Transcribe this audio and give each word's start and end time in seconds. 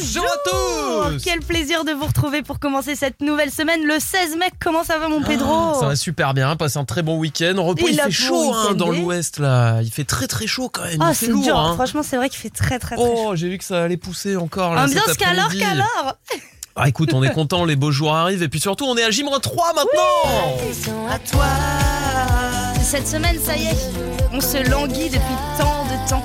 Bonjour 0.00 0.24
à 0.24 1.08
tous 1.10 1.22
Quel 1.22 1.40
plaisir 1.40 1.84
de 1.84 1.92
vous 1.92 2.06
retrouver 2.06 2.42
pour 2.42 2.58
commencer 2.58 2.94
cette 2.96 3.20
nouvelle 3.20 3.50
semaine. 3.50 3.84
Le 3.84 3.98
16 3.98 4.36
mai, 4.38 4.46
comment 4.58 4.82
ça 4.82 4.98
va 4.98 5.08
mon 5.08 5.20
Pedro 5.22 5.78
Ça 5.78 5.86
va 5.88 5.96
super 5.96 6.32
bien, 6.32 6.56
passe 6.56 6.76
un 6.76 6.84
très 6.84 7.02
bon 7.02 7.18
week-end. 7.18 7.54
Repos, 7.58 7.86
il 7.88 8.00
fait 8.00 8.10
chaud 8.10 8.52
hein, 8.54 8.74
dans 8.74 8.90
l'ouest 8.90 9.38
là. 9.38 9.80
Il 9.82 9.90
fait 9.90 10.04
très 10.04 10.26
très 10.26 10.46
chaud 10.46 10.70
quand 10.72 10.84
même. 10.84 11.00
Ah, 11.02 11.12
fait 11.12 11.26
c'est 11.26 11.32
lourd. 11.32 11.50
hein. 11.58 11.74
Franchement, 11.74 12.02
c'est 12.02 12.16
vrai 12.16 12.28
qu'il 12.30 12.38
fait 12.38 12.50
très 12.50 12.78
très 12.78 12.96
très 12.96 13.04
chaud. 13.04 13.14
Oh, 13.28 13.36
j'ai 13.36 13.48
vu 13.48 13.58
que 13.58 13.64
ça 13.64 13.82
allait 13.82 13.96
pousser 13.98 14.36
encore 14.36 14.74
là. 14.74 14.84
Ambiance 14.84 15.14
qu'alors, 15.18 15.52
qu'alors 15.52 16.16
Ah 16.76 16.88
écoute, 16.88 17.12
on 17.12 17.22
est 17.22 17.32
content, 17.32 17.64
les 17.64 17.76
beaux 17.76 17.90
jours 17.90 18.14
arrivent 18.14 18.42
et 18.42 18.48
puis 18.48 18.60
surtout 18.60 18.86
on 18.86 18.96
est 18.96 19.02
à 19.02 19.10
J-3 19.10 19.28
maintenant. 19.28 21.10
À 21.10 21.18
toi 21.18 21.46
Cette 22.82 23.06
semaine, 23.06 23.38
ça 23.44 23.56
y 23.56 23.64
est, 23.64 23.76
on 24.32 24.40
se 24.40 24.70
languit 24.70 25.10
depuis 25.10 25.36
tant 25.58 25.84
de 25.84 26.08
temps. 26.08 26.24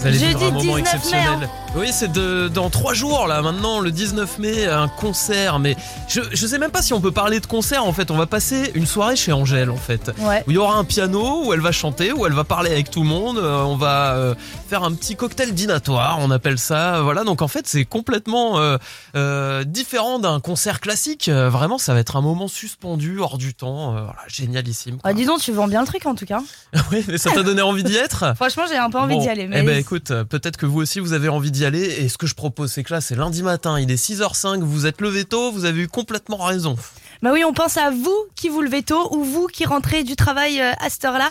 Vous 0.00 0.06
allez 0.06 0.18
Jeudi 0.18 0.34
vivre 0.34 0.46
un 0.46 0.50
moment 0.50 0.60
19 0.60 0.74
mai, 0.74 0.80
exceptionnel. 0.80 1.26
hein. 1.42 1.48
Oui, 1.76 1.88
c'est 1.92 2.10
dans 2.52 2.70
trois 2.70 2.94
jours 2.94 3.26
là 3.26 3.42
maintenant, 3.42 3.80
le 3.80 3.90
19 3.90 4.38
mai, 4.38 4.64
un 4.66 4.88
concert. 4.88 5.58
Mais 5.58 5.76
je, 6.08 6.20
je 6.32 6.46
sais 6.46 6.56
même 6.58 6.70
pas 6.70 6.80
si 6.82 6.92
on 6.94 7.00
peut 7.00 7.10
parler 7.12 7.40
de 7.40 7.46
concert 7.46 7.84
en 7.84 7.92
fait. 7.92 8.10
On 8.10 8.16
va 8.16 8.26
passer 8.26 8.70
une 8.74 8.86
soirée 8.86 9.16
chez 9.16 9.32
Angèle 9.32 9.70
en 9.70 9.76
fait. 9.76 10.10
Ouais. 10.20 10.42
Où 10.46 10.50
il 10.50 10.54
y 10.54 10.58
aura 10.58 10.76
un 10.76 10.84
piano, 10.84 11.44
où 11.44 11.52
elle 11.52 11.60
va 11.60 11.72
chanter, 11.72 12.10
où 12.12 12.24
elle 12.26 12.32
va 12.32 12.44
parler 12.44 12.70
avec 12.70 12.90
tout 12.90 13.02
le 13.02 13.08
monde. 13.08 13.38
euh, 13.38 13.62
on 13.64 13.76
va 13.76 14.14
euh, 14.14 14.34
faire 14.68 14.82
un 14.82 14.92
petit 14.94 15.14
cocktail 15.14 15.52
dînatoire, 15.52 16.18
on 16.20 16.30
appelle 16.30 16.58
ça. 16.58 17.02
Voilà, 17.02 17.22
donc 17.24 17.42
en 17.42 17.48
fait 17.48 17.66
c'est 17.66 17.84
complètement 17.84 18.58
euh, 18.60 18.78
euh, 19.16 19.64
différent 19.64 20.18
d'un 20.18 20.40
concert 20.40 20.80
classique. 20.80 21.28
Euh, 21.28 21.50
vraiment, 21.50 21.76
ça 21.76 21.92
va 21.92 22.00
être 22.00 22.16
un 22.16 22.22
moment 22.22 22.48
suspendu, 22.48 23.18
hors 23.20 23.36
du 23.36 23.52
temps. 23.54 23.90
Voilà, 23.92 24.16
génialissime. 24.28 24.98
Ah, 25.04 25.12
dis 25.12 25.26
donc, 25.26 25.40
tu 25.40 25.52
vends 25.52 25.68
bien 25.68 25.80
le 25.82 25.86
truc 25.86 26.06
en 26.06 26.14
tout 26.14 26.26
cas. 26.26 26.40
oui, 26.92 27.04
mais 27.08 27.18
ça 27.18 27.30
t'a 27.30 27.42
donné 27.42 27.60
envie 27.62 27.84
d'y 27.84 27.96
être? 27.96 28.32
Franchement, 28.36 28.64
j'ai 28.70 28.76
un 28.78 28.88
peu 28.90 28.98
envie 28.98 29.16
Bon, 29.16 29.20
d'y 29.22 29.28
aller. 29.28 29.46
Mais 29.46 29.60
Eh 29.60 29.62
ben 29.62 29.84
écoute, 29.88 30.10
euh, 30.10 30.22
peut-être 30.22 30.58
que 30.58 30.66
vous 30.66 30.80
aussi 30.82 31.00
vous 31.00 31.14
avez 31.14 31.30
envie 31.30 31.50
d'y 31.50 31.64
aller. 31.64 31.80
Et 31.80 32.10
ce 32.10 32.18
que 32.18 32.26
je 32.26 32.34
propose, 32.34 32.70
c'est 32.70 32.84
que 32.84 32.92
là, 32.92 33.00
c'est 33.00 33.14
lundi 33.14 33.42
matin, 33.42 33.80
il 33.80 33.90
est 33.90 33.96
6h05, 33.96 34.60
vous 34.60 34.84
êtes 34.84 35.00
levé 35.00 35.24
tôt, 35.24 35.50
vous 35.50 35.64
avez 35.64 35.80
eu 35.84 35.88
complètement 35.88 36.36
raison. 36.36 36.76
Bah 37.22 37.30
oui, 37.32 37.42
on 37.42 37.54
pense 37.54 37.78
à 37.78 37.90
vous 37.90 38.14
qui 38.34 38.50
vous 38.50 38.60
levez 38.60 38.82
tôt 38.82 39.16
ou 39.16 39.24
vous 39.24 39.46
qui 39.46 39.64
rentrez 39.64 40.04
du 40.04 40.14
travail 40.14 40.60
euh, 40.60 40.72
à 40.78 40.90
cette 40.90 41.06
heure-là. 41.06 41.30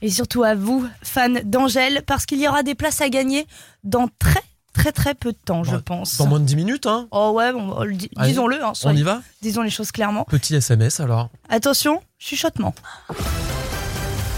Et 0.00 0.10
surtout 0.10 0.42
à 0.42 0.56
vous, 0.56 0.84
fans 1.04 1.28
d'Angèle, 1.44 2.02
parce 2.04 2.26
qu'il 2.26 2.40
y 2.40 2.48
aura 2.48 2.64
des 2.64 2.74
places 2.74 3.00
à 3.00 3.08
gagner 3.08 3.46
dans 3.84 4.08
très 4.18 4.42
très 4.72 4.90
très 4.90 5.14
peu 5.14 5.30
de 5.30 5.38
temps, 5.44 5.62
je 5.62 5.76
pense. 5.76 6.16
Dans 6.18 6.26
moins 6.26 6.40
de 6.40 6.44
10 6.44 6.56
minutes, 6.56 6.86
hein 6.86 7.06
Oh 7.12 7.30
ouais, 7.36 7.52
bon, 7.52 7.72
Allez, 7.78 8.08
disons-le, 8.16 8.64
hein, 8.64 8.72
On 8.82 8.96
y 8.96 9.02
va? 9.02 9.22
disons 9.42 9.62
les 9.62 9.70
choses 9.70 9.92
clairement. 9.92 10.24
Petit 10.24 10.56
SMS 10.56 10.98
alors. 10.98 11.28
Attention, 11.48 12.02
chuchotement. 12.18 12.74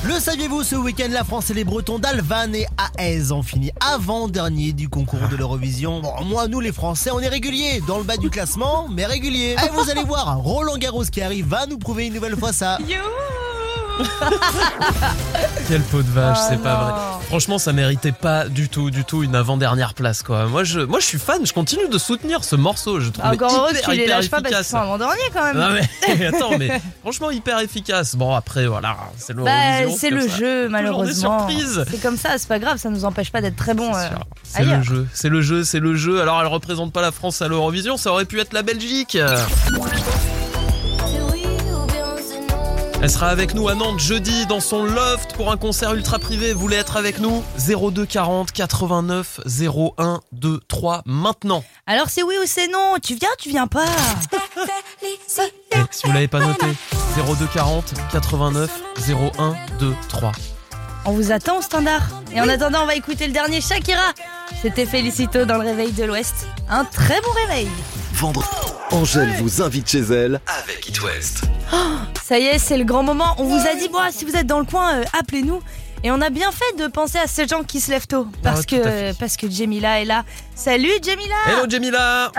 Le 0.07 0.21
saviez-vous, 0.21 0.65
ce 0.65 0.77
week-end, 0.77 1.09
la 1.11 1.25
France 1.25 1.49
et 1.49 1.55
les 1.55 1.65
Bretons 1.65 1.99
d'Alvan 1.99 2.53
et 2.53 2.67
Aez 2.99 3.33
ont 3.33 3.43
fini 3.43 3.71
avant-dernier 3.81 4.75
du 4.75 4.91
concours 4.91 5.29
de 5.31 5.37
l'Eurovision? 5.37 6.03
Bon, 6.03 6.25
moi, 6.27 6.47
nous 6.47 6.61
les 6.61 6.73
Français, 6.73 7.11
on 7.11 7.21
est 7.21 7.29
réguliers, 7.29 7.81
dans 7.87 7.97
le 7.97 8.05
bas 8.05 8.19
du 8.19 8.29
classement, 8.29 8.87
mais 8.91 9.07
réguliers. 9.07 9.57
Et 9.65 9.71
vous 9.73 9.89
allez 9.89 10.05
voir, 10.05 10.39
Roland 10.41 10.77
Garros 10.77 11.05
qui 11.05 11.23
arrive 11.23 11.47
va 11.47 11.65
nous 11.65 11.79
prouver 11.79 12.07
une 12.07 12.15
nouvelle 12.15 12.37
fois 12.37 12.53
ça. 12.53 12.79
Quelle 15.69 15.83
peau 15.83 16.03
de 16.03 16.11
vache, 16.11 16.39
Oh 16.41 16.47
c'est 16.51 16.63
pas 16.63 16.75
vrai. 16.77 16.93
Franchement, 17.27 17.59
ça 17.59 17.73
méritait 17.73 18.13
pas 18.13 18.49
du 18.49 18.69
tout, 18.69 18.91
du 18.91 19.05
tout 19.05 19.23
une 19.23 19.35
avant-dernière 19.35 19.95
place 19.95 20.23
quoi. 20.23 20.47
Moi 20.47 20.63
je, 20.65 20.81
moi 20.81 21.01
je 21.01 21.07
suis 21.07 21.19
fan, 21.19 21.45
je 21.47 21.53
continue 21.53 21.89
de 21.89 21.99
soutenir 21.99 22.45
ce 22.45 22.55
morceau. 22.57 23.01
Je 23.01 23.11
trouve 23.11 23.25
Ah, 23.27 23.33
Encore 23.33 23.55
heureux 23.57 23.73
qu'il 23.73 23.95
les 23.95 24.07
lâche 24.07 24.29
pas 24.31 24.41
parce 24.43 24.55
qu'ils 24.55 24.65
sont 24.65 24.77
avant-dernier 24.77 25.23
quand 25.33 25.45
même. 25.45 25.57
Non 25.59 25.69
mais 26.09 26.27
attends, 26.27 26.59
mais 26.59 26.81
franchement 27.03 27.31
hyper 27.31 27.59
efficace. 27.61 28.15
Bon 28.17 28.35
après 28.35 28.67
voilà, 28.67 28.97
c'est 29.17 29.35
Bah, 29.35 29.81
l'Eurovision. 29.81 29.97
c'est 29.99 30.11
le 30.11 30.29
ça. 30.29 30.37
jeu, 30.37 30.69
malheureusement. 30.69 31.49
C'est 31.89 32.03
comme 32.03 32.17
ça, 32.19 32.31
c'est 32.37 32.49
pas 32.49 32.59
grave, 32.59 32.79
ça 32.79 32.91
nous 32.91 33.05
empêche 33.05 33.31
pas 33.33 33.41
d'être 33.41 33.57
très 33.57 33.75
bon. 33.75 33.93
C'est 33.95 34.61
euh. 34.63 34.65
C'est 34.65 34.65
le 34.65 34.83
jeu, 34.83 35.07
c'est 35.15 35.29
le 35.29 35.41
jeu, 35.43 35.65
c'est 35.65 35.81
le 35.81 35.95
jeu. 35.97 36.21
Alors 36.21 36.41
elle 36.41 36.47
représente 36.47 36.93
pas 36.93 37.03
la 37.03 37.13
France 37.13 37.41
à 37.43 37.49
l'Eurovision, 37.49 37.97
ça 37.97 38.11
aurait 38.13 38.25
pu 38.27 38.39
être 38.41 38.53
la 38.53 38.63
Belgique. 38.63 39.17
Elle 43.05 43.11
sera 43.11 43.29
avec 43.29 43.53
nous 43.53 43.69
à 43.69 43.75
Nantes 43.75 44.01
jeudi 44.01 44.47
dans 44.47 44.61
son 44.61 44.83
loft 44.83 45.35
pour 45.35 45.53
un 45.53 45.59
concert 45.59 45.93
ultra 45.93 46.19
privé. 46.19 46.55
Vous 46.55 46.61
voulez 46.61 46.79
être 46.79 46.97
avec 46.97 47.19
nous? 47.19 47.45
02 47.59 48.07
40 48.07 48.51
89 48.51 49.41
01 49.61 50.21
23 50.33 51.03
maintenant. 51.05 51.63
Alors 51.87 52.09
c'est 52.09 52.23
oui 52.23 52.37
ou 52.43 52.47
c'est 52.47 52.67
non? 52.69 52.95
Tu 53.03 53.17
viens, 53.17 53.29
tu 53.39 53.51
viens 53.51 53.67
pas? 53.67 53.85
Et 55.03 55.19
si 55.91 56.07
vous 56.07 56.13
l'avez 56.15 56.29
pas 56.29 56.41
noté, 56.41 56.65
02 57.39 57.47
40 57.53 57.93
89 58.11 58.71
01 59.39 59.55
23. 59.79 60.33
On 61.05 61.13
vous 61.13 61.31
attend 61.31 61.59
au 61.59 61.61
standard. 61.61 62.01
Et 62.35 62.41
en 62.41 62.49
attendant, 62.49 62.85
on 62.85 62.87
va 62.87 62.95
écouter 62.95 63.27
le 63.27 63.35
dernier 63.35 63.61
Shakira. 63.61 64.15
C'était 64.63 64.87
Félicito 64.87 65.45
dans 65.45 65.59
le 65.59 65.65
réveil 65.65 65.93
de 65.93 66.05
l'Ouest. 66.05 66.47
Un 66.71 66.87
très 66.87 67.21
bon 67.21 67.33
réveil. 67.47 67.69
Vendredi, 68.15 68.47
Angèle 68.93 69.29
vous 69.41 69.61
invite 69.61 69.91
chez 69.91 69.99
elle 70.01 70.41
avec 70.47 70.89
It 70.89 71.03
West. 71.03 71.43
Ça 72.23 72.39
y 72.39 72.45
est, 72.45 72.59
c'est 72.59 72.79
le 72.79 72.85
grand 72.85 73.03
moment. 73.03 73.35
On 73.39 73.45
vous 73.45 73.67
a 73.67 73.75
dit, 73.75 73.89
bon, 73.89 73.99
si 74.11 74.25
vous 74.25 74.37
êtes 74.37 74.47
dans 74.47 74.61
le 74.61 74.65
coin, 74.65 74.99
euh, 75.01 75.05
appelez-nous. 75.19 75.61
Et 76.05 76.11
on 76.13 76.21
a 76.21 76.31
bien 76.31 76.51
fait 76.53 76.77
de 76.81 76.87
penser 76.87 77.19
à 77.19 77.27
ces 77.27 77.49
gens 77.49 77.65
qui 77.65 77.81
se 77.81 77.91
lèvent 77.91 78.07
tôt. 78.07 78.29
Parce, 78.43 78.61
Ah, 78.61 78.65
que, 78.65 79.19
parce 79.19 79.37
que 79.37 79.51
Jemila 79.51 80.01
est 80.01 80.05
là. 80.05 80.25
Salut 80.55 80.91
Jemila 81.03 81.35
Hello 81.49 81.69
Jamila 81.69 82.31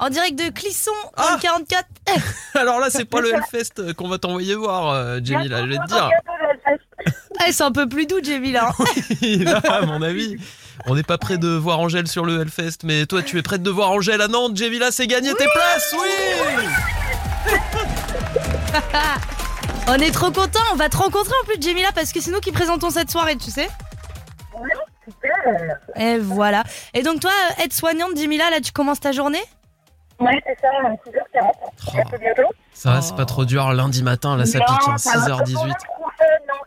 En 0.00 0.08
direct 0.08 0.36
de 0.38 0.50
Clisson, 0.50 0.90
dans 1.16 1.22
Ah 1.24 1.36
le 1.36 1.40
44. 1.40 1.86
Alors 2.54 2.80
là, 2.80 2.88
c'est 2.90 3.04
pas 3.04 3.20
le 3.20 3.32
Hellfest 3.34 3.94
qu'on 3.96 4.08
va 4.08 4.18
t'envoyer 4.18 4.54
voir, 4.56 4.88
euh, 4.92 5.20
Jamila, 5.22 5.62
je 5.62 5.68
vais 5.68 5.76
te 5.76 5.86
dire. 5.88 6.10
Ah, 7.38 7.44
c'est 7.52 7.62
un 7.62 7.72
peu 7.72 7.88
plus 7.88 8.06
doux, 8.06 8.20
Jemila. 8.22 8.72
là, 9.22 9.60
à 9.70 9.86
mon 9.86 10.02
avis. 10.02 10.36
On 10.86 10.94
n'est 10.96 11.02
pas 11.02 11.18
prêt 11.18 11.38
de 11.38 11.48
voir 11.48 11.78
Angèle 11.78 12.08
sur 12.08 12.24
le 12.24 12.40
Hellfest, 12.40 12.78
mais 12.84 13.06
toi, 13.06 13.22
tu 13.22 13.38
es 13.38 13.42
prête 13.42 13.62
de 13.62 13.70
voir 13.70 13.90
Angèle 13.90 14.20
à 14.20 14.28
Nantes. 14.28 14.56
Jamila, 14.56 14.90
c'est 14.90 15.06
gagné 15.06 15.32
tes 15.34 15.46
places, 15.46 15.94
oui 16.00 16.68
on 19.88 19.94
est 19.94 20.10
trop 20.10 20.30
contents. 20.30 20.60
On 20.72 20.76
va 20.76 20.88
te 20.88 20.96
rencontrer 20.96 21.34
en 21.42 21.46
plus, 21.46 21.60
Jemila, 21.60 21.92
parce 21.92 22.12
que 22.12 22.20
c'est 22.20 22.30
nous 22.30 22.40
qui 22.40 22.52
présentons 22.52 22.90
cette 22.90 23.10
soirée, 23.10 23.36
tu 23.36 23.50
sais. 23.50 23.68
Et 25.96 26.18
voilà. 26.18 26.64
Et 26.94 27.02
donc, 27.02 27.20
toi, 27.20 27.32
aide-soignante, 27.62 28.16
Jemila, 28.16 28.50
là, 28.50 28.60
tu 28.60 28.72
commences 28.72 29.00
ta 29.00 29.12
journée 29.12 29.42
Ouais, 30.20 30.40
c'est 30.46 30.58
ça, 30.60 30.68
6h40. 31.04 31.52
Oh, 31.64 31.96
Un 31.98 32.04
peu 32.10 32.18
bientôt. 32.18 32.48
Ça 32.72 32.92
va, 32.92 33.02
c'est 33.02 33.16
pas 33.16 33.24
trop 33.24 33.44
dur 33.44 33.72
lundi 33.72 34.02
matin, 34.02 34.36
là, 34.36 34.46
ça 34.46 34.58
Non, 34.58 34.64
pique, 34.66 34.88
hein, 34.88 34.98
ça 34.98 35.18
va. 35.18 35.26
6h18. 35.38 35.52
Non, 35.54 35.72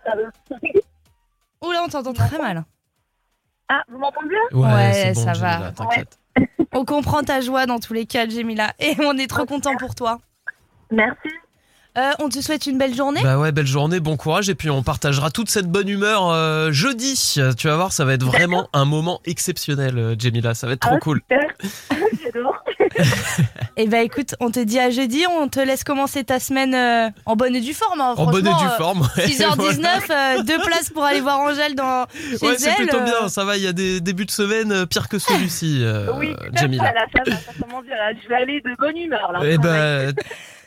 ça 0.05 0.15
va. 0.15 1.67
Oula, 1.67 1.83
on 1.83 1.87
t'entend 1.87 2.13
très 2.13 2.37
mal. 2.37 2.65
Ah, 3.69 3.81
vous 3.89 3.97
m'entendez 3.97 4.35
Ouais, 4.51 4.61
Ouais, 4.73 5.13
bon, 5.13 5.23
ça 5.23 5.33
Jamila, 5.33 5.59
va. 5.59 5.71
t'inquiète. 5.71 6.19
On 6.73 6.85
comprend 6.85 7.23
ta 7.23 7.41
joie 7.41 7.65
dans 7.65 7.79
tous 7.79 7.93
les 7.93 8.05
cas, 8.05 8.27
Jemila. 8.27 8.73
Et 8.79 8.95
on 8.99 9.17
est 9.17 9.27
trop 9.27 9.45
content 9.45 9.75
pour 9.77 9.95
toi. 9.95 10.19
Merci. 10.91 11.29
Euh, 11.97 12.11
on 12.19 12.29
te 12.29 12.41
souhaite 12.41 12.65
une 12.65 12.77
belle 12.77 12.93
journée. 12.95 13.21
Bah 13.23 13.37
ouais, 13.37 13.51
belle 13.51 13.67
journée, 13.67 13.99
bon 13.99 14.17
courage, 14.17 14.49
et 14.49 14.55
puis 14.55 14.69
on 14.69 14.83
partagera 14.83 15.31
toute 15.31 15.49
cette 15.49 15.67
bonne 15.67 15.87
humeur 15.89 16.29
euh, 16.29 16.71
jeudi. 16.71 17.35
Tu 17.57 17.67
vas 17.67 17.75
voir, 17.75 17.91
ça 17.93 18.03
va 18.05 18.13
être 18.13 18.23
vraiment 18.23 18.67
un 18.73 18.85
moment 18.85 19.21
exceptionnel, 19.25 19.97
euh, 19.97 20.15
Jamila, 20.17 20.53
ça 20.53 20.67
va 20.67 20.73
être 20.73 20.81
trop 20.81 20.95
Ah, 20.95 20.99
cool. 20.99 21.21
Et 23.77 23.87
bah 23.87 24.01
écoute, 24.03 24.35
on 24.39 24.51
te 24.51 24.59
dit 24.59 24.79
à 24.79 24.89
jeudi. 24.89 25.23
On 25.39 25.47
te 25.47 25.59
laisse 25.59 25.83
commencer 25.83 26.23
ta 26.23 26.39
semaine 26.39 26.73
euh, 26.75 27.09
en 27.25 27.35
bonne 27.35 27.55
et 27.55 27.61
due 27.61 27.73
forme. 27.73 28.01
hein, 28.01 28.13
En 28.17 28.25
bonne 28.25 28.47
et 28.47 28.49
due 28.49 28.75
forme. 28.77 29.01
ouais, 29.17 29.25
6h19, 29.27 29.55
voilà. 30.07 30.35
euh, 30.37 30.43
deux 30.43 30.59
places 30.59 30.89
pour 30.89 31.03
aller 31.03 31.21
voir 31.21 31.39
Angèle 31.39 31.75
dans 31.75 32.05
chez 32.39 32.45
Ouais, 32.45 32.55
c'est 32.57 32.73
plutôt 32.75 32.99
bien, 33.01 33.27
ça 33.29 33.45
va, 33.45 33.57
il 33.57 33.63
y 33.63 33.67
a 33.67 33.73
des 33.73 34.01
débuts 34.01 34.25
de 34.25 34.31
semaine 34.31 34.85
pires 34.85 35.07
que 35.09 35.19
celui-ci, 35.19 35.79
euh, 35.83 36.07
oui, 36.17 36.35
Jamila. 36.53 36.83
là, 36.93 37.05
ça 37.13 37.21
va, 37.29 37.37
ça 37.37 37.51
commence 37.61 37.85
bien, 37.85 37.95
là. 37.95 38.11
Je 38.21 38.27
vais 38.29 38.35
aller 38.35 38.61
de 38.61 38.75
bonne 38.77 38.97
humeur, 38.97 39.31
là. 39.31 39.39
Eh 39.43 39.57
ben, 39.57 40.13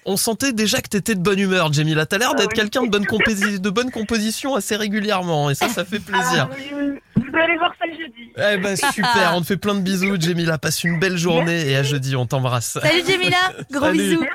on 0.09 0.17
sentait 0.17 0.53
déjà 0.53 0.81
que 0.81 0.89
t'étais 0.89 1.15
de 1.15 1.21
bonne 1.21 1.39
humeur, 1.39 1.73
Jamila. 1.73 2.07
T'as 2.07 2.19
l'air 2.19 2.31
Ah 2.33 2.37
d'être 2.37 2.51
oui. 2.51 2.57
quelqu'un 2.57 2.83
de 2.83 2.89
bonne, 2.89 3.05
de 3.05 3.71
bonne 3.71 3.91
composition 3.91 4.55
assez 4.55 4.75
régulièrement, 4.77 5.51
et 5.51 5.55
ça, 5.55 5.69
ça 5.69 5.85
fait 5.85 6.01
plaisir. 6.01 6.49
Ah, 6.51 6.55
oui, 6.57 6.71
oui. 6.75 6.99
Vous 7.17 7.37
allez 7.37 7.57
voir 7.59 7.73
ça 7.79 7.87
jeudi. 7.87 8.33
Eh 8.37 8.57
ben, 8.59 8.77
super, 8.77 9.33
on 9.35 9.41
te 9.43 9.47
fait 9.47 9.57
plein 9.57 9.75
de 9.75 9.81
bisous, 9.81 10.17
Jamila. 10.21 10.57
Passe 10.59 10.83
une 10.85 10.99
belle 10.99 11.17
journée, 11.19 11.69
et 11.71 11.77
à 11.77 11.83
jeudi, 11.83 12.17
on 12.17 12.27
t'embrasse. 12.27 12.79
Salut 12.81 13.03
Jemila, 13.07 13.37
gros 13.71 13.85
Salut. 13.87 13.99
bisous. 13.99 14.27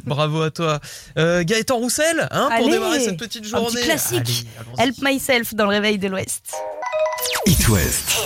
Bravo 0.04 0.42
à 0.42 0.50
toi. 0.50 0.78
Euh, 1.18 1.42
Gaëtan 1.44 1.76
Roussel, 1.76 2.28
hein, 2.30 2.48
pour 2.56 2.68
démarrer 2.70 3.00
cette 3.00 3.18
petite 3.18 3.44
un 3.46 3.48
journée. 3.48 3.74
petit 3.74 3.84
classique. 3.84 4.46
Allez. 4.78 4.90
Help 4.90 4.96
myself 5.02 5.54
dans 5.54 5.64
le 5.64 5.70
réveil 5.70 5.98
de 5.98 6.08
l'Ouest. 6.08 6.54
It 7.46 7.68
West. 7.68 8.16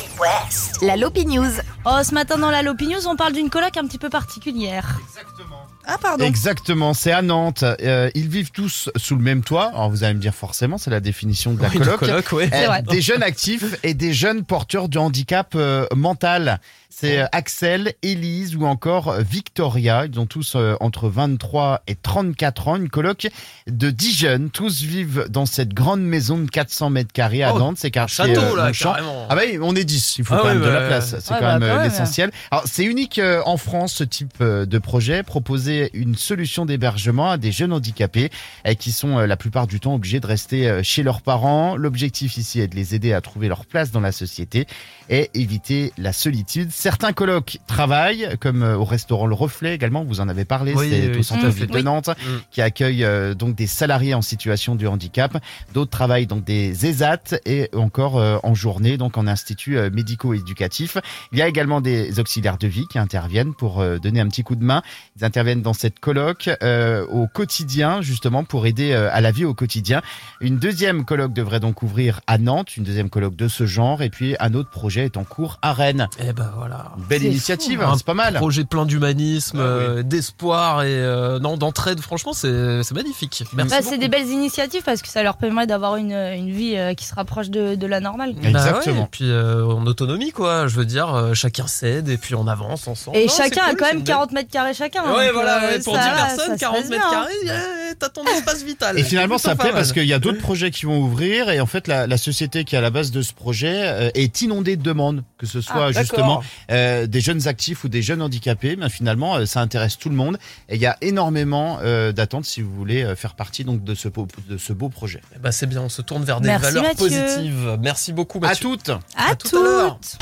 La 0.82 0.96
Lopi 0.96 1.24
News. 1.26 1.50
Oh, 1.84 1.98
ce 2.04 2.14
matin 2.14 2.36
dans 2.38 2.50
la 2.50 2.62
Lopi 2.62 2.86
News, 2.86 3.06
on 3.06 3.16
parle 3.16 3.32
d'une 3.32 3.50
coloc 3.50 3.76
un 3.76 3.86
petit 3.86 3.98
peu 3.98 4.08
particulière. 4.10 4.98
Exactement. 5.08 5.63
Ah, 5.86 5.98
pardon. 6.00 6.24
Exactement, 6.24 6.94
c'est 6.94 7.12
à 7.12 7.20
Nantes. 7.22 7.62
Euh, 7.62 8.10
ils 8.14 8.28
vivent 8.28 8.50
tous 8.50 8.90
sous 8.96 9.16
le 9.16 9.22
même 9.22 9.42
toit. 9.42 9.66
Alors 9.74 9.90
vous 9.90 10.04
allez 10.04 10.14
me 10.14 10.20
dire 10.20 10.34
forcément, 10.34 10.78
c'est 10.78 10.90
la 10.90 11.00
définition 11.00 11.52
de 11.54 11.60
la 11.62 11.68
Oui, 11.68 11.78
coloc. 11.78 11.98
coloc, 12.00 12.32
ouais. 12.32 12.50
Euh, 12.52 12.82
des 12.90 13.00
jeunes 13.02 13.22
actifs 13.22 13.76
et 13.82 13.94
des 13.94 14.12
jeunes 14.14 14.44
porteurs 14.44 14.88
de 14.88 14.98
handicap 14.98 15.52
euh, 15.54 15.86
mental. 15.94 16.60
C'est 16.96 17.18
euh, 17.20 17.26
Axel, 17.32 17.94
Élise 18.02 18.54
ou 18.56 18.66
encore 18.66 19.08
euh, 19.08 19.20
Victoria. 19.22 20.06
Ils 20.06 20.20
ont 20.20 20.26
tous 20.26 20.54
euh, 20.54 20.76
entre 20.80 21.08
23 21.08 21.82
et 21.88 21.96
34 21.96 22.68
ans. 22.68 22.76
Une 22.76 22.88
coloc 22.88 23.26
de 23.66 23.90
10 23.90 24.16
jeunes. 24.16 24.50
Tous 24.50 24.82
vivent 24.82 25.26
dans 25.28 25.44
cette 25.46 25.74
grande 25.74 26.02
maison 26.02 26.38
de 26.38 26.48
400 26.48 26.90
mètres 26.90 27.12
carrés 27.12 27.42
à 27.42 27.52
Oh, 27.54 27.58
Nantes. 27.58 27.76
C'est 27.78 27.90
quartier 27.90 28.14
Château, 28.26 28.40
euh, 28.40 28.56
là, 28.56 28.72
carrément. 28.72 29.26
Ah 29.28 29.34
bah 29.34 29.42
oui, 29.46 29.58
on 29.60 29.74
est 29.74 29.84
10, 29.84 30.18
il 30.18 30.24
faut 30.24 30.34
Ah 30.34 30.40
quand 30.42 30.48
même 30.48 30.60
de 30.60 30.64
bah, 30.64 30.72
la 30.72 30.80
ouais. 30.82 30.86
place, 30.86 31.16
c'est 31.18 31.32
Ouais, 31.32 31.40
quand 31.40 31.58
bah, 31.58 31.58
même 31.58 31.82
l'essentiel. 31.82 32.30
Alors 32.50 32.64
c'est 32.66 32.84
unique 32.84 33.18
euh, 33.18 33.42
en 33.44 33.56
France 33.56 33.94
ce 33.94 34.04
type 34.04 34.34
euh, 34.40 34.64
de 34.64 34.78
projet, 34.78 35.22
proposer 35.24 35.90
une 35.94 36.14
solution 36.14 36.64
d'hébergement 36.64 37.30
à 37.30 37.36
des 37.38 37.50
jeunes 37.52 37.72
handicapés 37.72 38.30
euh, 38.66 38.74
qui 38.74 38.92
sont 38.92 39.18
euh, 39.18 39.26
la 39.26 39.36
plupart 39.36 39.66
du 39.66 39.80
temps 39.80 39.94
obligés 39.94 40.20
de 40.20 40.26
rester 40.26 40.68
euh, 40.68 40.82
chez 40.84 41.02
leurs 41.02 41.22
parents. 41.22 41.76
L'objectif 41.76 42.36
ici 42.36 42.60
est 42.60 42.68
de 42.68 42.76
les 42.76 42.94
aider 42.94 43.12
à 43.12 43.20
trouver 43.20 43.48
leur 43.48 43.66
place 43.66 43.90
dans 43.90 44.00
la 44.00 44.12
société 44.12 44.66
et 45.10 45.30
éviter 45.34 45.92
la 45.98 46.12
solitude. 46.12 46.70
Certains 46.84 47.14
colloques 47.14 47.60
travaillent, 47.66 48.36
comme 48.40 48.62
euh, 48.62 48.76
au 48.76 48.84
restaurant 48.84 49.24
Le 49.24 49.34
Reflet 49.34 49.74
également, 49.74 50.04
vous 50.04 50.20
en 50.20 50.28
avez 50.28 50.44
parlé, 50.44 50.74
Oui, 50.74 50.90
c'est 50.90 51.06
oui, 51.06 51.12
au 51.12 51.16
tout 51.16 51.22
centre 51.22 51.46
à 51.46 51.48
ville 51.48 51.66
fait. 51.66 51.72
de. 51.78 51.80
Nantes, 51.80 52.08
Mm. 52.10 52.30
qui 52.50 52.60
accueille 52.60 53.04
euh, 53.04 53.32
donc 53.32 53.54
des 53.54 53.66
salariés 53.66 54.12
en 54.12 54.20
situation 54.20 54.74
de 54.74 54.86
handicap. 54.86 55.42
D'autres 55.72 55.90
travaillent 55.90 56.26
dans 56.26 56.36
des 56.36 56.84
ESAT 56.84 57.36
et 57.46 57.70
encore 57.74 58.18
euh, 58.18 58.36
en 58.42 58.54
journée, 58.54 58.98
donc 58.98 59.16
en 59.16 59.26
institut 59.26 59.78
euh, 59.78 59.88
médico-éducatif. 59.90 60.98
Il 61.32 61.38
y 61.38 61.42
a 61.42 61.48
également 61.48 61.80
des 61.80 62.20
auxiliaires 62.20 62.58
de 62.58 62.66
vie 62.66 62.86
qui 62.90 62.98
interviennent 62.98 63.54
pour 63.54 63.80
euh, 63.80 63.96
donner 63.98 64.20
un 64.20 64.28
petit 64.28 64.42
coup 64.42 64.54
de 64.54 64.62
main. 64.64 64.82
Ils 65.18 65.24
interviennent 65.24 65.62
dans 65.62 65.72
cette 65.72 66.00
colloque 66.00 66.50
euh, 66.62 67.06
au 67.06 67.26
quotidien, 67.28 68.02
justement, 68.02 68.44
pour 68.44 68.66
aider 68.66 68.92
euh, 68.92 69.08
à 69.10 69.22
la 69.22 69.30
vie 69.30 69.46
au 69.46 69.54
quotidien. 69.54 70.02
Une 70.42 70.58
deuxième 70.58 71.06
colloque 71.06 71.32
devrait 71.32 71.60
donc 71.60 71.82
ouvrir 71.82 72.20
à 72.26 72.36
Nantes, 72.36 72.76
une 72.76 72.84
deuxième 72.84 73.08
colloque 73.08 73.36
de 73.36 73.48
ce 73.48 73.64
genre, 73.64 74.02
et 74.02 74.10
puis 74.10 74.36
un 74.38 74.52
autre 74.52 74.68
projet 74.68 75.06
est 75.06 75.16
en 75.16 75.24
cours 75.24 75.58
à 75.62 75.72
Rennes. 75.72 76.08
Eh 76.20 76.34
ben 76.34 76.52
voilà. 76.54 76.73
Belle 77.08 77.24
initiative, 77.24 77.80
hein, 77.82 77.88
hein. 77.90 77.94
c'est 77.96 78.06
pas 78.06 78.14
mal. 78.14 78.34
Projet 78.34 78.64
plein 78.64 78.86
d'humanisme, 78.86 79.58
Ah 79.60 79.64
oui. 79.78 79.84
euh, 79.84 80.02
d'espoir 80.02 80.82
et 80.82 80.88
euh, 80.90 81.38
non 81.38 81.56
d'entraide. 81.56 82.00
Franchement, 82.00 82.32
c'est 82.32 82.82
magnifique. 82.92 83.44
Merci. 83.52 83.70
Bah, 83.70 83.80
c'est 83.82 83.98
des 83.98 84.08
belles 84.08 84.28
initiatives 84.28 84.82
parce 84.84 85.02
que 85.02 85.08
ça 85.08 85.22
leur 85.22 85.36
permet 85.36 85.66
d'avoir 85.66 85.96
une, 85.96 86.12
une 86.12 86.50
vie 86.50 86.76
euh, 86.76 86.94
qui 86.94 87.04
se 87.04 87.14
rapproche 87.14 87.48
de, 87.50 87.74
de 87.74 87.86
la 87.86 88.00
normale. 88.00 88.34
Bah 88.34 88.48
Exactement. 88.48 88.96
ouais, 89.00 89.04
et 89.04 89.08
puis 89.10 89.30
euh, 89.30 89.64
en 89.66 89.86
autonomie, 89.86 90.32
quoi. 90.32 90.66
Je 90.66 90.76
veux 90.76 90.84
dire, 90.86 91.14
euh, 91.14 91.34
chacun 91.34 91.66
cède 91.66 92.08
et 92.08 92.16
puis 92.16 92.34
on 92.34 92.46
avance 92.46 92.86
ensemble. 92.88 93.16
Et 93.16 93.26
Non, 93.26 93.32
chacun 93.36 93.62
a 93.62 93.70
cool, 93.70 93.78
quand 93.78 93.86
même 93.86 93.96
une 93.98 94.02
belle- 94.04 94.14
40 94.14 94.32
mètres 94.32 94.50
carrés 94.50 94.74
chacun. 94.74 95.02
Ouais, 95.14 95.26
donc, 95.26 95.34
voilà, 95.34 95.64
euh, 95.64 95.70
ouais, 95.72 95.80
pour 95.80 95.94
ça 95.96 96.02
10 96.02 96.08
va, 96.08 96.16
ça 96.16 96.24
personnes, 96.36 96.54
se 96.54 96.60
40 96.60 96.76
passe 96.80 96.88
mètres 96.90 97.10
bien, 97.10 97.20
hein. 97.20 97.26
carrés, 97.46 97.94
t'as 97.98 98.08
ton 98.08 98.24
espace 98.36 98.62
vital. 98.62 98.98
Et 98.98 99.02
finalement, 99.02 99.38
ça 99.38 99.54
plaît 99.56 99.72
parce 99.72 99.92
qu'il 99.92 100.04
y 100.06 100.12
a 100.12 100.18
d'autres 100.18 100.40
projets 100.40 100.70
qui 100.70 100.86
vont 100.86 100.98
ouvrir 100.98 101.50
et 101.50 101.60
en 101.60 101.66
fait, 101.66 101.88
la, 101.88 102.06
la 102.06 102.16
société 102.16 102.64
qui 102.64 102.74
est 102.74 102.78
à 102.78 102.82
la 102.82 102.90
base 102.90 103.10
de 103.10 103.22
ce 103.22 103.32
projet 103.32 104.10
est 104.14 104.40
inondée 104.42 104.76
de 104.76 104.82
demandes, 104.82 105.22
que 105.38 105.46
ce 105.46 105.60
soit 105.60 105.86
Ah, 105.88 105.92
justement. 105.92 106.42
Euh, 106.70 107.06
des 107.06 107.20
jeunes 107.20 107.46
actifs 107.48 107.84
ou 107.84 107.88
des 107.88 108.02
jeunes 108.02 108.22
handicapés. 108.22 108.76
Mais 108.76 108.88
finalement, 108.88 109.36
euh, 109.36 109.46
ça 109.46 109.60
intéresse 109.60 109.98
tout 109.98 110.08
le 110.08 110.16
monde 110.16 110.38
et 110.68 110.76
il 110.76 110.80
y 110.80 110.86
a 110.86 110.96
énormément 111.00 111.78
euh, 111.82 112.12
d'attentes 112.12 112.44
si 112.44 112.62
vous 112.62 112.74
voulez 112.74 113.02
euh, 113.04 113.14
faire 113.16 113.34
partie 113.34 113.64
donc 113.64 113.84
de 113.84 113.94
ce 113.94 114.08
beau, 114.08 114.26
de 114.48 114.56
ce 114.58 114.72
beau 114.72 114.88
projet. 114.88 115.20
Eh 115.34 115.38
ben, 115.38 115.50
c'est 115.52 115.66
bien, 115.66 115.80
on 115.82 115.88
se 115.88 116.02
tourne 116.02 116.24
vers 116.24 116.40
des 116.40 116.48
Merci, 116.48 116.64
valeurs 116.64 116.82
Mathieu. 116.84 116.96
positives. 117.08 117.78
Merci 117.80 118.12
beaucoup, 118.12 118.40
À 118.44 118.54
toutes. 118.54 118.88
À, 118.90 118.98
À 119.30 119.34
tout 119.34 119.56
à 119.56 119.60
l'heure. 119.62 119.98
toutes. 120.00 120.18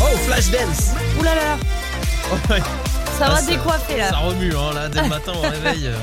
Oh, 0.00 0.16
Flashdance 0.26 0.92
Ouh 1.18 1.22
là 1.22 1.34
là 1.34 1.44
là. 1.44 1.58
Ouais, 2.50 2.60
Ça 3.18 3.26
Ah, 3.26 3.30
va 3.30 3.36
ça- 3.36 3.46
décoiffer 3.46 3.96
là. 3.98 4.10
Ça 4.10 4.16
remue, 4.16 4.52
hein, 4.56 4.72
là, 4.74 4.88
dès 4.88 5.00
le 5.02 5.08
matin 5.08 5.32
au 5.36 5.40
réveil. 5.42 5.86
euh. 5.86 5.94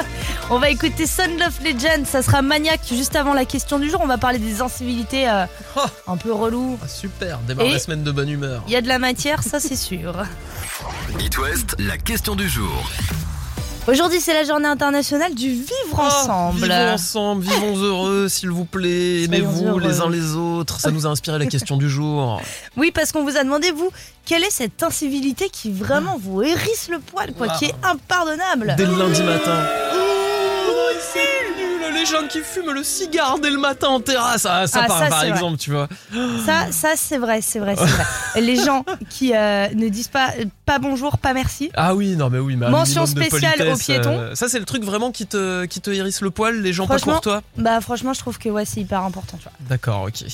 On 0.50 0.58
va 0.58 0.68
écouter 0.70 1.06
Son 1.06 1.22
of 1.46 1.60
Legend, 1.64 2.06
ça 2.06 2.22
sera 2.22 2.42
maniaque 2.42 2.82
juste 2.90 3.16
avant 3.16 3.32
la 3.34 3.44
question 3.46 3.78
du 3.78 3.88
jour. 3.90 4.00
On 4.02 4.06
va 4.06 4.18
parler 4.18 4.38
des 4.38 4.60
incivilités 4.60 5.28
euh, 5.28 5.46
Oh. 5.76 5.80
un 6.06 6.16
peu 6.16 6.32
relou. 6.32 6.78
Ah, 6.82 6.88
super, 6.88 7.38
démarre 7.40 7.66
Et- 7.66 7.72
la 7.72 7.78
semaine 7.78 8.02
de 8.04 8.12
bonne 8.12 8.28
humeur. 8.28 8.62
Il 8.66 8.72
y 8.72 8.76
a 8.76 8.82
de 8.82 8.88
la 8.88 8.98
matière, 8.98 9.42
ça 9.42 9.60
c'est 9.60 9.76
sûr. 9.76 10.14
It 11.20 11.38
West, 11.38 11.74
la 11.78 11.96
question 11.96 12.36
du 12.36 12.48
jour. 12.48 12.90
Aujourd'hui, 13.88 14.20
c'est 14.20 14.34
la 14.34 14.42
journée 14.42 14.66
internationale 14.66 15.32
du 15.34 15.50
vivre 15.50 15.70
Oh, 15.94 16.00
ensemble. 16.00 16.60
vivons 16.62 16.92
ensemble, 16.92 17.44
vivons 17.44 17.76
heureux, 17.82 18.28
s'il 18.28 18.50
vous 18.50 18.64
plaît. 18.64 19.22
Aimez-vous 19.24 19.78
les 19.78 20.00
uns 20.00 20.10
les 20.10 20.34
autres. 20.34 20.80
Ça 20.80 20.90
nous 20.90 21.06
a 21.06 21.10
inspiré 21.10 21.38
la 21.38 21.46
question 21.46 21.76
du 21.76 21.88
jour. 21.88 22.40
Oui, 22.76 22.90
parce 22.90 23.12
qu'on 23.12 23.22
vous 23.22 23.36
a 23.36 23.44
demandé, 23.44 23.70
vous, 23.70 23.90
quelle 24.26 24.42
est 24.44 24.50
cette 24.50 24.82
incivilité 24.82 25.48
qui 25.50 25.70
vraiment 25.72 26.18
vous 26.20 26.42
hérisse 26.42 26.88
le 26.90 26.98
poil, 26.98 27.32
quoi, 27.32 27.48
qui 27.48 27.66
est 27.66 27.74
impardonnable 27.82 28.74
Dès 28.76 28.84
le 28.86 28.96
lundi 28.98 29.22
matin. 29.22 29.64
Oh, 29.94 30.90
les 31.96 32.06
gens 32.06 32.26
qui 32.28 32.40
fument 32.40 32.72
le 32.72 32.82
cigare 32.82 33.38
dès 33.38 33.50
le 33.50 33.58
matin 33.58 33.88
en 33.88 34.00
terrasse. 34.00 34.46
Ah, 34.48 34.66
ça, 34.66 34.80
Ah, 34.84 34.86
par, 34.86 34.98
ça, 34.98 35.06
par 35.08 35.20
c'est 35.20 35.26
vrai. 35.28 35.36
exemple, 35.36 35.56
tu 35.58 35.70
vois. 35.70 35.88
Ça, 36.44 36.70
ça 36.70 36.88
c'est 36.96 37.18
vrai, 37.18 37.40
c'est 37.40 37.58
vrai, 37.58 37.74
c'est 37.76 37.84
vrai. 37.84 38.04
Les 38.42 38.56
gens 38.56 38.84
qui 39.10 39.34
euh, 39.34 39.68
ne 39.74 39.88
disent 39.88 40.08
pas 40.08 40.30
pas 40.66 40.78
bonjour, 40.78 41.18
pas 41.18 41.32
merci. 41.32 41.70
Ah 41.74 41.94
oui, 41.94 42.16
non 42.16 42.28
mais 42.28 42.38
oui, 42.38 42.56
mais 42.56 42.68
Mention 42.68 43.06
spéciale 43.06 43.68
aux 43.72 43.76
piétons. 43.76 44.18
euh, 44.18 44.34
ça 44.34 44.48
c'est 44.48 44.58
le 44.58 44.64
truc 44.64 44.82
vraiment 44.84 45.10
qui 45.12 45.26
te 45.26 45.64
qui 45.64 45.80
te 45.80 45.90
hérisse 45.90 46.20
le 46.20 46.30
poil, 46.30 46.60
les 46.60 46.72
gens 46.72 46.86
pas 46.86 46.98
courtois. 46.98 47.42
Bah 47.56 47.80
franchement, 47.80 48.12
je 48.12 48.18
trouve 48.18 48.38
que 48.38 48.48
ouais, 48.48 48.64
c'est 48.64 48.80
hyper 48.80 49.02
important, 49.02 49.36
tu 49.38 49.44
vois. 49.44 49.52
D'accord, 49.68 50.02
ok. 50.08 50.24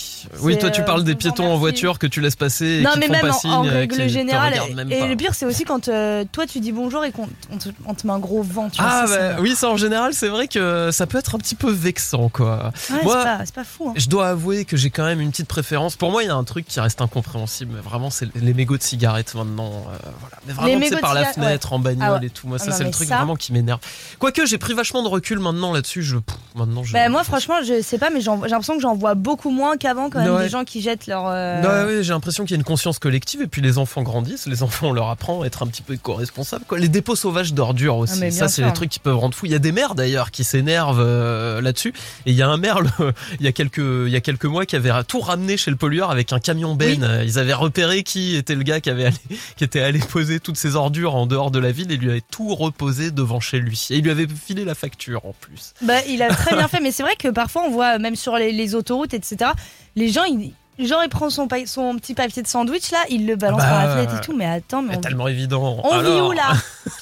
Oui, 0.41 0.58
toi 0.58 0.70
tu 0.70 0.81
euh, 0.81 0.85
parles 0.85 1.05
des 1.05 1.15
piétons 1.15 1.53
en 1.53 1.58
voiture 1.58 1.99
que 1.99 2.06
tu 2.06 2.20
laisses 2.20 2.37
passer 2.37 2.67
et 2.67 2.82
non, 2.82 2.93
qui 2.93 3.00
mais 3.00 3.06
te 3.08 3.12
même 3.12 3.31
en, 3.44 3.49
en 3.61 3.67
euh, 3.67 3.70
règle 3.70 4.08
générale. 4.08 4.55
Et 4.91 5.00
pas. 5.00 5.06
le 5.06 5.17
pire, 5.17 5.35
c'est 5.35 5.47
aussi 5.47 5.65
quand 5.67 5.88
euh, 5.88 6.25
toi 6.32 6.47
tu 6.47 6.61
dis 6.61 6.73
bonjour 6.73 7.05
et 7.05 7.12
qu'on 7.12 7.29
on 7.53 7.58
te, 7.58 7.69
on 7.87 7.94
te 7.94 8.06
met 8.06 8.12
un 8.12 8.19
gros 8.19 8.43
vent, 8.43 8.69
tu. 8.70 8.81
Ah 8.82 9.05
bah, 9.06 9.37
oui, 9.41 9.55
ça 9.55 9.69
en 9.69 9.76
général, 9.76 10.15
c'est 10.15 10.29
vrai 10.29 10.49
que 10.49 10.88
ça 10.93 11.06
peut 11.06 11.19
être 11.19 11.35
un 11.35 11.38
petit 11.38 11.51
peu 11.54 11.70
vexant 11.70 12.28
quoi. 12.28 12.72
Ouais, 12.90 13.02
Moi- 13.02 13.25
c'est 13.44 13.54
pas, 13.54 13.64
fou. 13.64 13.88
hein. 13.88 13.94
Je 13.96 14.08
dois 14.08 14.28
avouer 14.28 14.64
que 14.64 14.76
j'ai 14.76 14.90
quand 14.90 15.04
même 15.04 15.20
une 15.20 15.31
petite 15.31 15.49
préférence. 15.49 15.96
Pour 15.96 16.10
moi, 16.10 16.22
il 16.22 16.26
y 16.26 16.31
a 16.31 16.34
un 16.34 16.44
truc 16.44 16.66
qui 16.66 16.81
reste 16.81 17.00
incompréhensible. 17.00 17.72
mais 17.76 17.81
Vraiment, 17.81 18.10
c'est 18.10 18.28
les 18.34 18.54
mégots 18.54 18.76
de 18.76 18.82
cigarettes 18.82 19.34
maintenant. 19.34 19.70
euh, 19.70 19.96
voilà. 20.20 20.37
Mais 20.46 20.52
vraiment, 20.52 20.87
c'est 20.88 21.00
par 21.00 21.14
la 21.14 21.25
fenêtre, 21.26 21.72
en 21.72 21.78
bagnole 21.78 22.19
Ah 22.22 22.25
et 22.25 22.31
tout. 22.31 22.46
Moi, 22.46 22.58
Ah 22.60 22.64
ça, 22.64 22.72
c'est 22.72 22.84
le 22.84 22.90
truc 22.90 23.08
ça- 23.08 23.16
vraiment 23.19 23.37
qui 23.37 23.52
m'énerve. 23.52 23.81
Quoique, 24.19 24.44
j'ai 24.46 24.58
pris 24.58 24.75
vachement 24.75 25.02
de 25.02 25.08
recul 25.08 25.38
maintenant 25.38 25.72
là-dessus. 25.72 26.02
Je, 26.02 26.16
pff, 26.19 26.37
maintenant, 26.54 26.82
je. 26.84 26.93
Bah, 26.93 27.08
moi, 27.08 27.25
franchement, 27.25 27.56
je 27.66 27.81
sais 27.82 27.98
pas, 27.98 28.10
mais 28.10 28.20
j'ai 28.20 28.31
l'impression 28.31 28.75
que 28.76 28.82
j'en 28.82 28.94
vois 28.94 29.14
beaucoup 29.14 29.50
moins 29.50 29.76
qu'avant, 29.76 30.10
quand 30.10 30.20
même, 30.20 30.34
Ouais. 30.34 30.44
des 30.44 30.48
gens 30.48 30.64
qui 30.64 30.81
jettent 30.82 31.06
leur. 31.06 31.26
euh, 31.26 31.87
ouais, 31.98 32.02
j'ai 32.02 32.12
l'impression 32.12 32.44
qu'il 32.44 32.52
y 32.52 32.56
a 32.56 32.58
une 32.58 32.64
conscience 32.64 32.98
collective 32.98 33.43
et 33.43 33.46
puis 33.46 33.62
les 33.62 33.78
enfants 33.78 34.02
grandissent, 34.02 34.46
les 34.46 34.62
enfants 34.62 34.88
on 34.88 34.93
leur 34.93 35.08
apprend 35.10 35.43
à 35.43 35.46
être 35.46 35.62
un 35.62 35.66
petit 35.66 35.82
peu 35.82 35.96
co-responsables. 35.96 36.64
Quoi. 36.66 36.78
Les 36.78 36.88
dépôts 36.88 37.16
sauvages 37.16 37.52
d'ordures 37.55 37.96
aussi, 37.96 38.14
Ah, 38.16 38.20
mais 38.20 38.31
ça 38.31 38.48
c'est 38.48 38.62
les 38.62 38.72
trucs 38.72 38.90
qui 38.90 38.98
peuvent 38.98 39.16
rendre 39.19 39.34
fou. 39.34 39.46
Il 39.46 39.52
y 39.52 39.55
a 39.55 39.58
des 39.58 39.72
maires 39.72 39.94
d'ailleurs 39.94 40.31
qui 40.31 40.44
s'énervent 40.44 41.00
euh, 41.00 41.42
là-dessus 41.61 41.93
et 42.27 42.31
il 42.31 42.35
y 42.35 42.43
a 42.43 42.49
un 42.49 42.56
maire 42.56 42.81
le- 42.81 42.91
il 43.41 43.44
y 43.44 43.49
a 43.49 43.53
quelques 43.53 43.79
il 43.79 44.08
y 44.11 44.17
a 44.17 44.20
quelques 44.20 44.44
mois 44.44 44.67
qui 44.67 44.77
avait 44.77 44.91
tout 45.05 45.20
ramené 45.20 45.56
chez 45.56 45.70
le 45.70 45.77
pollueur 45.77 46.11
avec 46.11 46.32
un 46.32 46.39
camion 46.39 46.75
ben. 46.75 47.01
Oui. 47.01 47.06
Euh, 47.06 47.22
Ils 47.25 47.39
avaient 47.39 47.53
repéré 47.53 48.03
qui 48.03 48.37
était 48.37 48.55
le 48.55 48.63
gars 48.63 48.81
qui 48.81 48.91
avait 48.91 49.06
allé, 49.06 49.17
qui 49.56 49.65
était 49.65 49.81
allé 49.81 49.99
poser 49.99 50.41
toutes 50.41 50.56
ces 50.56 50.77
ordures 50.77 51.15
en 51.15 51.27
dehors 51.27 51.51
de 51.51 51.58
la 51.58 51.72
ville 51.72 51.91
et 51.93 51.96
lui 51.96 52.11
avait 52.11 52.22
tout 52.31 52.55
reposé 52.55 53.11
devant 53.11 53.41
chez 53.41 53.58
lui 53.58 53.87
et 53.91 53.96
il 53.96 54.05
lui 54.05 54.11
avait 54.11 54.27
filé 54.29 54.65
la 54.65 54.75
facture 54.75 55.25
en 55.27 55.34
plus. 55.41 55.75
Bah, 55.82 56.05
il 56.08 56.22
a 56.22 56.29
très 56.34 56.55
bien 56.56 56.69
fait, 56.69 56.81
mais 56.81 56.93
c'est 56.93 57.03
vrai 57.03 57.17
que 57.19 57.29
parfois 57.29 57.63
on 57.67 57.70
voit, 57.70 57.99
même 57.99 58.17
sur 58.17 58.37
les, 58.37 58.53
les 58.53 58.75
autoroutes, 58.75 59.15
etc., 59.15 59.51
les 59.96 60.08
gens, 60.08 60.25
ils, 60.25 60.53
genre, 60.79 61.02
il 61.05 61.08
prend 61.08 61.31
son, 61.31 61.48
pa- 61.48 61.67
son 61.67 61.96
petit 61.96 62.14
papier 62.14 62.43
de 62.43 62.48
sandwich, 62.48 62.91
là, 62.91 62.98
il 63.10 63.26
le 63.26 63.36
balance 63.36 63.60
Bah, 63.60 63.69
par 63.69 63.86
la 63.86 63.93
fenêtre 63.94 64.14
et 64.17 64.20
tout, 64.24 64.34
mais 64.36 64.46
attends, 64.46 64.82
mais 64.82 64.93
C'est 64.93 64.98
on, 64.98 65.00
tellement 65.02 65.29
évident. 65.29 65.81
on 65.84 66.00
vit 66.00 66.06
Alors- 66.08 66.29
où 66.29 66.32
là 66.32 66.52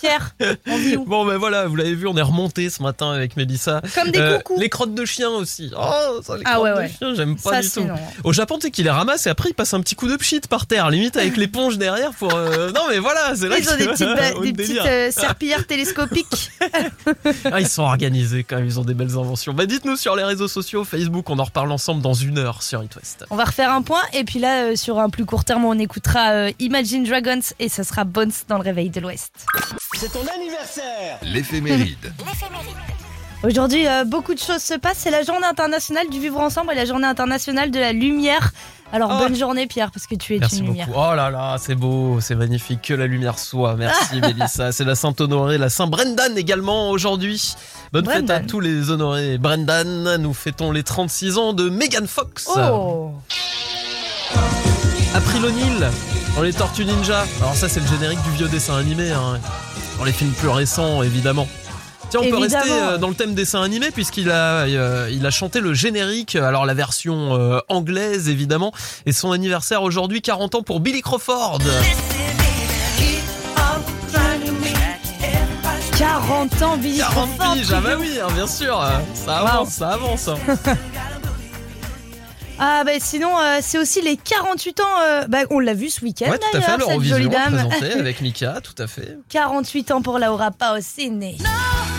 Pierre 0.00 0.34
On 0.68 0.76
vit 0.76 0.96
où 0.96 1.04
Bon 1.04 1.24
ben 1.24 1.36
voilà, 1.38 1.66
vous 1.66 1.76
l'avez 1.76 1.94
vu, 1.94 2.06
on 2.06 2.16
est 2.16 2.22
remonté 2.22 2.68
ce 2.68 2.82
matin 2.82 3.12
avec 3.12 3.36
Mélissa. 3.36 3.80
Comme 3.94 4.10
des 4.10 4.18
Euh, 4.18 4.38
coucous. 4.38 4.60
les 4.60 4.68
crottes 4.68 4.94
de 4.94 5.04
chien 5.04 5.30
aussi. 5.30 5.70
Oh, 5.76 6.20
ça, 6.22 6.36
les 6.36 6.42
Ah 6.44 6.52
crottes 6.54 6.64
ouais, 6.64 6.70
de 6.72 6.76
ouais. 6.78 6.90
chien, 6.98 7.14
j'aime 7.14 7.36
pas 7.36 7.50
Ça, 7.50 7.60
du 7.62 7.68
c'est 7.68 7.80
tout. 7.80 7.86
non. 7.86 7.94
Au 8.24 8.32
Japon, 8.32 8.56
tu 8.56 8.62
sais 8.66 8.70
qu'il 8.70 8.84
les 8.84 8.90
ramasse 8.90 9.26
et 9.26 9.30
après 9.30 9.48
il 9.50 9.54
passe 9.54 9.72
un 9.74 9.80
petit 9.80 9.94
coup 9.94 10.08
de 10.08 10.16
pchit 10.16 10.40
par 10.40 10.66
terre, 10.66 10.90
limite 10.90 11.16
avec 11.16 11.36
l'éponge 11.38 11.78
derrière 11.78 12.10
pour. 12.12 12.34
euh, 12.34 12.70
Non 12.72 12.82
mais 12.90 12.98
voilà, 12.98 13.34
c'est 13.36 13.48
là 13.48 13.56
Ils 13.58 13.64
que 13.64 13.72
ont 13.72 13.76
des 13.76 13.84
c'est 13.96 14.06
petites, 14.06 14.16
ba- 14.16 14.38
au 14.38 14.42
des 14.42 14.52
délire. 14.52 14.82
petites 14.82 14.92
euh, 14.92 15.10
serpillères 15.10 15.66
télescopiques. 15.66 16.50
Ah, 17.50 17.60
ils 17.60 17.68
sont 17.68 17.82
organisés 17.82 18.44
quand 18.44 18.56
même, 18.56 18.66
ils 18.66 18.78
ont 18.80 18.84
des 18.84 18.94
belles 18.94 19.16
inventions. 19.16 19.52
Bah 19.54 19.66
dites-nous 19.66 19.96
sur 19.96 20.16
les 20.16 20.24
réseaux 20.24 20.48
sociaux, 20.48 20.84
Facebook, 20.84 21.28
on 21.30 21.38
en 21.38 21.44
reparle 21.44 21.70
ensemble 21.72 22.02
dans 22.02 22.14
une 22.14 22.38
heure 22.38 22.62
sur 22.62 22.82
It 22.82 22.94
West. 22.96 23.24
On 23.30 23.36
va 23.36 23.44
refaire 23.44 23.59
un 23.66 23.82
point, 23.82 24.02
et 24.12 24.24
puis 24.24 24.38
là, 24.38 24.64
euh, 24.64 24.76
sur 24.76 24.98
un 24.98 25.10
plus 25.10 25.24
court 25.24 25.44
terme, 25.44 25.64
on 25.64 25.78
écoutera 25.78 26.30
euh, 26.30 26.52
Imagine 26.58 27.04
Dragons, 27.04 27.40
et 27.58 27.68
ça 27.68 27.84
sera 27.84 28.04
Bones 28.04 28.32
dans 28.48 28.56
le 28.56 28.62
réveil 28.62 28.90
de 28.90 29.00
l'Ouest. 29.00 29.32
L'éphéméride. 31.22 32.12
Aujourd'hui, 33.42 33.86
euh, 33.86 34.04
beaucoup 34.04 34.34
de 34.34 34.38
choses 34.38 34.62
se 34.62 34.74
passent. 34.74 34.98
C'est 34.98 35.10
la 35.10 35.22
journée 35.22 35.46
internationale 35.46 36.08
du 36.10 36.20
vivre 36.20 36.40
ensemble 36.40 36.72
et 36.72 36.74
la 36.74 36.84
journée 36.84 37.06
internationale 37.06 37.70
de 37.70 37.78
la 37.78 37.92
lumière. 37.92 38.52
Alors, 38.92 39.10
Oh. 39.14 39.18
bonne 39.20 39.36
journée, 39.36 39.66
Pierre, 39.66 39.90
parce 39.92 40.06
que 40.06 40.16
tu 40.16 40.34
es 40.34 40.38
Merci 40.40 40.58
une 40.58 40.66
beaucoup. 40.66 40.78
lumière. 40.80 40.88
Oh 40.96 41.14
là 41.14 41.30
là, 41.30 41.56
c'est 41.60 41.76
beau, 41.76 42.18
c'est 42.20 42.34
magnifique, 42.34 42.82
que 42.82 42.94
la 42.94 43.06
lumière 43.06 43.38
soit. 43.38 43.76
Merci 43.76 44.20
Mélissa. 44.20 44.72
C'est 44.72 44.84
la 44.84 44.94
Sainte 44.96 45.20
Honorée, 45.20 45.58
la 45.58 45.68
Saint 45.70 45.86
Brendan 45.86 46.36
également 46.36 46.90
aujourd'hui. 46.90 47.54
Bonne 47.92 48.06
fête 48.06 48.30
à 48.30 48.40
tous 48.40 48.58
les 48.60 48.90
honorés. 48.90 49.38
Brendan, 49.38 50.16
nous 50.16 50.34
fêtons 50.34 50.72
les 50.72 50.82
36 50.82 51.38
ans 51.38 51.52
de 51.52 51.68
Megan 51.70 52.06
Fox. 52.06 52.48
Oh 52.56 53.12
April 55.14 55.44
O'Neil 55.44 55.88
dans 56.36 56.42
les 56.42 56.52
Tortues 56.52 56.84
Ninja. 56.84 57.24
Alors 57.40 57.54
ça 57.54 57.68
c'est 57.68 57.80
le 57.80 57.86
générique 57.86 58.22
du 58.22 58.30
vieux 58.30 58.48
dessin 58.48 58.76
animé, 58.76 59.10
hein. 59.10 59.38
dans 59.98 60.04
les 60.04 60.12
films 60.12 60.30
plus 60.32 60.48
récents 60.48 61.02
évidemment. 61.02 61.48
Tiens, 62.10 62.20
on 62.24 62.30
peut 62.30 62.38
rester 62.38 62.58
euh, 62.70 62.98
dans 62.98 63.08
le 63.08 63.14
thème 63.14 63.34
dessin 63.34 63.62
animé 63.62 63.90
puisqu'il 63.92 64.30
a, 64.30 64.62
euh, 64.64 65.08
il 65.12 65.24
a 65.24 65.30
chanté 65.30 65.60
le 65.60 65.74
générique, 65.74 66.34
alors 66.34 66.66
la 66.66 66.74
version 66.74 67.36
euh, 67.38 67.60
anglaise 67.68 68.28
évidemment, 68.28 68.72
et 69.06 69.12
son 69.12 69.30
anniversaire 69.30 69.82
aujourd'hui, 69.84 70.20
40 70.20 70.56
ans 70.56 70.62
pour 70.62 70.80
Billy 70.80 71.02
Crawford. 71.02 71.60
40 75.96 76.62
ans, 76.62 76.76
Billy 76.78 76.98
40 76.98 77.36
Crawford. 77.38 77.54
piges, 77.54 77.72
ah 77.72 77.80
bah 77.80 77.90
oui, 77.98 78.18
hein, 78.22 78.28
bien 78.34 78.46
sûr, 78.46 78.82
ça 79.14 79.38
avance, 79.38 79.68
ça 79.70 79.90
avance. 79.90 80.30
Ah 82.62 82.82
bah 82.84 82.92
sinon, 83.00 83.30
euh, 83.40 83.60
c'est 83.62 83.78
aussi 83.78 84.02
les 84.02 84.18
48 84.18 84.80
ans, 84.80 84.84
euh, 85.02 85.26
bah, 85.26 85.38
on 85.48 85.60
l'a 85.60 85.72
vu 85.72 85.88
ce 85.88 86.02
week-end 86.04 86.28
Ouais, 86.30 86.38
d'ailleurs, 86.52 86.78
cette 86.86 87.02
jolie 87.04 87.30
dame. 87.30 87.54
présenté 87.54 87.92
avec 87.98 88.20
Mika, 88.20 88.60
tout 88.62 88.74
à 88.82 88.86
fait. 88.86 89.16
48 89.30 89.92
ans 89.92 90.02
pour 90.02 90.18
Laura 90.18 90.50
Pausini. 90.50 91.38
Amore 91.40 91.89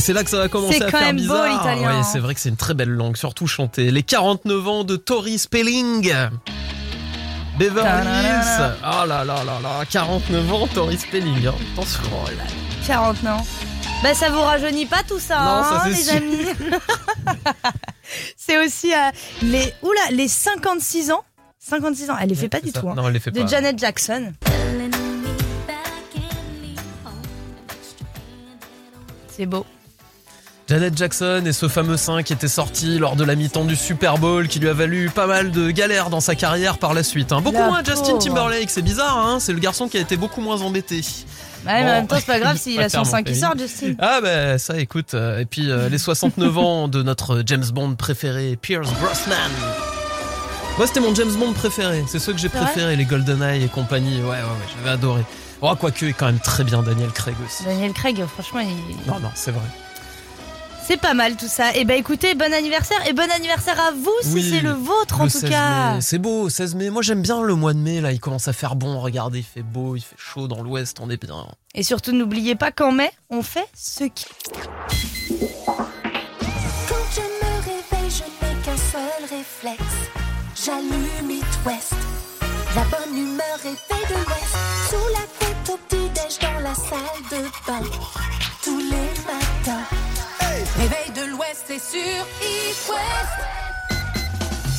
Et 0.00 0.02
c'est 0.02 0.14
là 0.14 0.24
que 0.24 0.30
ça 0.30 0.38
va 0.38 0.48
commencer 0.48 0.78
C'est 0.78 0.84
à 0.84 0.90
quand 0.90 0.96
faire 0.96 1.08
même 1.08 1.16
beau, 1.18 1.22
bizarre. 1.34 1.46
l'italien, 1.46 1.98
Ouais, 1.98 2.02
c'est 2.10 2.20
vrai 2.20 2.34
que 2.34 2.40
c'est 2.40 2.48
une 2.48 2.56
très 2.56 2.72
belle 2.72 2.88
langue, 2.88 3.18
surtout 3.18 3.46
chanter. 3.46 3.90
Les 3.90 4.02
49 4.02 4.66
ans 4.66 4.82
de 4.82 4.96
Tori 4.96 5.36
Spelling. 5.38 6.10
Beverly. 7.58 8.08
Hills. 8.08 8.72
Oh 8.82 9.04
là 9.06 9.26
là 9.26 9.44
là 9.44 9.58
là, 9.62 9.84
49 9.90 10.52
ans 10.54 10.66
Tori 10.68 10.96
Spelling. 10.96 11.46
hein. 11.48 11.54
Attention. 11.74 12.00
oh 12.14 12.26
là 12.30 12.36
là. 12.36 12.42
40 12.86 13.16
ans. 13.26 13.46
Bah 14.02 14.14
ça 14.14 14.30
vous 14.30 14.40
rajeunit 14.40 14.86
pas 14.86 15.02
tout 15.06 15.18
ça, 15.18 15.38
Non, 15.38 15.62
ça, 15.64 15.76
hein, 15.76 15.80
c'est 15.84 15.90
les 15.90 15.94
sûr. 15.96 16.16
amis. 16.16 16.70
c'est 18.38 18.64
aussi 18.64 18.94
euh, 18.94 19.10
les 19.42 19.74
oula, 19.82 20.00
les 20.12 20.28
56 20.28 21.10
ans. 21.10 21.22
56 21.58 22.08
ans, 22.08 22.16
elle 22.18 22.30
les 22.30 22.34
fait 22.36 22.48
pas 22.48 22.60
du 22.60 22.70
ça. 22.70 22.80
tout. 22.80 22.88
hein. 22.88 22.94
Non, 22.96 23.06
elle 23.06 23.12
les 23.12 23.20
fait 23.20 23.32
De 23.32 23.42
pas. 23.42 23.46
Janet 23.46 23.78
Jackson. 23.78 24.32
C'est 29.28 29.44
beau. 29.46 29.66
Janet 30.70 30.96
Jackson 30.96 31.42
et 31.46 31.52
ce 31.52 31.66
fameux 31.66 31.96
sein 31.96 32.22
qui 32.22 32.32
était 32.32 32.46
sorti 32.46 32.98
lors 33.00 33.16
de 33.16 33.24
la 33.24 33.34
mi-temps 33.34 33.64
du 33.64 33.74
Super 33.74 34.18
Bowl 34.18 34.46
qui 34.46 34.60
lui 34.60 34.68
a 34.68 34.72
valu 34.72 35.10
pas 35.12 35.26
mal 35.26 35.50
de 35.50 35.72
galères 35.72 36.10
dans 36.10 36.20
sa 36.20 36.36
carrière 36.36 36.78
par 36.78 36.94
la 36.94 37.02
suite. 37.02 37.32
hein. 37.32 37.40
Beaucoup 37.40 37.56
La 37.58 37.66
moins 37.66 37.82
Justin. 37.82 38.18
Timberlake, 38.18 38.70
c'est 38.70 38.80
bizarre, 38.82 39.18
hein 39.18 39.38
c'est 39.40 39.52
le 39.52 39.58
garçon 39.58 39.88
qui 39.88 39.96
a 39.96 40.00
été 40.00 40.16
beaucoup 40.16 40.40
moins 40.40 40.60
embêté. 40.62 40.98
Ouais, 41.66 41.82
mais 41.82 41.82
en 41.82 41.84
même 41.86 42.06
temps, 42.06 42.16
c'est 42.20 42.24
pas 42.26 42.38
grave 42.38 42.56
s'il 42.56 42.78
a 42.80 42.84
son 42.88 43.02
clairement 43.02 43.10
sein 43.10 43.22
qui 43.24 43.34
fait. 43.34 43.40
sort, 43.40 43.58
Justin. 43.58 43.94
Ah 43.98 44.20
bah 44.22 44.58
ça 44.58 44.78
écoute, 44.78 45.14
euh, 45.14 45.40
et 45.40 45.44
puis 45.44 45.68
euh, 45.72 45.88
les 45.88 45.98
69 45.98 46.56
ans 46.58 46.86
de 46.86 47.02
notre 47.02 47.42
James 47.46 47.66
Bond 47.74 47.96
préféré, 47.96 48.56
Pierce 48.62 48.88
Brosnan. 48.92 49.50
Moi 50.78 50.86
c'était 50.86 51.00
mon 51.00 51.12
James 51.16 51.32
Bond 51.36 51.52
préféré, 51.52 52.04
c'est 52.06 52.20
ceux 52.20 52.32
que 52.32 52.38
j'ai 52.38 52.48
préférés, 52.48 52.94
les 52.94 53.04
GoldenEye 53.06 53.64
et 53.64 53.68
compagnie, 53.68 54.18
ouais 54.20 54.28
ouais 54.28 54.36
ouais, 54.36 54.68
j'avais 54.78 54.90
adoré. 54.94 55.22
Oh 55.62 55.74
quoique 55.74 56.04
il 56.04 56.10
est 56.10 56.12
quand 56.12 56.26
même 56.26 56.38
très 56.38 56.62
bien 56.62 56.80
Daniel 56.82 57.10
Craig 57.10 57.34
aussi. 57.44 57.64
Daniel 57.64 57.92
Craig, 57.92 58.24
franchement, 58.24 58.60
il- 58.60 59.10
Non 59.10 59.18
non 59.18 59.30
c'est 59.34 59.50
vrai. 59.50 59.60
C'est 60.86 60.96
pas 60.96 61.14
mal 61.14 61.36
tout 61.36 61.48
ça. 61.48 61.74
Et 61.74 61.84
bah 61.84 61.94
écoutez, 61.94 62.34
bon 62.34 62.52
anniversaire 62.52 62.98
et 63.06 63.12
bon 63.12 63.30
anniversaire 63.30 63.78
à 63.80 63.92
vous 63.92 64.10
si 64.22 64.34
Oui, 64.34 64.50
c'est 64.50 64.60
le 64.60 64.72
vôtre 64.72 65.20
en 65.20 65.24
Le 65.24 65.30
tout 65.30 65.38
16 65.40 65.50
cas. 65.50 66.00
C'est 66.00 66.18
beau, 66.18 66.48
16 66.48 66.74
mai. 66.74 66.90
Moi 66.90 67.02
j'aime 67.02 67.22
bien 67.22 67.42
le 67.42 67.54
mois 67.54 67.72
de 67.72 67.78
mai, 67.78 68.00
là 68.00 68.12
il 68.12 68.20
commence 68.20 68.48
à 68.48 68.52
faire 68.52 68.76
bon, 68.76 69.00
regardez, 69.00 69.38
il 69.38 69.44
fait 69.44 69.62
beau, 69.62 69.96
il 69.96 70.00
fait 70.02 70.16
chaud 70.18 70.48
dans 70.48 70.62
l'ouest, 70.62 70.98
on 71.00 71.10
est 71.10 71.22
bien. 71.22 71.46
Et 71.74 71.82
surtout, 71.82 72.12
n'oubliez 72.12 72.54
pas 72.56 72.72
qu'en 72.72 72.92
mai, 72.92 73.10
on 73.30 73.42
fait 73.42 73.68
ce 73.76 74.04
qui. 74.04 74.26
Quand 76.88 77.06
je 77.14 77.20
me 77.20 77.52
réveille, 77.64 78.10
je 78.10 78.24
n'ai 78.46 78.54
qu'un 78.62 78.76
seul 78.76 79.38
réflexe. 79.38 79.94
J'allume 80.64 81.30
It 81.30 81.44
West. 81.64 81.94
La 82.74 82.82
bonne 82.84 83.16
humeur 83.16 83.58
est 83.64 83.76
faite 83.76 84.08
de 84.08 84.14
l'Ouest. 84.14 84.56
Sous 84.90 85.08
la 85.12 85.24
couette 85.38 85.70
au 85.70 85.76
petit-déj 85.88 86.38
dans 86.40 86.60
la 86.60 86.74
salle 86.74 87.22
de 87.30 87.42
bain. 87.66 87.82
C'est 91.70 91.78
sur 91.78 92.26
It 92.42 92.88
West. 92.88 93.69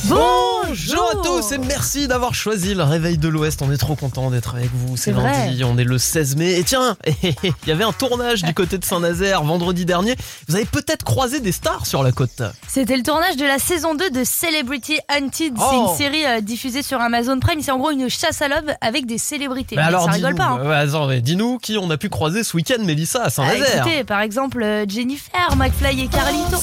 Bonjour 0.04 1.10
à 1.12 1.22
tous 1.22 1.52
et 1.52 1.58
merci 1.58 2.08
d'avoir 2.08 2.34
choisi 2.34 2.74
le 2.74 2.82
réveil 2.82 3.18
de 3.18 3.28
l'Ouest. 3.28 3.62
On 3.62 3.70
est 3.70 3.76
trop 3.76 3.94
content 3.94 4.30
d'être 4.30 4.54
avec 4.56 4.70
vous. 4.74 4.96
C'est 4.96 5.12
lundi, 5.12 5.62
on 5.64 5.78
est 5.78 5.84
le 5.84 5.96
16 5.98 6.36
mai. 6.36 6.58
Et 6.58 6.64
tiens, 6.64 6.96
il 7.22 7.34
y 7.66 7.70
avait 7.70 7.84
un 7.84 7.92
tournage 7.92 8.42
du 8.42 8.52
côté 8.52 8.78
de 8.78 8.84
Saint-Nazaire 8.84 9.42
vendredi 9.44 9.84
dernier. 9.84 10.16
Vous 10.48 10.56
avez 10.56 10.64
peut-être 10.64 11.04
croisé 11.04 11.40
des 11.40 11.52
stars 11.52 11.86
sur 11.86 12.02
la 12.02 12.10
côte. 12.10 12.42
C'était 12.68 12.96
le 12.96 13.02
tournage 13.04 13.36
de 13.36 13.44
la 13.44 13.58
saison 13.58 13.94
2 13.94 14.10
de 14.10 14.24
Celebrity 14.24 14.98
Hunted. 15.08 15.54
C'est 15.56 15.62
Oh. 15.72 15.88
une 15.90 15.96
série 15.96 16.26
euh, 16.26 16.40
diffusée 16.40 16.82
sur 16.82 17.00
Amazon 17.00 17.38
Prime. 17.38 17.60
C'est 17.62 17.70
en 17.70 17.78
gros 17.78 17.90
une 17.90 18.08
chasse 18.08 18.42
à 18.42 18.48
l'homme 18.48 18.72
avec 18.80 19.06
des 19.06 19.18
célébrités. 19.18 19.78
Alors, 19.78 20.04
ça 20.06 20.10
rigole 20.12 20.34
dis-nous, 20.34 20.44
pas. 20.46 20.52
hein. 20.54 20.68
ouais, 20.68 20.74
attends, 20.76 21.06
mais 21.06 21.20
dis-nous 21.20 21.58
qui 21.58 21.76
on 21.78 21.88
a 21.90 21.96
pu 21.96 22.08
croiser 22.08 22.42
ce 22.44 22.56
week-end, 22.56 22.82
Mélissa, 22.84 23.20
à 23.22 23.26
Ah, 23.26 23.30
Saint-Nazaire. 23.30 23.86
écoutez, 23.86 24.04
par 24.04 24.20
exemple, 24.20 24.62
euh, 24.62 24.84
Jennifer, 24.88 25.54
McFly 25.56 26.02
et 26.02 26.08
Carlito. 26.08 26.56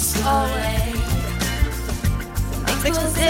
Exposé 2.85 3.27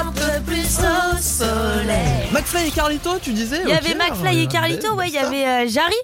un 0.00 0.10
peu 0.12 0.40
plus 0.46 0.78
au 0.78 1.16
soleil. 1.18 2.28
McFly 2.32 2.68
et 2.68 2.70
Carlito, 2.70 3.10
tu 3.20 3.32
disais 3.32 3.60
Il 3.64 3.70
y 3.70 3.72
avait 3.72 3.94
McFly 3.94 4.42
et 4.42 4.46
Carlito, 4.46 4.94
ouais, 4.94 5.08
il 5.08 5.14
y 5.14 5.18
avait 5.18 5.44
euh, 5.46 5.68
Jarry 5.68 5.94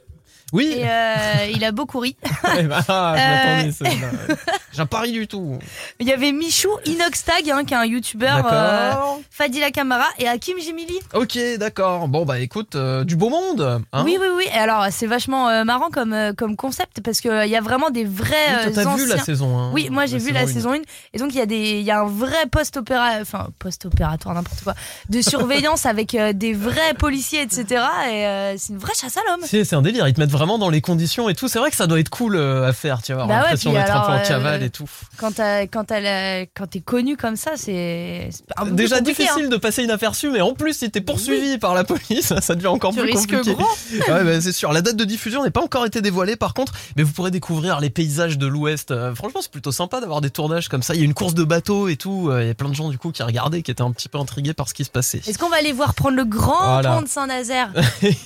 Oui, 0.52 0.72
et 0.76 0.84
euh, 0.88 1.50
il 1.54 1.62
a 1.64 1.72
beaucoup 1.72 1.98
ri. 1.98 2.16
Eh 2.58 2.62
ben, 2.62 2.80
ah, 2.88 3.14
je 3.62 3.84
Euh. 3.84 4.34
J'ai 4.72 4.80
un 4.80 4.86
pari 4.86 5.12
du 5.12 5.26
tout. 5.26 5.58
Il 6.00 6.06
y 6.06 6.12
avait 6.12 6.32
Michou 6.32 6.70
Inoxtag, 6.86 7.50
hein, 7.50 7.64
qui 7.64 7.74
est 7.74 7.76
un 7.76 7.84
youtubeur, 7.84 8.46
euh. 8.50 8.92
Fadila 9.30 9.70
Kamara 9.70 10.06
et 10.18 10.28
Hakim 10.28 10.58
Jimili. 10.58 10.98
Ok, 11.14 11.38
d'accord. 11.58 12.08
Bon, 12.08 12.24
bah 12.24 12.38
écoute, 12.38 12.74
euh, 12.76 13.04
du 13.04 13.16
beau 13.16 13.28
monde. 13.28 13.82
Hein 13.92 14.02
oui, 14.04 14.16
oui, 14.20 14.26
oui. 14.36 14.44
Et 14.54 14.56
alors, 14.58 14.86
c'est 14.90 15.06
vachement 15.06 15.64
marrant 15.64 15.90
comme, 15.90 16.16
comme 16.36 16.56
concept 16.56 17.00
parce 17.02 17.20
qu'il 17.20 17.46
y 17.46 17.56
a 17.56 17.60
vraiment 17.60 17.90
des 17.90 18.04
vrais 18.04 18.66
Oui, 18.66 18.72
t'as 18.72 18.94
vu 18.94 19.06
la 19.06 19.18
saison 19.18 19.58
1 19.58 19.72
Oui, 19.72 19.88
moi 19.90 20.06
j'ai 20.06 20.18
vu 20.18 20.32
la 20.32 20.46
saison 20.46 20.72
1 20.72 20.76
et 21.12 21.18
donc 21.18 21.32
il 21.32 21.38
y 21.38 21.42
a 21.42 21.46
des 21.46 21.80
y 21.80 21.90
a 21.90 22.00
un 22.00 22.06
vrai 22.06 22.46
post-opéra 22.50 23.20
enfin 23.20 23.48
post-opératoire 23.58 24.34
n'importe 24.34 24.62
quoi 24.62 24.74
de 25.08 25.20
surveillance 25.22 25.86
avec 25.86 26.16
des 26.34 26.52
vrais 26.52 26.94
policiers 26.94 27.42
etc 27.42 27.82
et 28.10 28.54
c'est 28.56 28.72
une 28.72 28.78
vraie 28.78 28.94
chasse 28.94 29.16
à 29.16 29.20
l'homme. 29.28 29.40
C'est 29.44 29.64
c'est 29.64 29.76
un 29.76 29.82
délire, 29.82 30.06
ils 30.08 30.14
te 30.14 30.20
mettent 30.20 30.30
vraiment 30.38 30.58
dans 30.58 30.70
les 30.70 30.80
conditions 30.80 31.28
et 31.28 31.34
tout. 31.34 31.48
C'est 31.48 31.58
vrai 31.58 31.70
que 31.70 31.76
ça 31.76 31.86
doit 31.86 31.98
être 32.00 32.08
cool 32.08 32.36
euh, 32.36 32.68
à 32.68 32.72
faire, 32.72 33.02
tu 33.02 33.12
vois. 33.12 33.26
Bah 33.26 33.42
ouais, 33.42 33.50
d'être 33.56 33.66
un 33.96 34.00
peu 34.00 34.12
en 34.12 34.16
euh, 34.16 34.22
cavale 34.24 34.62
et 34.62 34.70
tout. 34.70 34.88
Quand 35.18 35.32
t'es 35.32 36.80
connu 36.80 37.16
comme 37.16 37.36
ça 37.36 37.52
c'est 37.56 38.30
Déjà 38.70 38.98
compliqué, 38.98 39.22
difficile 39.22 39.46
hein. 39.46 39.48
de 39.48 39.56
passer 39.56 39.82
inaperçu, 39.82 40.30
mais 40.30 40.40
en 40.40 40.54
plus, 40.54 40.74
si 40.74 40.90
t'es 40.90 41.00
poursuivi 41.00 41.58
par 41.58 41.74
la 41.74 41.84
police, 41.84 42.32
ça 42.40 42.54
devient 42.54 42.68
encore 42.68 42.94
Tu 42.94 43.00
plus 43.00 43.12
compliqué. 43.12 43.54
gros. 43.54 43.64
ouais, 44.08 44.24
bah, 44.24 44.40
c'est 44.40 44.52
sûr. 44.52 44.72
La 44.72 44.80
date 44.80 44.96
de 44.96 45.04
diffusion 45.04 45.44
n'est 45.44 45.50
pas 45.50 45.62
encore 45.62 45.84
été 45.84 46.00
dévoilée, 46.00 46.36
par 46.36 46.54
contre, 46.54 46.72
mais 46.96 47.02
vous 47.02 47.12
pourrez 47.12 47.30
découvrir 47.30 47.80
les 47.80 47.90
paysages 47.90 48.38
de 48.38 48.46
l'Ouest. 48.46 48.90
Euh, 48.90 49.14
franchement, 49.14 49.40
c'est 49.42 49.50
plutôt 49.50 49.72
sympa 49.72 50.00
d'avoir 50.00 50.20
des 50.20 50.30
tournages 50.30 50.68
comme 50.68 50.82
ça. 50.82 50.94
Il 50.94 51.00
y 51.00 51.02
a 51.02 51.04
une 51.04 51.14
course 51.14 51.34
de 51.34 51.44
bateau 51.44 51.88
et 51.88 51.96
tout. 51.96 52.30
Il 52.40 52.46
y 52.46 52.50
a 52.50 52.54
plein 52.54 52.68
de 52.68 52.74
gens 52.74 52.88
du 52.88 52.98
coup 52.98 53.10
qui 53.10 53.22
regardaient, 53.22 53.62
qui 53.62 53.70
étaient 53.70 53.82
un 53.82 53.90
petit 53.92 54.08
peu 54.08 54.18
intrigués 54.18 54.54
par 54.54 54.68
ce 54.68 54.74
qui 54.74 54.84
se 54.84 54.90
passait. 54.90 55.20
Est-ce 55.26 55.38
qu'on 55.38 55.48
va 55.48 55.56
aller 55.56 55.72
voir 55.72 55.94
prendre 55.94 56.16
le 56.16 56.24
grand 56.24 56.64
Voilà. 56.64 56.94
pont 56.94 57.02
de 57.02 57.08
Saint-Nazaire 57.08 57.70
Ouais. 58.02 58.16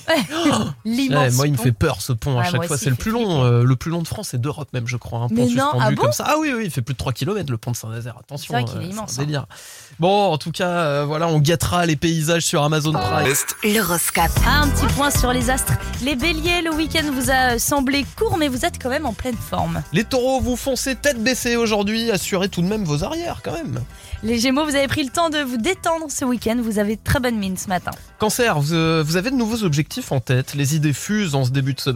L'immense. 0.85 1.19
Ouais, 1.23 1.31
moi, 1.31 1.47
il 1.47 1.53
me 1.53 1.57
fait 1.57 1.71
peur 1.71 2.01
ce 2.03 2.13
pont 2.13 2.37
à 2.37 2.43
chaque 2.43 2.65
fois. 2.65 2.77
C'est 2.77 2.89
le 2.89 2.95
plus 2.95 3.11
long, 3.11 3.43
euh, 3.43 3.63
le 3.63 3.75
plus 3.75 3.89
long 3.89 4.01
de 4.01 4.07
France 4.07 4.33
et 4.33 4.37
d'Europe 4.37 4.69
même, 4.73 4.87
je 4.87 4.97
crois. 4.97 5.19
Un 5.19 5.27
pont 5.27 5.35
Mais 5.35 5.45
non, 5.45 5.49
suspendu 5.49 5.77
ah 5.81 5.91
bon 5.91 6.01
comme 6.01 6.11
ça. 6.11 6.25
Ah 6.27 6.35
oui, 6.39 6.51
oui, 6.55 6.63
il 6.65 6.71
fait 6.71 6.81
plus 6.81 6.93
de 6.93 6.97
3 6.97 7.13
km 7.13 7.51
le 7.51 7.57
pont 7.57 7.71
de 7.71 7.75
Saint-Nazaire. 7.75 8.15
Attention, 8.19 8.53
C'est 8.67 8.77
euh, 8.77 8.83
immense, 8.83 9.17
un 9.17 9.23
délire. 9.23 9.45
Bon, 9.99 10.31
en 10.31 10.37
tout 10.37 10.51
cas, 10.51 10.67
euh, 10.67 11.05
voilà, 11.05 11.27
on 11.27 11.39
guettera 11.39 11.85
les 11.85 11.95
paysages 11.95 12.43
sur 12.43 12.63
Amazon 12.63 12.93
Prime. 12.93 13.33
L'horoscope. 13.63 14.31
Ah, 14.45 14.61
un 14.61 14.69
petit 14.69 14.85
point 14.93 15.09
sur 15.09 15.31
les 15.33 15.49
astres. 15.49 15.73
Les 16.03 16.15
béliers, 16.15 16.61
le 16.61 16.73
week-end 16.73 17.09
vous 17.13 17.29
a 17.31 17.57
semblé 17.59 18.05
court, 18.17 18.37
mais 18.37 18.47
vous 18.47 18.65
êtes 18.65 18.81
quand 18.81 18.89
même 18.89 19.05
en 19.05 19.13
pleine 19.13 19.37
forme. 19.37 19.81
Les 19.93 20.03
taureaux, 20.03 20.41
vous 20.41 20.55
foncez 20.55 20.95
tête 20.95 21.21
baissée 21.23 21.55
aujourd'hui. 21.55 22.11
Assurez 22.11 22.49
tout 22.49 22.61
de 22.61 22.67
même 22.67 22.83
vos 22.83 23.03
arrières 23.03 23.41
quand 23.43 23.53
même. 23.53 23.79
Les 24.23 24.39
gémeaux, 24.39 24.63
vous 24.65 24.75
avez 24.75 24.87
pris 24.87 25.03
le 25.03 25.09
temps 25.09 25.29
de 25.29 25.39
vous 25.39 25.57
détendre 25.57 26.05
ce 26.09 26.23
week-end. 26.23 26.57
Vous 26.61 26.79
avez 26.79 26.97
très 26.97 27.19
bonne 27.19 27.37
mine 27.37 27.57
ce 27.57 27.67
matin. 27.67 27.91
Cancer, 28.19 28.59
vous, 28.59 28.73
euh, 28.73 29.03
vous 29.05 29.17
avez 29.17 29.31
de 29.31 29.35
nouveaux 29.35 29.63
objectifs 29.63 30.11
en 30.11 30.21
tête. 30.21 30.53
Les 30.53 30.75
idées 30.75 30.93
fusent 30.93 31.35
en 31.35 31.43
ce 31.43 31.51
début 31.51 31.73
de 31.73 31.79
semaine. 31.79 31.92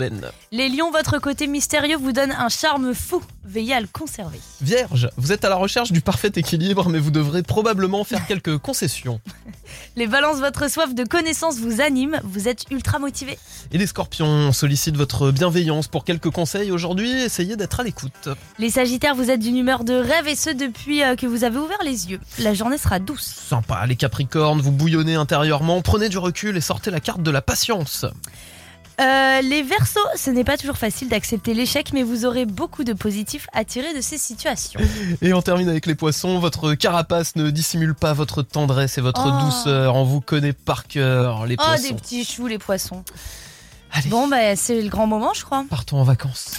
Les 0.51 0.69
lions, 0.69 0.91
votre 0.91 1.19
côté 1.19 1.47
mystérieux 1.47 1.97
vous 1.97 2.11
donne 2.11 2.31
un 2.31 2.49
charme 2.49 2.93
fou. 2.93 3.21
Veillez 3.43 3.73
à 3.73 3.79
le 3.79 3.87
conserver. 3.87 4.39
Vierge, 4.61 5.09
vous 5.17 5.31
êtes 5.31 5.45
à 5.45 5.49
la 5.49 5.55
recherche 5.55 5.91
du 5.91 6.01
parfait 6.01 6.31
équilibre, 6.35 6.89
mais 6.89 6.99
vous 6.99 7.11
devrez 7.11 7.43
probablement 7.43 8.03
faire 8.03 8.25
quelques 8.27 8.57
concessions. 8.57 9.19
Les 9.95 10.07
balances, 10.07 10.39
votre 10.39 10.69
soif 10.69 10.93
de 10.93 11.03
connaissance 11.03 11.57
vous 11.57 11.81
anime. 11.81 12.19
Vous 12.23 12.47
êtes 12.47 12.65
ultra 12.71 12.99
motivé. 12.99 13.37
Et 13.71 13.77
les 13.77 13.87
scorpions, 13.87 14.27
on 14.27 14.51
sollicite 14.51 14.95
votre 14.95 15.31
bienveillance 15.31 15.87
pour 15.87 16.03
quelques 16.03 16.29
conseils 16.29 16.71
aujourd'hui. 16.71 17.11
Essayez 17.11 17.55
d'être 17.55 17.79
à 17.79 17.83
l'écoute. 17.83 18.29
Les 18.59 18.69
sagittaires, 18.69 19.15
vous 19.15 19.31
êtes 19.31 19.39
d'une 19.39 19.57
humeur 19.57 19.83
de 19.83 19.93
rêve 19.93 20.27
et 20.27 20.35
ce 20.35 20.49
depuis 20.49 21.03
euh, 21.03 21.15
que 21.15 21.25
vous 21.25 21.43
avez 21.43 21.57
ouvert 21.57 21.81
les 21.83 22.11
yeux. 22.11 22.19
La 22.39 22.53
journée 22.53 22.77
sera 22.77 22.99
douce. 22.99 23.25
Sympa, 23.49 23.85
les 23.85 23.95
capricornes, 23.95 24.61
vous 24.61 24.71
bouillonnez 24.71 25.15
intérieurement, 25.15 25.81
prenez 25.81 26.09
du 26.09 26.17
recul 26.17 26.57
et 26.57 26.61
sortez 26.61 26.91
la 26.91 26.99
carte 26.99 27.21
de 27.21 27.31
la 27.31 27.41
patience. 27.41 28.05
Euh, 28.99 29.41
les 29.41 29.61
versos, 29.61 29.99
ce 30.15 30.31
n'est 30.31 30.43
pas 30.43 30.57
toujours 30.57 30.77
facile 30.77 31.07
d'accepter 31.09 31.53
l'échec, 31.53 31.91
mais 31.93 32.01
vous 32.01 32.25
aurez 32.25 32.45
beaucoup 32.45 32.83
de 32.83 32.93
positifs 32.93 33.47
à 33.53 33.63
tirer 33.63 33.93
de 33.93 34.01
ces 34.01 34.17
situations. 34.17 34.79
Et 35.21 35.33
on 35.33 35.41
termine 35.43 35.69
avec 35.69 35.85
les 35.85 35.93
poissons. 35.93 36.39
Votre 36.39 36.73
carapace 36.73 37.35
ne 37.35 37.51
dissimule 37.51 37.93
pas 37.93 38.13
votre 38.13 38.41
tendresse 38.41 38.97
et 38.97 39.01
votre 39.01 39.21
Oh. 39.23 39.45
douceur. 39.45 39.95
On 39.95 40.03
vous 40.03 40.19
connaît 40.21 40.53
par 40.53 40.87
cœur, 40.87 41.45
les 41.45 41.55
Oh, 41.59 41.63
poissons. 41.63 41.87
des 41.89 41.93
petits 41.93 42.25
choux, 42.25 42.47
les 42.47 42.57
poissons. 42.57 43.03
Allez, 43.93 44.09
Bon, 44.09 44.27
bah, 44.27 44.55
c'est 44.55 44.81
le 44.81 44.89
grand 44.89 45.07
moment, 45.07 45.33
je 45.33 45.43
crois. 45.43 45.63
partons 45.69 45.99
en 45.99 46.03
vacances. 46.03 46.51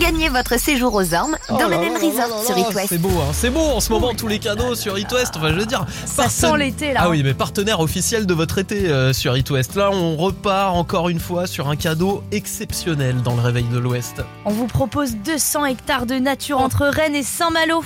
Gagnez 0.00 0.28
votre 0.30 0.58
séjour 0.58 0.94
aux 0.94 1.12
Ormes, 1.14 1.36
Oh 1.50 1.52
là 1.54 1.58
Domaine 1.64 1.92
là 1.92 1.98
Resort 1.98 2.16
là 2.16 2.36
là 2.36 2.44
sur 2.46 2.54
là, 2.56 2.60
It 2.62 2.74
West. 2.74 2.88
C'est 2.88 2.98
beau, 2.98 3.10
hein. 3.10 3.30
c'est 3.32 3.50
beau 3.50 3.60
en 3.60 3.80
ce 3.80 3.92
moment 3.92 4.14
tous 4.14 4.26
les 4.26 4.38
cadeaux 4.38 4.74
sur 4.74 4.98
It 4.98 5.10
West. 5.12 5.32
Enfin, 5.36 5.48
je 5.50 5.54
veux 5.54 5.66
dire, 5.66 5.84
Ça 6.06 6.24
parten- 6.24 6.30
sent 6.30 6.56
l'été, 6.58 6.92
là. 6.94 7.00
Ah 7.04 7.10
oui, 7.10 7.22
mais 7.22 7.34
partenaire 7.34 7.80
officiel 7.80 8.24
de 8.26 8.32
votre 8.34 8.58
été 8.58 8.88
euh, 8.88 9.12
sur 9.12 9.36
It 9.36 9.50
West. 9.50 9.74
Là, 9.74 9.90
on 9.92 10.16
repart 10.16 10.74
encore 10.76 11.08
une 11.10 11.20
fois 11.20 11.46
sur 11.46 11.68
un 11.68 11.76
cadeau 11.76 12.22
exceptionnel 12.32 13.22
dans 13.22 13.34
le 13.34 13.42
réveil 13.42 13.64
de 13.64 13.78
l'Ouest. 13.78 14.22
On 14.46 14.50
vous 14.52 14.66
propose 14.66 15.14
200 15.16 15.66
hectares 15.66 16.06
de 16.06 16.14
nature 16.14 16.58
Oh. 16.60 16.64
entre 16.64 16.86
Rennes 16.86 17.14
et 17.16 17.22
Saint-Malo. 17.22 17.84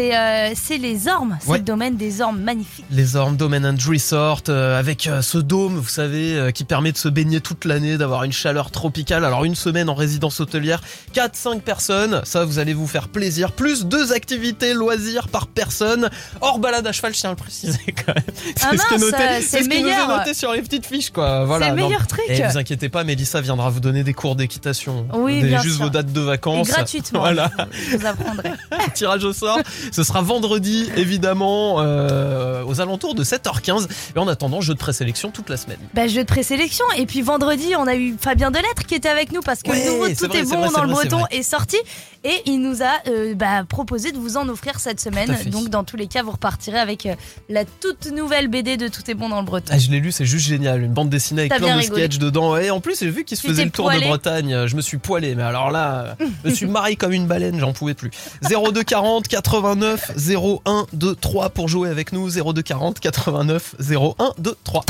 C'est 0.00 0.16
euh, 0.16 0.52
c'est 0.54 0.78
les 0.78 1.08
Ormes, 1.08 1.36
c'est 1.42 1.48
Ouais. 1.50 1.58
le 1.58 1.64
domaine 1.64 1.96
des 1.96 2.22
Ormes 2.22 2.40
magnifiques. 2.40 2.86
Les 2.90 3.16
Ormes 3.16 3.36
Domain 3.36 3.64
and 3.70 3.76
Resort 3.86 4.40
euh, 4.48 4.78
avec 4.78 5.06
euh, 5.06 5.20
ce 5.20 5.36
dôme, 5.36 5.76
vous 5.76 5.88
savez, 5.90 6.50
qui 6.54 6.64
permet 6.64 6.90
de 6.92 6.96
se 6.96 7.08
baigner 7.08 7.40
toute 7.42 7.66
l'année, 7.66 7.98
d'avoir 7.98 8.24
une 8.24 8.32
chaleur 8.32 8.70
tropicale. 8.70 9.26
Alors 9.26 9.44
une 9.44 9.54
semaine 9.54 9.90
en 9.90 9.94
résidence 9.94 10.40
hôtelière, 10.40 10.80
4-5 11.14 11.60
personnes, 11.60 12.22
ça 12.24 12.46
vous 12.46 12.58
allez 12.58 12.72
vous 12.72 12.86
faire 12.86 13.08
plaisir. 13.08 13.52
Plus 13.52 13.84
deux 13.84 14.12
activités 14.12 14.72
loisirs 14.72 15.28
par 15.28 15.46
personne. 15.48 16.08
Hors 16.40 16.58
balade 16.60 16.86
à 16.86 16.92
cheval, 16.92 17.12
je 17.14 17.20
tiens 17.20 17.30
à 17.30 17.32
le 17.34 17.36
préciser 17.36 17.78
quand 18.06 18.14
même. 18.14 18.24
C'est 18.56 18.66
Ah 18.70 18.70
ce 18.78 18.94
qui 18.94 19.00
nous 19.00 19.08
est 19.08 20.06
noté 20.08 20.32
sur 20.32 20.52
les 20.52 20.62
petites 20.62 20.86
fiches 20.86 21.10
quoi. 21.10 21.44
Voilà. 21.44 21.66
c'est 21.66 21.72
le 21.72 21.80
non. 21.80 21.88
meilleur 21.88 22.06
truc. 22.06 22.24
Et 22.28 22.42
vous 22.42 22.56
inquiétez 22.56 22.88
pas, 22.88 23.04
Mélissa 23.04 23.42
viendra 23.42 23.68
vous 23.68 23.80
donner 23.80 24.02
des 24.02 24.14
cours 24.14 24.34
d'équitation. 24.34 25.06
Oui, 25.12 25.36
Donnez 25.40 25.48
bien 25.50 25.60
juste 25.62 25.76
sûr. 25.76 25.84
vos 25.84 25.90
dates 25.90 26.10
de 26.12 26.22
Et 26.22 26.24
vacances. 26.24 26.68
gratuitement. 26.68 27.20
Voilà. 27.30 27.50
Vous 27.92 28.06
apprendrai. 28.06 28.52
tirage 28.94 29.24
au 29.24 29.32
sort. 29.34 29.58
Ce 29.92 30.02
sera 30.02 30.22
vendredi, 30.22 30.90
évidemment, 30.96 31.76
euh, 31.80 32.64
aux 32.64 32.80
alentours 32.80 33.14
de 33.14 33.24
7h15. 33.24 33.88
Et 34.14 34.18
en 34.18 34.28
attendant, 34.28 34.60
jeu 34.60 34.74
de 34.74 34.78
présélection 34.78 35.30
toute 35.30 35.48
la 35.48 35.56
semaine. 35.56 35.78
Bah, 35.94 36.06
jeu 36.06 36.22
de 36.22 36.28
présélection. 36.28 36.84
Et 36.96 37.06
puis 37.06 37.22
vendredi, 37.22 37.74
on 37.76 37.86
a 37.86 37.94
eu 37.96 38.14
Fabien 38.20 38.50
Delettre 38.50 38.84
qui 38.86 38.94
était 38.94 39.08
avec 39.08 39.32
nous 39.32 39.40
parce 39.40 39.62
que 39.62 39.70
Ouais, 39.70 39.84
le 39.84 39.90
nouveau 39.92 40.08
Tout 40.08 40.26
vrai, 40.26 40.38
est 40.38 40.42
bon 40.42 40.60
vrai, 40.60 40.68
dans 40.74 40.82
le 40.84 40.92
vrai, 40.92 41.08
breton 41.08 41.26
est 41.30 41.42
sorti. 41.42 41.76
Et 42.22 42.42
il 42.44 42.60
nous 42.60 42.82
a 42.82 43.08
euh, 43.08 43.34
bah, 43.34 43.64
proposé 43.66 44.12
de 44.12 44.18
vous 44.18 44.36
en 44.36 44.46
offrir 44.48 44.78
cette 44.78 45.00
semaine. 45.00 45.34
Donc, 45.46 45.68
dans 45.68 45.84
tous 45.84 45.96
les 45.96 46.06
cas, 46.06 46.22
vous 46.22 46.32
repartirez 46.32 46.78
avec 46.78 47.06
euh, 47.06 47.14
la 47.48 47.64
toute 47.64 48.10
nouvelle 48.12 48.48
BD 48.48 48.76
de 48.76 48.88
Tout 48.88 49.10
est 49.10 49.14
bon 49.14 49.30
dans 49.30 49.40
le 49.40 49.46
breton. 49.46 49.72
Ah, 49.72 49.78
je 49.78 49.90
l'ai 49.90 50.00
lu, 50.00 50.12
c'est 50.12 50.26
juste 50.26 50.46
génial. 50.46 50.82
Une 50.82 50.92
bande 50.92 51.08
dessinée 51.08 51.42
avec 51.42 51.54
plein 51.54 51.78
de 51.78 51.82
sketchs 51.82 52.18
dedans. 52.18 52.58
Et 52.58 52.70
en 52.70 52.80
plus, 52.80 53.00
j'ai 53.00 53.08
vu 53.08 53.24
qu'il 53.24 53.38
se 53.38 53.42
Tu 53.42 53.48
faisait 53.48 53.64
le 53.64 53.70
tour 53.70 53.86
poilé 53.86 54.00
de 54.00 54.06
Bretagne. 54.06 54.66
Je 54.66 54.76
me 54.76 54.82
suis 54.82 54.98
poilé. 54.98 55.34
Mais 55.34 55.42
alors 55.42 55.70
là, 55.70 56.16
je 56.44 56.50
me 56.50 56.54
suis 56.54 56.66
marié 56.66 56.96
comme 56.96 57.12
une 57.12 57.26
baleine, 57.26 57.58
j'en 57.58 57.72
pouvais 57.72 57.94
plus. 57.94 58.10
02 58.42 58.82
40 58.82 59.26
89 59.26 60.12
01 60.28 60.86
2 60.92 61.14
3 61.14 61.50
pour 61.50 61.68
jouer 61.68 61.88
avec 61.88 62.12
nous. 62.12 62.28
02 62.28 62.60
40 62.60 63.00
89 63.00 63.76
01 63.90 64.14
2 64.38 64.56
3. 64.62 64.84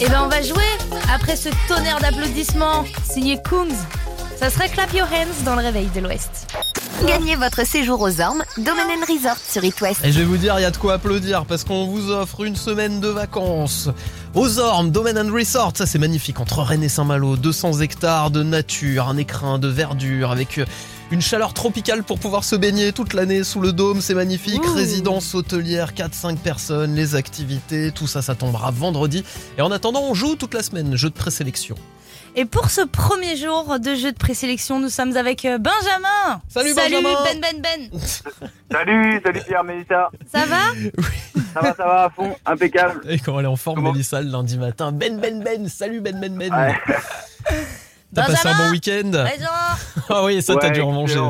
Et 0.00 0.08
ben, 0.08 0.22
on 0.24 0.28
va 0.28 0.42
jouer 0.42 0.62
après 1.12 1.36
ce 1.36 1.50
tonnerre 1.68 2.00
d'applaudissements 2.00 2.84
signé 3.04 3.38
Kungs. 3.42 3.68
Ça 4.38 4.48
serait 4.48 4.68
Clap 4.70 4.92
Your 4.94 5.06
Hands 5.06 5.44
dans 5.44 5.54
le 5.54 5.62
réveil 5.62 5.88
de 5.94 6.00
l'Ouest. 6.00 6.48
Gagnez 7.06 7.36
votre 7.36 7.66
séjour 7.66 8.00
aux 8.00 8.20
Ormes, 8.20 8.42
Domaine 8.56 8.86
Resort 9.08 9.36
sur 9.36 9.62
It 9.62 9.78
West. 9.80 10.00
Et 10.04 10.12
je 10.12 10.20
vais 10.20 10.24
vous 10.24 10.38
dire, 10.38 10.58
il 10.58 10.62
y 10.62 10.64
a 10.64 10.70
de 10.70 10.76
quoi 10.76 10.94
applaudir 10.94 11.44
parce 11.44 11.64
qu'on 11.64 11.86
vous 11.86 12.10
offre 12.10 12.44
une 12.44 12.56
semaine 12.56 13.00
de 13.00 13.08
vacances 13.08 13.90
aux 14.34 14.58
Ormes, 14.58 14.90
Domain 14.90 15.16
and 15.16 15.32
Resort. 15.32 15.72
Ça, 15.76 15.84
c'est 15.84 15.98
magnifique. 15.98 16.40
Entre 16.40 16.60
Rennes 16.60 16.82
et 16.82 16.88
Saint-Malo, 16.88 17.36
200 17.36 17.80
hectares 17.80 18.30
de 18.30 18.42
nature, 18.42 19.08
un 19.08 19.16
écrin 19.16 19.58
de 19.58 19.68
verdure 19.68 20.30
avec 20.30 20.58
euh, 20.58 20.64
une 21.10 21.20
chaleur 21.20 21.52
tropicale 21.54 22.02
pour 22.02 22.18
pouvoir 22.18 22.44
se 22.44 22.56
baigner 22.56 22.92
toute 22.92 23.12
l'année 23.12 23.44
sous 23.44 23.60
le 23.60 23.72
dôme. 23.72 24.00
C'est 24.00 24.14
magnifique. 24.14 24.64
Ouh. 24.64 24.74
Résidence 24.74 25.34
hôtelière, 25.34 25.92
4-5 25.92 26.36
personnes, 26.38 26.94
les 26.94 27.14
activités, 27.14 27.92
tout 27.92 28.06
ça, 28.06 28.22
ça 28.22 28.34
tombera 28.34 28.70
vendredi. 28.70 29.24
Et 29.58 29.62
en 29.62 29.70
attendant, 29.70 30.02
on 30.02 30.14
joue 30.14 30.36
toute 30.36 30.54
la 30.54 30.62
semaine. 30.62 30.96
Jeu 30.96 31.10
de 31.10 31.14
présélection. 31.14 31.76
Et 32.34 32.46
pour 32.46 32.70
ce 32.70 32.80
premier 32.80 33.36
jour 33.36 33.78
de 33.78 33.94
jeu 33.94 34.10
de 34.10 34.16
présélection, 34.16 34.80
nous 34.80 34.88
sommes 34.88 35.16
avec 35.18 35.44
euh, 35.44 35.58
Benjamin. 35.58 36.40
Salut, 36.48 36.74
Benjamin. 36.74 37.12
Ben 37.24 37.40
Ben 37.42 37.60
Ben. 37.60 38.00
Salut, 38.72 39.20
salut 39.22 39.40
Pierre, 39.46 39.64
Mélissa. 39.64 40.10
Ça 40.32 40.46
va? 40.46 40.72
Ça 41.52 41.60
va, 41.60 41.74
ça 41.74 41.84
va 41.84 42.04
à 42.04 42.08
fond, 42.10 42.34
impeccable. 42.46 43.02
Et 43.06 43.18
quand 43.18 43.38
elle 43.38 43.44
est 43.44 43.48
en 43.48 43.56
forme, 43.56 43.82
Mélissa, 43.82 44.22
le 44.22 44.30
lundi 44.30 44.56
matin. 44.56 44.92
Ben, 44.92 45.20
Ben, 45.20 45.42
Ben. 45.42 45.68
Salut, 45.68 46.00
Ben, 46.00 46.18
Ben, 46.18 46.34
Ben. 46.34 46.50
Ouais. 46.50 46.74
T'as 48.14 48.26
passé 48.26 48.48
un 48.48 48.56
bon 48.66 48.70
week-end. 48.70 49.10
Ah 50.14 50.24
oui, 50.24 50.42
ça 50.42 50.54
t'as 50.60 50.70
dû 50.70 50.80
en 50.82 50.92
manger. 50.92 51.20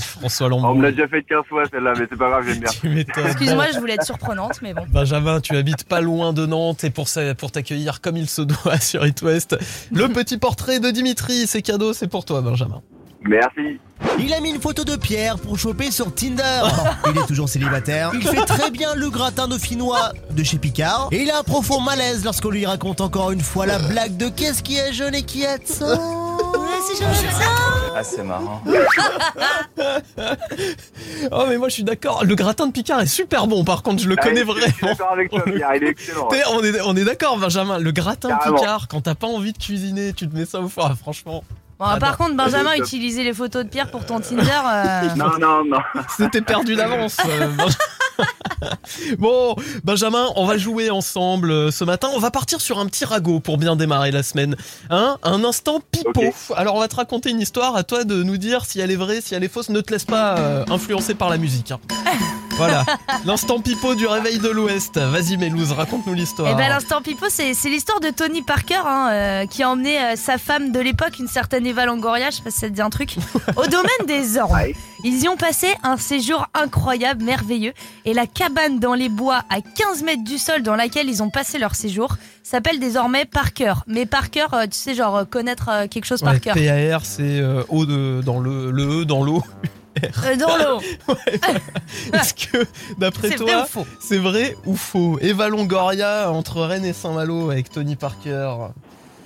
François 0.00 0.46
On 0.46 0.50
Lambron. 0.50 0.74
me 0.74 0.82
l'a 0.82 0.90
déjà 0.90 1.06
fait 1.06 1.22
15 1.22 1.44
fois 1.48 1.62
celle-là, 1.70 1.92
mais 1.96 2.06
c'est 2.10 2.18
pas 2.18 2.28
grave, 2.30 2.44
j'aime 2.46 2.58
bien. 2.58 2.70
Tu 2.80 2.88
m'étonnes. 2.88 3.26
Excuse-moi, 3.26 3.66
je 3.72 3.78
voulais 3.78 3.94
être 3.94 4.04
surprenante, 4.04 4.60
mais 4.62 4.74
bon. 4.74 4.82
Benjamin, 4.88 5.40
tu 5.40 5.54
habites 5.56 5.84
pas 5.84 6.00
loin 6.00 6.32
de 6.32 6.46
Nantes 6.46 6.82
et 6.82 6.90
pour, 6.90 7.06
ça- 7.08 7.34
pour 7.36 7.52
t'accueillir 7.52 8.00
comme 8.00 8.16
il 8.16 8.28
se 8.28 8.42
doit 8.42 8.78
sur 8.80 9.06
It 9.06 9.20
West, 9.22 9.56
le 9.92 10.08
petit 10.08 10.38
portrait 10.38 10.80
de 10.80 10.90
Dimitri, 10.90 11.46
c'est 11.46 11.62
cadeau, 11.62 11.92
c'est 11.92 12.08
pour 12.08 12.24
toi 12.24 12.40
Benjamin. 12.40 12.80
Merci. 13.24 13.78
Il 14.18 14.34
a 14.34 14.40
mis 14.40 14.50
une 14.50 14.60
photo 14.60 14.82
de 14.82 14.96
Pierre 14.96 15.38
pour 15.38 15.56
choper 15.56 15.92
sur 15.92 16.12
Tinder. 16.12 16.62
Il 17.08 17.16
est 17.20 17.26
toujours 17.26 17.48
célibataire. 17.48 18.10
Il 18.14 18.22
fait 18.26 18.44
très 18.46 18.70
bien 18.72 18.96
le 18.96 19.10
gratin 19.10 19.46
dauphinois 19.46 20.12
de 20.32 20.42
chez 20.42 20.58
Picard. 20.58 21.06
Et 21.12 21.22
il 21.22 21.30
a 21.30 21.38
un 21.38 21.42
profond 21.44 21.80
malaise 21.80 22.24
lorsqu'on 22.24 22.50
lui 22.50 22.66
raconte 22.66 23.00
encore 23.00 23.30
une 23.30 23.40
fois 23.42 23.64
la 23.66 23.78
blague 23.78 24.16
de 24.16 24.28
qu'est-ce 24.28 24.64
qui 24.64 24.76
est 24.76 24.92
jaune 24.92 25.14
et 25.14 25.22
qui 25.22 25.44
est 25.44 25.64
ça. 25.68 25.96
Ah, 27.94 28.02
c'est 28.02 28.22
marrant. 28.24 28.62
Oh 31.30 31.44
mais 31.48 31.56
moi 31.56 31.68
je 31.68 31.74
suis 31.74 31.84
d'accord, 31.84 32.24
le 32.24 32.34
gratin 32.34 32.66
de 32.66 32.72
Picard 32.72 33.00
est 33.00 33.06
super 33.06 33.46
bon 33.46 33.64
par 33.64 33.82
contre, 33.82 34.02
je 34.02 34.08
le 34.08 34.16
connais 34.16 34.42
Ouais, 34.42 34.54
Je 34.56 34.60
suis 34.62 34.70
vraiment. 34.72 34.92
d'accord 34.94 35.12
avec 35.12 35.30
toi, 35.30 35.42
On 35.46 35.50
le- 35.50 35.56
Pierre, 35.56 35.74
il 35.76 35.84
est 35.84 35.88
excellent. 35.88 36.26
T'es- 36.28 36.42
On 36.52 36.62
est, 36.62 36.80
on 36.80 36.96
est 36.96 37.04
d'accord 37.04 37.36
Benjamin, 37.38 37.78
le 37.78 37.92
gratin 37.92 38.28
de 38.28 38.34
Carrément. 38.34 38.56
Picard, 38.58 38.88
quand 38.88 39.00
t'as 39.02 39.14
pas 39.14 39.26
envie 39.28 39.52
de 39.52 39.58
cuisiner, 39.58 40.12
tu 40.12 40.28
te 40.28 40.34
mets 40.36 40.44
ça 40.46 40.60
au 40.60 40.68
four, 40.68 40.86
Ah, 40.90 40.94
franchement, 40.96 41.44
Bon, 41.78 41.98
par 41.98 42.16
contre, 42.16 42.36
Benjamin 42.36 42.76
Top. 42.76 42.84
utilisait 42.86 43.24
les 43.24 43.32
photos 43.34 43.64
de 43.64 43.68
Pierre 43.68 43.90
pour 43.90 44.06
ton 44.06 44.20
Tinder. 44.20 44.42
euh, 44.42 45.02
Non, 45.16 45.36
non, 45.40 45.64
non. 45.64 45.78
c'était 46.16 46.40
perdu 46.40 46.76
d'avance. 46.76 47.16
euh, 47.26 47.48
bon, 49.18 49.56
Benjamin, 49.84 50.28
on 50.36 50.46
va 50.46 50.58
jouer 50.58 50.90
ensemble 50.90 51.50
euh, 51.50 51.70
ce 51.70 51.84
matin. 51.84 52.08
On 52.14 52.18
va 52.18 52.30
partir 52.30 52.60
sur 52.60 52.78
un 52.78 52.86
petit 52.86 53.04
ragot 53.04 53.40
pour 53.40 53.58
bien 53.58 53.76
démarrer 53.76 54.10
la 54.10 54.22
semaine. 54.22 54.56
Hein 54.90 55.18
un 55.22 55.44
instant 55.44 55.80
pipeau. 55.90 56.22
Ok. 56.22 56.34
Alors, 56.56 56.74
on 56.76 56.80
va 56.80 56.88
te 56.88 56.96
raconter 56.96 57.30
une 57.30 57.40
histoire. 57.40 57.76
À 57.76 57.82
toi 57.84 58.04
de 58.04 58.22
nous 58.22 58.36
dire 58.36 58.64
si 58.64 58.80
elle 58.80 58.90
est 58.90 58.96
vraie, 58.96 59.20
si 59.20 59.34
elle 59.34 59.44
est 59.44 59.48
fausse. 59.48 59.68
Ne 59.68 59.80
te 59.80 59.92
laisse 59.92 60.04
pas 60.04 60.38
euh, 60.38 60.64
influencer 60.70 61.14
par 61.14 61.30
la 61.30 61.38
musique. 61.38 61.70
hein. 61.72 61.80
Voilà, 62.56 62.84
l'instant 63.24 63.60
pipeau 63.60 63.94
du 63.94 64.06
réveil 64.06 64.38
de 64.38 64.48
l'Ouest. 64.48 64.98
Vas-y, 64.98 65.36
Mélouse, 65.36 65.72
raconte-nous 65.72 66.14
l'histoire. 66.14 66.50
Et 66.50 66.54
ben 66.54 66.68
l'instant 66.68 67.00
pipeau, 67.02 67.26
c'est 67.28 67.54
c'est 67.54 67.68
l'histoire 67.68 68.00
de 68.00 68.10
Tony 68.10 68.42
Parker 68.42 68.80
hein, 68.84 69.08
euh, 69.10 69.46
qui 69.46 69.62
a 69.62 69.70
emmené 69.70 69.98
euh, 69.98 70.16
sa 70.16 70.38
femme 70.38 70.72
de 70.72 70.80
l'époque, 70.80 71.18
une 71.18 71.28
certaine 71.28 71.66
Eva 71.66 71.86
Longoria, 71.86 72.30
je 72.30 72.36
sais 72.36 72.42
pas 72.42 72.50
si 72.50 72.60
ça 72.60 72.68
te 72.68 72.72
dit 72.72 72.82
un 72.82 72.90
truc, 72.90 73.16
au 73.56 73.66
domaine 73.66 74.06
des 74.06 74.38
ormes. 74.38 74.56
Ils 75.04 75.24
y 75.24 75.28
ont 75.28 75.36
passé 75.36 75.66
un 75.82 75.96
séjour 75.96 76.46
incroyable, 76.54 77.24
merveilleux. 77.24 77.72
Et 78.04 78.14
la 78.14 78.26
cabane 78.26 78.78
dans 78.78 78.94
les 78.94 79.08
bois 79.08 79.42
à 79.50 79.60
15 79.60 80.02
mètres 80.04 80.22
du 80.22 80.38
sol 80.38 80.62
dans 80.62 80.76
laquelle 80.76 81.08
ils 81.08 81.22
ont 81.22 81.30
passé 81.30 81.58
leur 81.58 81.74
séjour 81.74 82.16
s'appelle 82.44 82.78
désormais 82.78 83.24
Parker. 83.24 83.74
Mais 83.86 84.06
Parker, 84.06 84.46
euh, 84.52 84.64
tu 84.64 84.78
sais, 84.78 84.94
genre 84.94 85.28
connaître 85.28 85.68
euh, 85.70 85.86
quelque 85.88 86.04
chose 86.04 86.22
par 86.22 86.40
cœur. 86.40 86.54
PAR, 86.54 87.04
c'est 87.04 87.22
euh, 87.22 87.64
eau 87.68 87.84
de, 87.84 88.20
dans 88.24 88.38
le, 88.38 88.70
le 88.70 89.00
E 89.00 89.04
dans 89.04 89.24
l'eau. 89.24 89.42
Euh, 90.04 90.36
dans 90.36 90.56
l'eau. 90.56 90.80
Est-ce 92.12 92.34
que, 92.34 92.66
d'après 92.98 93.30
toi, 93.30 93.66
c'est 94.00 94.18
vrai 94.18 94.56
ou 94.66 94.76
faux? 94.76 95.18
Eva 95.20 95.48
Longoria 95.48 96.30
entre 96.30 96.62
Rennes 96.62 96.84
et 96.84 96.92
Saint-Malo 96.92 97.50
avec 97.50 97.70
Tony 97.70 97.96
Parker. 97.96 98.54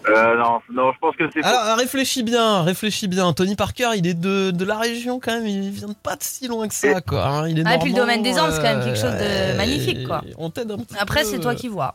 Euh, 0.09 0.37
non, 0.37 0.61
non, 0.73 0.93
je 0.93 0.99
pense 1.01 1.17
que 1.17 1.25
c'est 1.33 1.43
faux. 1.43 1.49
Alors 1.49 1.77
réfléchis 1.79 2.23
bien, 2.23 2.63
réfléchis 2.63 3.09
bien. 3.09 3.33
Tony 3.33 3.57
Parker, 3.57 3.91
il 3.97 4.07
est 4.07 4.15
de, 4.15 4.53
de 4.53 4.65
la 4.65 4.79
région 4.79 5.19
quand 5.19 5.33
même, 5.33 5.47
il 5.47 5.71
vient 5.71 5.89
de 5.89 5.95
pas 5.95 6.15
de 6.15 6.23
si 6.23 6.47
loin 6.47 6.69
que 6.69 6.75
ça 6.75 7.01
quoi. 7.01 7.27
hein. 7.27 7.49
Il 7.49 7.59
est 7.59 7.65
Ah, 7.67 7.75
et 7.75 7.79
puis 7.81 7.91
le 7.91 7.97
domaine 7.97 8.23
des 8.23 8.39
Andes, 8.39 8.53
c'est 8.53 8.59
quand 8.63 8.77
même 8.77 8.85
quelque 8.85 9.01
chose 9.01 9.11
de 9.15 9.19
euh, 9.21 9.57
magnifique, 9.57 10.07
quoi. 10.07 10.23
On 10.39 10.49
t'aide 10.51 10.71
un 10.71 10.79
petit 10.79 10.95
Après, 10.97 11.23
peu. 11.23 11.29
c'est 11.31 11.41
toi 11.41 11.57
qui 11.57 11.67
vois. 11.67 11.93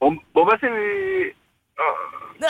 Bon, 0.00 0.14
bon 0.32 0.44
bah 0.46 0.54
c'est... 0.60 1.34
Oh, 2.40 2.44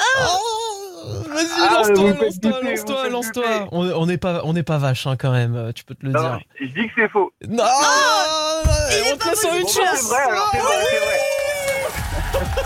Vas-y, 1.05 1.47
Ah, 1.59 1.75
lance-toi, 1.75 2.61
lance-toi, 2.63 3.09
lance-toi. 3.11 3.69
On 3.73 4.07
n'est 4.07 4.19
pas, 4.19 4.41
on 4.45 4.53
n'est 4.53 4.63
pas 4.63 4.79
vache 4.79 5.07
hein, 5.07 5.17
quand 5.19 5.33
même. 5.33 5.55
euh, 5.57 5.73
Tu 5.73 5.85
peux 5.85 5.95
te 5.95 6.05
le 6.07 6.13
Non, 6.13 6.21
dire. 6.21 6.41
je 6.61 6.67
dis 6.67 6.87
que 6.89 6.93
c'est 6.97 7.09
faux. 7.09 7.33
Non, 7.49 7.65
on 7.65 9.17
te 9.17 9.29
laisse 9.29 9.45
en 9.45 9.55
une 9.57 9.63
chance. 9.63 9.75
c'est 9.95 10.09
vrai, 10.09 10.23
alors 10.31 10.49
c'est 10.53 10.59
vrai, 10.59 10.75
c'est 10.91 10.97
vrai. 11.05 11.19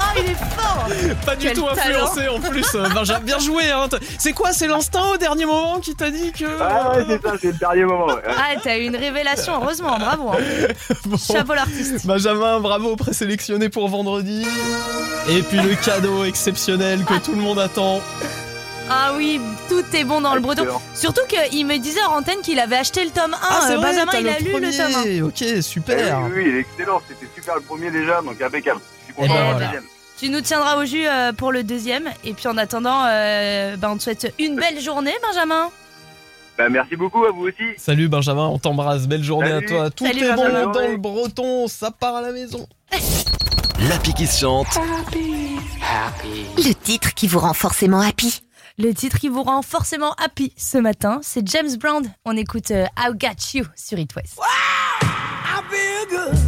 Ah, 0.01 0.13
il 0.17 0.31
est 0.31 0.35
fort 0.35 0.87
Pas 1.27 1.37
du 1.37 1.47
Quel 1.47 1.57
tout 1.57 1.67
talent. 1.75 2.05
influencé 2.07 2.29
en 2.29 2.41
plus. 2.41 2.75
euh, 2.75 2.89
Benjamin, 2.95 3.21
bien 3.21 3.39
joué. 3.39 3.71
Hein. 3.71 3.89
C'est 4.19 4.33
quoi 4.33 4.53
C'est 4.53 4.67
l'instinct 4.67 5.05
au 5.13 5.17
dernier 5.17 5.45
moment 5.45 5.81
qui 5.81 5.95
t'a 5.95 6.11
dit 6.11 6.33
que. 6.33 6.45
Ah 6.61 6.93
ouais, 6.97 7.05
c'est 7.09 7.23
ça, 7.23 7.35
c'est 7.41 7.49
le 7.49 7.53
dernier 7.59 7.85
moment. 7.85 8.07
ouais. 8.07 8.23
Ah, 8.27 8.55
t'as 8.63 8.79
eu 8.79 8.83
une 8.85 8.97
révélation, 8.97 9.55
heureusement, 9.63 9.99
bravo. 9.99 10.31
hein. 10.31 10.37
Bon. 11.07 11.17
Chapeau 11.17 11.55
l'artiste. 11.55 12.07
Benjamin, 12.07 12.61
bravo, 12.61 12.97
présélectionné 12.97 13.69
pour 13.69 13.89
vendredi. 13.89 14.47
Et 15.29 15.43
puis 15.43 15.59
le 15.59 15.75
cadeau 15.75 16.25
exceptionnel 16.25 17.05
que 17.05 17.15
tout 17.19 17.33
le 17.33 17.39
monde 17.43 17.59
attend. 17.59 18.01
Ah 18.91 19.13
oui, 19.17 19.39
tout 19.69 19.85
est 19.95 20.05
bon 20.05 20.23
dans 20.23 20.35
le 20.35 20.41
breton. 20.41 20.65
Surtout 20.95 21.21
qu'il 21.29 21.67
me 21.67 21.77
disait 21.77 22.03
en 22.05 22.19
antenne 22.21 22.41
qu'il 22.43 22.59
avait 22.59 22.77
acheté 22.77 23.05
le 23.05 23.11
tome 23.11 23.35
1. 23.35 23.39
Ah, 23.43 23.61
vrai, 23.67 23.77
Benjamin, 23.77 24.13
il 24.19 24.25
le 24.25 24.31
a 24.31 24.39
lu 24.39 24.53
le 24.53 24.53
tome 24.77 24.87
1. 24.87 24.93
premier. 25.01 25.23
Ok, 25.23 25.43
Eh 25.43 25.61
super. 25.63 26.21
oui, 26.23 26.33
oui, 26.37 26.45
il 26.49 26.57
est 26.57 26.61
excellent. 26.61 27.03
C'était 27.07 27.31
super 27.35 27.57
le 27.57 27.61
premier 27.61 27.91
déjà, 27.91 28.23
donc 28.23 28.41
impeccable. 28.41 28.81
Eh 29.24 29.28
ben 29.28 29.35
voilà. 29.50 29.66
deuxième. 29.66 29.85
Tu 30.18 30.31
nous 30.31 30.40
tiendras 30.40 30.76
au 30.76 30.85
jus 30.85 31.07
euh, 31.07 31.33
pour 31.33 31.52
le 31.52 31.62
deuxième. 31.62 32.09
Et 32.24 32.33
puis 32.35 32.48
en 32.48 32.57
attendant, 32.57 33.04
euh, 33.07 33.76
ben, 33.76 33.90
on 33.90 33.96
te 33.96 34.02
souhaite 34.02 34.35
une 34.38 34.57
belle 34.57 34.81
journée, 34.81 35.14
Benjamin. 35.22 35.70
Bah, 36.57 36.68
merci 36.68 36.96
beaucoup 36.96 37.24
à 37.24 37.31
vous 37.31 37.44
aussi. 37.46 37.62
Salut 37.76 38.09
Benjamin, 38.09 38.46
on 38.46 38.59
t'embrasse. 38.59 39.07
Belle 39.07 39.22
journée 39.22 39.48
Salut. 39.48 39.66
à 39.66 39.68
toi. 39.68 39.90
Tout 39.90 40.07
Salut, 40.07 40.24
est 40.24 40.35
bon 40.35 40.48
dans 40.72 40.88
le 40.88 40.96
breton. 40.96 41.68
Ça 41.68 41.92
part 41.92 42.16
à 42.16 42.22
la 42.22 42.33
maison. 42.33 42.66
L'appli 43.88 44.12
qui 44.12 44.26
se 44.26 44.40
chante. 44.40 44.66
Le 46.57 46.72
titre 46.74 47.14
qui 47.14 47.28
vous 47.28 47.38
rend 47.38 47.54
forcément 47.54 48.00
happy. 48.00 48.42
Le 48.76 48.92
titre 48.92 49.18
qui 49.18 49.28
vous 49.28 49.42
rend 49.44 49.62
forcément 49.62 50.14
happy 50.14 50.52
ce 50.57 50.78
matin, 50.78 51.20
c'est 51.22 51.46
James 51.48 51.76
Brown. 51.81 52.02
On 52.24 52.37
écoute 52.37 52.70
euh, 52.72 52.87
I 52.98 53.11
Got 53.14 53.54
You 53.54 53.64
sur 53.76 53.98
It 53.98 54.14
West. 54.16 54.38
I 55.02 55.61
feel 55.70 56.09
good. 56.09 56.48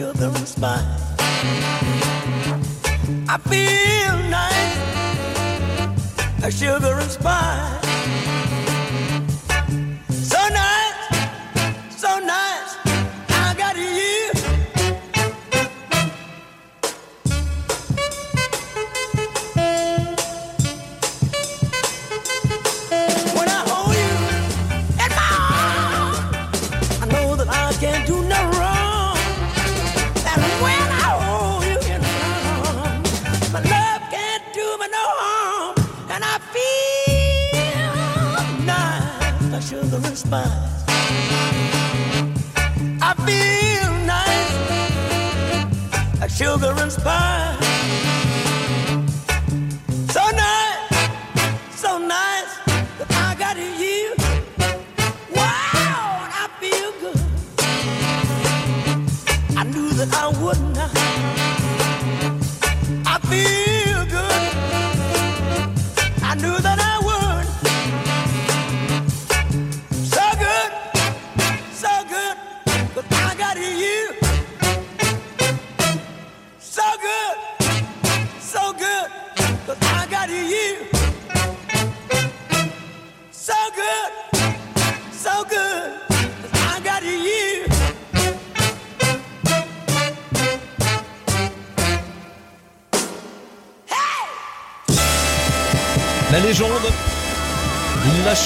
children's 0.00 0.48
spine. 0.48 0.86
I 3.28 3.36
feel 3.50 4.16
nice, 4.30 4.78
a 6.42 6.50
sugar 6.50 6.98
and 6.98 7.10
spice. 7.10 7.79
children's 46.40 46.96
pie. 46.96 48.19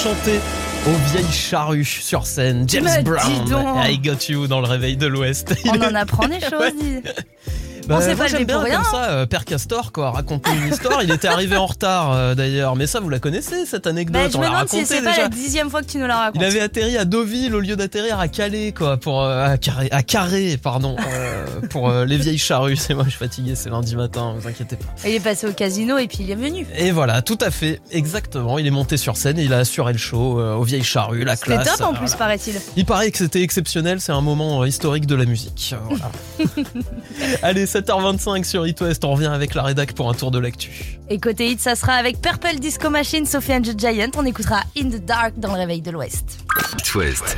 Chanté 0.05 0.39
aux 0.85 1.09
vieilles 1.09 1.31
charrues 1.33 1.83
sur 1.83 2.27
scène. 2.27 2.65
James 2.69 2.87
Brown. 3.03 3.83
I 3.89 3.97
Got 3.97 4.29
You 4.29 4.45
dans 4.45 4.59
le 4.61 4.67
réveil 4.67 4.97
de 4.97 5.07
l'Ouest. 5.07 5.55
On 5.65 5.81
en 5.81 5.95
apprend 5.95 6.27
des 6.27 6.39
choses. 6.49 6.73
Bah, 7.87 7.95
On 7.97 8.01
s'est 8.01 8.15
moi, 8.15 8.25
pas 8.25 8.27
j'aime 8.27 8.45
bien 8.45 8.59
rien, 8.59 8.81
comme 8.81 8.91
ça, 8.91 9.09
euh, 9.11 9.25
Père 9.25 9.45
Castor, 9.45 9.91
quoi, 9.91 10.11
raconter 10.11 10.49
une 10.55 10.71
histoire. 10.73 11.03
Il 11.03 11.11
était 11.11 11.27
arrivé 11.27 11.55
en 11.55 11.65
retard 11.67 12.13
euh, 12.13 12.33
d'ailleurs, 12.35 12.75
mais 12.75 12.87
ça 12.87 12.99
vous 12.99 13.09
la 13.09 13.19
connaissez 13.19 13.65
cette 13.65 13.85
anecdote 13.87 14.21
Bah, 14.23 14.29
je 14.31 14.37
On 14.37 14.39
me 14.39 14.45
l'a 14.45 14.49
demande 14.51 14.69
si 14.69 14.85
c'est 14.85 15.01
pas 15.03 15.11
déjà. 15.11 15.21
la 15.23 15.29
dixième 15.29 15.69
fois 15.69 15.81
que 15.81 15.87
tu 15.91 15.97
nous 15.99 16.07
la 16.07 16.17
racontes. 16.17 16.41
Il 16.41 16.45
avait 16.45 16.61
atterri 16.61 16.97
à 16.97 17.05
Deauville 17.05 17.53
au 17.55 17.59
lieu 17.59 17.75
d'atterrir 17.75 18.19
à 18.19 18.27
Calais, 18.27 18.71
quoi, 18.75 18.97
pour 18.97 19.21
euh, 19.23 19.45
à 19.45 19.57
Carré, 19.57 19.87
à 19.91 20.01
Carré, 20.03 20.57
pardon, 20.61 20.95
pour 21.69 21.91
les 21.91 22.17
vieilles 22.17 22.37
charrues. 22.37 22.75
C'est 22.75 22.93
moi, 22.95 23.03
je 23.05 23.09
suis 23.11 23.19
fatigué, 23.19 23.53
c'est 23.55 23.69
lundi 23.69 23.95
matin, 23.95 24.35
vous 24.37 24.47
inquiétez 24.47 24.75
pas. 24.77 24.85
Il 25.05 25.13
est 25.13 25.19
passé 25.19 25.47
au 25.47 25.53
casino 25.53 25.97
et 25.97 26.07
puis 26.07 26.19
il 26.21 26.31
est 26.31 26.35
venu. 26.35 26.65
Et 26.77 26.91
voilà, 26.91 27.21
tout 27.21 27.37
à 27.41 27.51
fait, 27.51 27.81
exactement. 27.91 28.57
Il 28.57 28.65
est 28.67 28.71
monté 28.71 28.97
sur 28.97 29.15
scène 29.17 29.37
et 29.39 29.43
il 29.43 29.53
a 29.53 29.59
assuré 29.59 29.93
le 29.93 29.99
show 29.99 30.39
aux 30.39 30.63
vieilles 30.63 30.83
charrues, 30.83 31.23
la 31.23 31.35
C'était 31.35 31.53
classe. 31.57 31.77
top 31.77 31.87
en 31.87 31.93
plus, 31.93 32.07
voilà. 32.07 32.17
paraît-il. 32.17 32.55
Il 32.77 32.85
paraît 32.85 33.11
que 33.11 33.17
c'était 33.17 33.41
exceptionnel, 33.41 34.01
c'est 34.01 34.11
un 34.11 34.21
moment 34.21 34.65
historique 34.65 35.05
de 35.05 35.15
la 35.15 35.25
musique. 35.25 35.75
Voilà. 35.89 36.11
Allez, 37.43 37.65
7h25 37.75 38.45
sur 38.45 38.65
It 38.65 38.79
West, 38.79 39.03
on 39.03 39.11
revient 39.11 39.25
avec 39.25 39.53
la 39.53 39.63
rédac 39.63 39.91
pour 39.91 40.09
un 40.09 40.13
tour 40.13 40.31
de 40.31 40.39
l'actu. 40.39 40.97
Et 41.09 41.19
côté 41.19 41.49
hit, 41.49 41.59
ça 41.59 41.75
sera 41.75 41.93
avec 41.93 42.21
Purple 42.21 42.55
Disco 42.59 42.89
Machine, 42.89 43.25
Sophie 43.25 43.53
and 43.53 43.63
the 43.63 43.77
Giant. 43.77 44.11
On 44.15 44.25
écoutera 44.25 44.61
In 44.77 44.89
the 44.89 45.03
Dark 45.03 45.33
dans 45.35 45.51
le 45.51 45.59
réveil 45.59 45.81
de 45.81 45.91
l'Ouest. 45.91 46.39
It 46.79 46.95
West. 46.95 47.35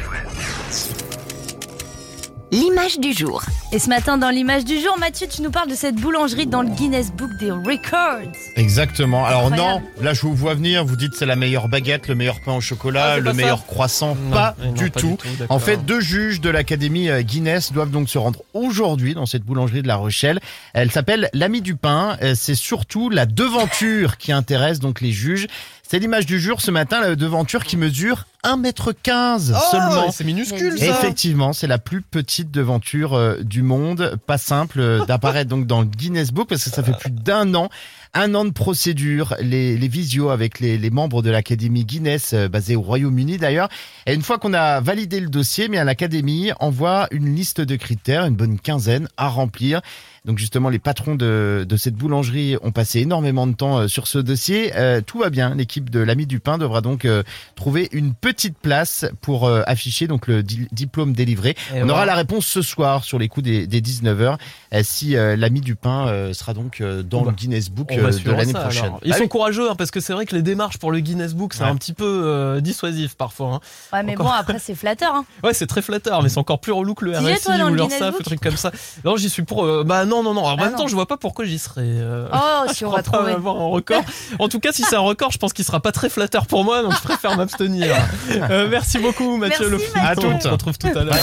L'image 2.52 2.98
du 3.00 3.12
jour. 3.12 3.44
Et 3.74 3.80
ce 3.80 3.90
matin, 3.90 4.18
dans 4.18 4.30
l'image 4.30 4.64
du 4.64 4.80
jour, 4.80 4.98
Mathieu, 4.98 5.28
tu 5.30 5.42
nous 5.42 5.52
parles 5.52 5.70
de 5.70 5.76
cette 5.76 5.96
boulangerie 5.96 6.48
dans 6.48 6.62
le 6.62 6.70
Guinness 6.70 7.12
Book 7.12 7.30
des 7.42 7.52
Records. 7.52 8.32
Exactement. 8.56 9.26
Alors 9.26 9.48
Incroyable. 9.48 9.84
non, 9.98 10.04
là 10.04 10.14
je 10.14 10.22
vous 10.22 10.34
vois 10.34 10.54
venir, 10.54 10.86
vous 10.86 10.96
dites 10.96 11.14
c'est 11.14 11.26
la 11.26 11.36
meilleure 11.36 11.68
baguette, 11.68 12.08
le 12.08 12.16
meilleur 12.16 12.40
pain 12.46 12.54
au 12.54 12.58
Ah, 12.58 12.62
chocolat, 12.62 13.16
c'est 13.16 13.22
le 13.22 13.28
ça 13.32 13.34
meilleur 13.34 13.66
croissant. 13.66 14.16
Non, 14.16 14.32
pas, 14.32 14.56
eh 14.64 14.68
non, 14.68 14.72
du, 14.74 14.90
pas 14.90 15.00
tout. 15.02 15.18
En 15.50 15.60
fait, 15.60 15.86
deux 15.86 16.00
juges 16.00 16.40
de 16.40 16.50
l'Académie 16.50 17.10
euh, 17.10 17.22
Guinness 17.22 17.74
doivent 17.74 17.92
donc 17.92 18.08
se 18.08 18.18
rendre 18.18 18.42
aujourd'hui 18.54 19.14
dans 19.14 19.26
cette 19.26 19.44
boulangerie 19.44 19.82
de 19.82 19.88
La 19.90 19.98
Rochelle. 19.98 20.40
Elle 20.74 20.90
s'appelle 20.90 21.30
l'Ami 21.34 21.62
du 21.62 21.76
pain. 21.76 22.18
Euh, 22.22 22.34
C'est 22.34 22.56
surtout 22.56 23.10
la 23.10 23.26
devanture 23.26 24.16
qui 24.18 24.32
intéresse 24.32 24.80
donc 24.80 25.02
les 25.02 25.12
juges. 25.12 25.48
C'est 25.84 26.00
l'image 26.00 26.26
du 26.26 26.40
jour 26.40 26.62
ce 26.62 26.72
matin, 26.72 27.02
la 27.02 27.16
devanture 27.16 27.64
qui 27.66 27.76
mesure 27.78 28.26
1m15 28.46 29.54
Oh, 29.56 29.60
seulement. 29.72 30.12
c'est 30.12 30.24
minuscule 30.24 30.78
ça. 30.78 30.86
Effectivement, 30.86 31.54
c'est 31.54 31.68
la 31.68 31.78
plus 31.80 32.02
petite 32.02 32.52
devanture 32.52 33.14
euh, 33.14 33.38
du 33.42 33.62
monde. 33.64 34.18
Pas 34.26 34.38
simple 34.38 34.80
euh, 34.80 35.06
d'apparaître 35.08 35.50
donc 35.50 35.66
dans 35.68 35.82
le 35.82 35.88
Guinness 35.88 36.32
Book 36.32 36.50
parce 36.50 36.64
que 36.64 36.70
ça 36.70 36.84
fait 36.84 36.98
plus 36.98 37.12
d'un 37.12 37.54
an. 37.56 37.70
Un 38.14 38.34
an 38.36 38.46
de 38.46 38.52
procédure, 38.52 39.36
les, 39.42 39.78
les 39.78 39.88
visios 39.88 40.30
avec 40.30 40.60
les, 40.60 40.78
les 40.78 40.90
membres 40.90 41.22
de 41.22 41.30
l'Académie 41.30 41.84
Guinness, 41.86 42.34
euh, 42.34 42.48
basée 42.48 42.76
au 42.76 42.82
Royaume-Uni 42.82 43.38
d'ailleurs. 43.38 43.70
Et 44.06 44.14
une 44.14 44.22
fois 44.22 44.38
qu'on 44.38 44.54
a 44.54 44.80
validé 44.80 45.20
le 45.20 45.30
dossier, 45.30 45.68
mais 45.68 45.84
l'Académie 45.84 46.52
envoie 46.60 47.08
une 47.12 47.36
liste 47.36 47.60
de 47.62 47.76
critères, 47.76 48.26
une 48.26 48.36
bonne 48.36 48.60
quinzaine 48.60 49.08
à 49.18 49.28
remplir. 49.28 49.82
Donc 50.26 50.40
justement, 50.40 50.70
les 50.70 50.80
patrons 50.80 51.16
de, 51.16 51.66
de 51.68 51.78
cette 51.78 51.96
boulangerie 51.96 52.56
ont 52.62 52.72
passé 52.72 53.00
énormément 53.00 53.48
de 53.48 53.54
temps 53.54 53.88
sur 53.88 54.08
ce 54.08 54.20
dossier. 54.20 54.72
Euh, 54.76 55.00
tout 55.02 55.20
va 55.20 55.30
bien. 55.30 55.56
L'équipe 55.56 55.90
de 55.90 56.00
l'Ami 56.00 56.26
du 56.26 56.40
Pain 56.42 56.58
devra 56.58 56.82
donc 56.82 57.06
euh, 57.06 57.24
trouver 57.56 57.88
une 57.94 58.14
petite 58.14 58.37
place 58.60 59.06
pour 59.22 59.46
euh, 59.48 59.64
afficher 59.66 60.08
donc 60.08 60.28
le 60.28 60.44
di- 60.44 60.68
diplôme 60.72 61.14
délivré. 61.14 61.56
Et 61.76 61.82
On 61.84 61.90
aura 61.90 62.06
la 62.06 62.16
réponse 62.16 62.46
ce 62.46 62.62
soir 62.62 63.04
sur 63.04 63.18
les 63.20 63.28
coups 63.28 63.46
des, 63.46 63.68
des 63.68 63.82
19h 63.82 64.38
euh, 64.74 64.82
si 64.84 65.16
euh, 65.16 65.36
l'Ami 65.36 65.62
du 65.62 65.76
Pain 65.76 66.08
euh, 66.08 66.34
sera 66.34 66.54
donc 66.54 66.82
euh, 66.82 67.04
dans 67.04 67.24
le 67.24 67.32
Guinness 67.32 67.70
Book 67.70 67.92
euh, 67.92 68.12
de 68.12 68.32
l'année 68.32 68.54
prochaine. 68.54 68.86
alors. 68.86 69.00
Ils 69.04 69.14
Ah 69.14 69.18
sont 69.18 69.24
oui. 69.24 69.30
courageux 69.30 69.70
hein, 69.72 69.76
parce 69.76 69.92
que 69.92 70.00
c'est 70.00 70.14
vrai 70.14 70.26
que 70.26 70.36
les 70.36 70.42
démarches 70.42 70.78
pour 70.78 70.92
le 70.92 71.00
Guinness 71.00 71.34
Book 71.34 71.54
c'est 71.54 71.64
Ouais. 71.64 71.70
un 71.70 71.76
petit 71.76 71.94
peu 71.94 72.06
euh, 72.26 72.62
dissuasif 72.62 73.16
parfois. 73.16 73.56
hein. 73.56 73.60
Ouais, 73.94 74.04
mais 74.04 74.14
Encore. 74.14 74.28
bon, 74.28 74.32
après, 74.38 74.60
c'est 74.60 74.76
flatteur. 74.76 75.14
Hein. 75.16 75.26
Ouais, 75.44 75.54
c'est 75.54 75.68
très 75.68 75.82
flatteur, 75.82 76.22
mais 76.24 76.30
c'est 76.30 76.38
encore 76.40 76.60
plus 76.60 76.72
relou 76.72 76.94
que 76.94 77.06
le 77.06 77.12
RSI 77.18 77.44
toi, 77.44 77.58
dans 77.58 77.66
ou 77.66 77.70
le 77.70 77.76
l'URSSAF, 77.76 78.00
Guinness 78.00 78.10
ou 78.10 78.12
Book 78.18 78.24
trucs 78.26 78.42
comme 78.42 78.58
ça. 78.58 78.72
Non, 79.04 79.18
j'y 79.18 79.30
suis 79.30 79.44
pour. 79.44 79.66
euh, 79.66 79.84
bah 79.86 80.06
non, 80.06 80.24
non, 80.24 80.34
non. 80.34 80.44
En 80.46 80.54
Ah 80.54 80.56
même 80.64 80.72
non. 80.72 80.78
temps, 80.80 80.88
je 80.88 80.94
vois 80.96 81.08
pas 81.08 81.18
pourquoi 81.18 81.46
j'y 81.46 81.58
serais. 81.60 81.82
euh, 81.86 82.28
Oh, 82.34 82.72
si 82.74 82.86
on 82.86 82.92
va 82.92 83.02
trouver. 83.04 83.32
avoir 83.32 83.56
un 83.58 83.66
record. 83.68 84.04
En 84.40 84.48
tout 84.50 84.60
cas, 84.60 84.72
si 84.72 84.84
c'est 84.84 84.96
un 84.96 85.00
record, 85.00 85.32
je 85.32 85.38
pense 85.38 85.54
qu'il 85.54 85.66
sera 85.66 85.80
pas 85.80 85.92
très 85.92 86.10
flatteur 86.10 86.46
pour 86.46 86.64
moi, 86.64 86.84
donc 86.84 86.94
je 86.94 87.02
préfère 87.02 87.36
m'abstenir. 87.38 87.96
Euh, 88.32 88.68
merci 88.70 89.00
beaucoup, 89.00 89.38
Mathieu 89.38 89.70
Merci, 89.70 89.86
Le 89.96 90.02
Mathieu. 90.02 90.10
À 90.12 90.16
toutes. 90.16 90.26
On 90.36 90.40
se 90.42 90.48
retrouve 90.48 90.78
tout 90.78 90.88
à 90.88 91.04
l'heure. 91.04 91.16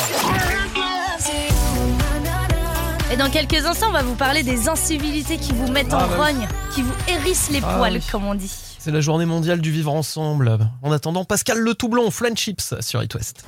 Et 3.12 3.16
dans 3.16 3.30
quelques 3.30 3.64
instants, 3.64 3.88
on 3.90 3.92
va 3.92 4.02
vous 4.02 4.14
parler 4.16 4.42
des 4.42 4.68
incivilités 4.68 5.36
qui 5.36 5.52
vous 5.52 5.68
mettent 5.68 5.92
en 5.94 5.98
Ah, 6.00 6.08
oui. 6.10 6.16
rogne, 6.16 6.48
qui 6.74 6.82
vous 6.82 6.92
hérissent 7.08 7.50
les 7.50 7.60
Ah, 7.64 7.76
poils, 7.76 7.92
oui. 7.94 8.02
comme 8.10 8.24
on 8.24 8.34
dit. 8.34 8.50
C'est 8.78 8.90
la 8.90 9.00
journée 9.00 9.24
mondiale 9.26 9.60
du 9.60 9.70
vivre 9.70 9.92
ensemble. 9.92 10.58
En 10.82 10.90
attendant, 10.92 11.24
Pascal 11.24 11.58
Le 11.58 11.74
Toublon, 11.74 12.10
Friendships 12.10 12.74
sur 12.80 13.02
It 13.02 13.14
West. 13.14 13.44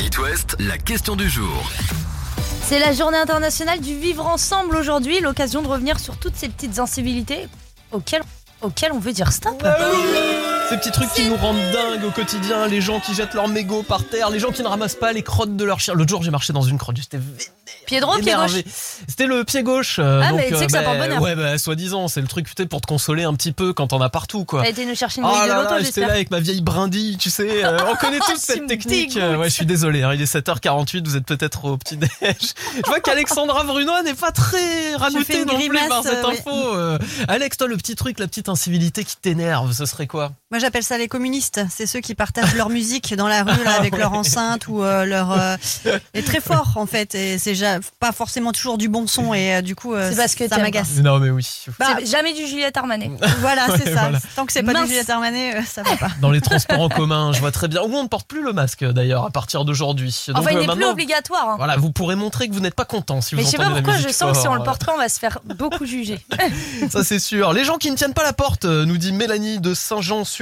It 0.00 0.18
West, 0.18 0.56
la 0.60 0.78
question 0.78 1.16
du 1.16 1.28
jour. 1.28 1.70
C'est 2.62 2.78
la 2.78 2.92
journée 2.92 3.18
internationale 3.18 3.80
du 3.80 3.96
vivre 3.96 4.26
ensemble 4.26 4.76
aujourd'hui, 4.76 5.20
l'occasion 5.20 5.62
de 5.62 5.68
revenir 5.68 5.98
sur 5.98 6.16
toutes 6.16 6.36
ces 6.36 6.48
petites 6.48 6.78
incivilités 6.78 7.48
auxquelles, 7.92 8.22
auxquelles 8.60 8.92
on 8.92 8.98
veut 8.98 9.12
dire 9.12 9.30
stop. 9.32 9.62
Ces 10.68 10.78
petits 10.78 10.90
trucs 10.90 11.12
qui 11.12 11.24
nous 11.28 11.36
rendent 11.36 11.56
dingues 11.72 12.04
au 12.04 12.10
quotidien, 12.10 12.66
les 12.66 12.80
gens 12.80 12.98
qui 12.98 13.14
jettent 13.14 13.34
leurs 13.34 13.46
mégots 13.46 13.84
par 13.84 14.04
terre, 14.04 14.30
les 14.30 14.40
gens 14.40 14.50
qui 14.50 14.62
ne 14.62 14.66
ramassent 14.68 14.96
pas 14.96 15.12
les 15.12 15.22
crottes 15.22 15.56
de 15.56 15.64
leur 15.64 15.78
chien. 15.78 15.94
L'autre 15.94 16.10
jour, 16.10 16.24
j'ai 16.24 16.32
marché 16.32 16.52
dans 16.52 16.62
une 16.62 16.76
crotte, 16.76 16.96
j'étais 16.96 17.20
Pied 17.86 18.00
droit, 18.00 18.18
pied 18.18 18.34
gauche. 18.34 18.52
C'était 19.08 19.26
le 19.26 19.44
pied 19.44 19.62
gauche. 19.62 19.98
euh, 20.00 20.20
Ah, 20.24 20.30
donc, 20.30 20.38
mais 20.38 20.48
tu 20.48 20.56
sais 20.56 20.66
que 20.66 20.72
ça 20.72 20.80
bah, 20.80 20.86
porte 20.86 20.98
bonheur. 20.98 21.22
Ouais, 21.22 21.36
bah, 21.36 21.56
soi-disant, 21.56 22.08
c'est 22.08 22.20
le 22.20 22.26
truc 22.26 22.52
peut-être 22.52 22.68
pour 22.68 22.80
te 22.80 22.86
consoler 22.86 23.22
un 23.22 23.34
petit 23.34 23.52
peu 23.52 23.72
quand 23.72 23.88
t'en 23.88 24.00
as 24.00 24.08
partout, 24.08 24.44
quoi. 24.44 24.62
T'as 24.62 24.70
été 24.70 24.86
nous 24.86 24.96
chercher 24.96 25.20
une 25.20 25.26
Oh 25.28 25.30
de 25.44 25.48
là, 25.48 25.78
j'étais 25.80 26.00
là 26.00 26.12
avec 26.12 26.32
ma 26.32 26.40
vieille 26.40 26.62
brindille, 26.62 27.16
tu 27.16 27.30
sais. 27.30 27.64
euh, 27.64 27.78
on 27.88 27.94
connaît 28.00 28.18
tous 28.18 28.36
cette 28.36 28.66
technique. 28.66 29.16
Euh, 29.16 29.36
ouais, 29.36 29.48
je 29.48 29.54
suis 29.54 29.66
désolé, 29.66 30.02
hein, 30.02 30.12
il 30.14 30.20
est 30.22 30.32
7h48, 30.32 31.04
vous 31.04 31.16
êtes 31.16 31.26
peut-être 31.26 31.64
au 31.66 31.76
petit-déj. 31.76 32.10
Je 32.20 32.82
vois 32.86 33.00
qu'Alexandra 33.00 33.62
Brunois 33.64 34.02
n'est 34.02 34.14
pas 34.14 34.32
très 34.32 34.92
une 34.94 35.44
non 35.46 35.58
plus 35.58 35.88
par 35.88 36.02
cette 36.02 36.24
euh, 36.24 36.28
info. 36.28 36.74
euh. 36.74 36.98
Alex, 37.28 37.56
toi, 37.56 37.68
le 37.68 37.76
petit 37.76 37.94
truc, 37.94 38.18
la 38.18 38.26
petite 38.26 38.48
incivilité 38.48 39.04
qui 39.04 39.16
t'énerve, 39.16 39.72
ce 39.72 39.86
serait 39.86 40.06
quoi? 40.06 40.32
Moi 40.56 40.60
j'appelle 40.62 40.84
ça 40.84 40.96
les 40.96 41.06
communistes. 41.06 41.60
C'est 41.68 41.84
ceux 41.84 42.00
qui 42.00 42.14
partagent 42.14 42.54
leur 42.54 42.70
musique 42.70 43.14
dans 43.14 43.28
la 43.28 43.42
rue 43.42 43.62
là, 43.62 43.72
avec 43.78 43.94
leur 43.98 44.14
enceinte 44.14 44.68
ou 44.68 44.82
euh, 44.82 45.04
leur. 45.04 45.30
euh, 45.32 45.56
est 46.14 46.22
très 46.22 46.40
fort 46.40 46.72
en 46.76 46.86
fait. 46.86 47.14
Et 47.14 47.36
c'est 47.36 47.54
ja- 47.54 47.78
pas 48.00 48.10
forcément 48.12 48.52
toujours 48.52 48.78
du 48.78 48.88
bon 48.88 49.06
son 49.06 49.34
et 49.34 49.56
euh, 49.56 49.60
du 49.60 49.76
coup 49.76 49.92
euh, 49.92 50.08
C'est 50.10 50.16
parce 50.16 50.34
que 50.34 50.48
ça 50.48 50.56
m'agace. 50.56 50.92
Non, 51.02 51.18
mais 51.18 51.28
oui. 51.28 51.46
Bah, 51.78 51.98
jamais 52.06 52.32
du 52.32 52.46
Juliette 52.46 52.74
Armanet. 52.78 53.10
voilà, 53.40 53.66
c'est 53.76 53.84
Ouais, 53.88 53.94
ça. 53.94 54.00
voilà. 54.00 54.18
Tant 54.34 54.46
que 54.46 54.52
c'est 54.54 54.62
pas 54.62 54.72
Mince. 54.72 54.84
du 54.84 54.88
Juliette 54.92 55.10
Armanet, 55.10 55.56
euh, 55.56 55.60
ça 55.70 55.82
va 55.82 55.94
pas. 55.96 56.08
Dans 56.22 56.30
les 56.30 56.40
transports 56.40 56.80
en 56.80 56.88
commun, 56.88 57.34
je 57.34 57.40
vois 57.40 57.52
très 57.52 57.68
bien. 57.68 57.82
Où 57.82 57.94
on 57.94 58.04
ne 58.04 58.08
porte 58.08 58.26
plus 58.26 58.42
le 58.42 58.54
masque 58.54 58.82
d'ailleurs 58.82 59.26
à 59.26 59.30
partir 59.30 59.66
d'aujourd'hui. 59.66 60.18
Donc, 60.28 60.38
Enfin, 60.38 60.52
il 60.52 60.56
euh, 60.56 60.60
n'est 60.62 60.74
plus 60.74 60.86
obligatoire. 60.86 61.50
hein. 61.50 61.54
Voilà, 61.58 61.76
vous 61.76 61.92
pourrez 61.92 62.16
montrer 62.16 62.48
que 62.48 62.54
vous 62.54 62.60
n'êtes 62.60 62.74
pas 62.74 62.86
content 62.86 63.20
si 63.20 63.34
vous 63.34 63.42
Mais 63.42 63.44
je 63.44 63.50
sais 63.50 63.58
pas 63.58 63.68
pourquoi, 63.68 63.98
je 63.98 64.08
sens 64.08 64.32
que 64.32 64.38
si 64.40 64.48
on 64.48 64.54
le 64.54 64.62
porte 64.62 64.86
pas, 64.86 64.94
on 64.94 64.98
va 64.98 65.10
se 65.10 65.18
faire 65.18 65.38
beaucoup 65.44 65.84
juger. 65.84 66.18
Ça 66.90 67.04
c'est 67.04 67.18
sûr. 67.18 67.52
Les 67.52 67.64
gens 67.64 67.76
qui 67.76 67.90
ne 67.90 67.96
tiennent 67.96 68.14
pas 68.14 68.24
la 68.24 68.32
porte, 68.32 68.64
nous 68.64 68.96
dit 68.96 69.12
Mélanie 69.12 69.60
de 69.60 69.74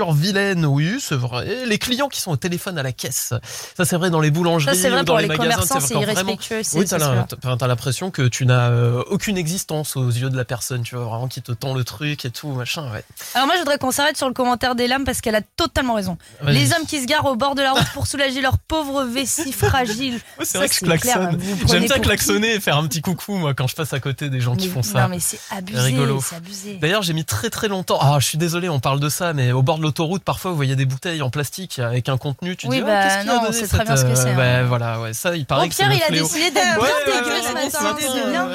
Saint-Jean-sur-Vilaine. 0.04 0.66
Oui, 0.66 0.98
c'est 1.00 1.14
vrai. 1.14 1.64
Les 1.66 1.78
clients 1.78 2.08
qui 2.08 2.20
sont 2.20 2.30
au 2.32 2.36
téléphone 2.36 2.78
à 2.78 2.82
la 2.82 2.92
caisse. 2.92 3.32
Ça 3.76 3.84
c'est 3.84 3.96
vrai 3.96 4.10
dans 4.10 4.20
les 4.20 4.30
boulangeries 4.30 4.76
Ça, 4.76 4.88
vrai 4.90 5.00
ou 5.00 5.04
dans 5.04 5.12
pour 5.14 5.16
les, 5.18 5.22
les 5.22 5.28
magasins. 5.28 5.52
commerçants, 5.52 5.80
c'est 5.80 5.94
irrespectueux. 5.94 6.62
Oui, 6.74 6.84
t'as 6.86 7.66
l'impression 7.66 8.10
que 8.10 8.22
tu 8.22 8.46
n'as 8.46 8.70
euh, 8.70 9.02
aucune 9.08 9.36
existence 9.36 9.96
aux 9.96 10.08
yeux 10.08 10.30
de 10.30 10.36
la 10.36 10.44
personne, 10.44 10.82
tu 10.82 10.94
vois, 10.94 11.04
vraiment 11.04 11.28
qui 11.28 11.42
te 11.42 11.52
tend 11.52 11.74
le 11.74 11.84
truc 11.84 12.24
et 12.24 12.30
tout, 12.30 12.48
machin, 12.48 12.90
ouais. 12.92 13.04
Alors 13.34 13.46
moi, 13.46 13.56
je 13.56 13.60
voudrais 13.60 13.78
qu'on 13.78 13.90
s'arrête 13.90 14.16
sur 14.16 14.28
le 14.28 14.34
commentaire 14.34 14.74
des 14.74 14.86
lames 14.86 15.04
parce 15.04 15.20
qu'elle 15.20 15.34
a 15.34 15.42
totalement 15.56 15.94
raison. 15.94 16.18
Les 16.46 16.72
hommes 16.72 16.86
qui 16.86 17.00
se 17.00 17.06
garent 17.06 17.26
au 17.26 17.36
bord 17.36 17.54
de 17.54 17.62
la 17.62 17.72
route 17.72 17.88
pour 17.92 18.06
soulager 18.06 18.40
leur 18.40 18.58
pauvre 18.58 19.04
vessie 19.04 19.52
fragile. 19.64 20.14
Ouais, 20.38 20.44
c'est 20.44 20.58
vrai 20.58 20.68
que 20.68 20.74
je 20.74 20.80
klaxonne. 20.80 21.40
J'aime 21.68 21.84
bien 21.84 21.98
klaxonner 21.98 22.54
et 22.54 22.60
faire 22.60 22.76
un 22.76 22.86
petit 22.86 23.00
coucou, 23.00 23.34
moi, 23.36 23.54
quand 23.54 23.66
je 23.66 23.74
passe 23.74 23.92
à 23.92 24.00
côté 24.00 24.28
des 24.28 24.40
gens 24.40 24.56
qui 24.56 24.68
font 24.68 24.82
ça. 24.82 25.02
Non 25.02 25.08
mais 25.08 25.20
c'est 25.20 25.40
abusé, 25.50 25.80
rigolo. 25.80 26.20
c'est 26.26 26.36
abusé. 26.36 26.78
D'ailleurs, 26.80 27.02
j'ai 27.02 27.12
mis 27.12 27.24
très 27.24 27.50
très 27.50 27.68
longtemps. 27.68 27.98
Ah, 28.00 28.18
je 28.20 28.26
suis 28.26 28.38
désolé, 28.38 28.68
on 28.68 28.80
parle 28.80 29.00
de 29.00 29.08
ça, 29.08 29.32
mais 29.32 29.52
au 29.52 29.62
bord 29.62 29.78
de 29.78 29.83
l'autoroute, 29.84 30.24
parfois, 30.24 30.50
vous 30.50 30.56
voyez 30.56 30.74
des 30.76 30.86
bouteilles 30.86 31.22
en 31.22 31.30
plastique 31.30 31.78
avec 31.78 32.08
un 32.08 32.18
contenu. 32.18 32.56
Tu 32.56 32.66
Oui, 32.66 32.78
dis, 32.78 32.82
oh, 32.82 32.86
bah, 32.86 33.04
qu'est-ce 33.04 33.20
qu'il 33.20 33.30
a 33.30 33.38
donné, 33.38 33.52
c'est 33.52 33.68
très 33.68 33.78
cette, 33.78 33.86
bien 33.86 33.96
ce 33.96 34.02
que 34.04 34.08
euh, 34.08 34.14
c'est, 34.16 34.34
ouais, 34.34 34.42
hein. 34.42 34.64
voilà, 34.64 35.00
ouais, 35.00 35.12
ça, 35.12 35.36
il 35.36 35.46
paraît 35.46 35.68
que 35.68 35.74
c'est 35.74 35.86
Pierre, 35.86 36.06
il 36.10 36.14
a 36.14 36.22
décidé 36.22 36.50
d'être 36.50 36.80
Ouais, 36.80 36.88
bien 37.06 37.42
ce 37.42 37.82
matin, 37.82 37.96
c'est 38.00 38.30
bien. 38.30 38.48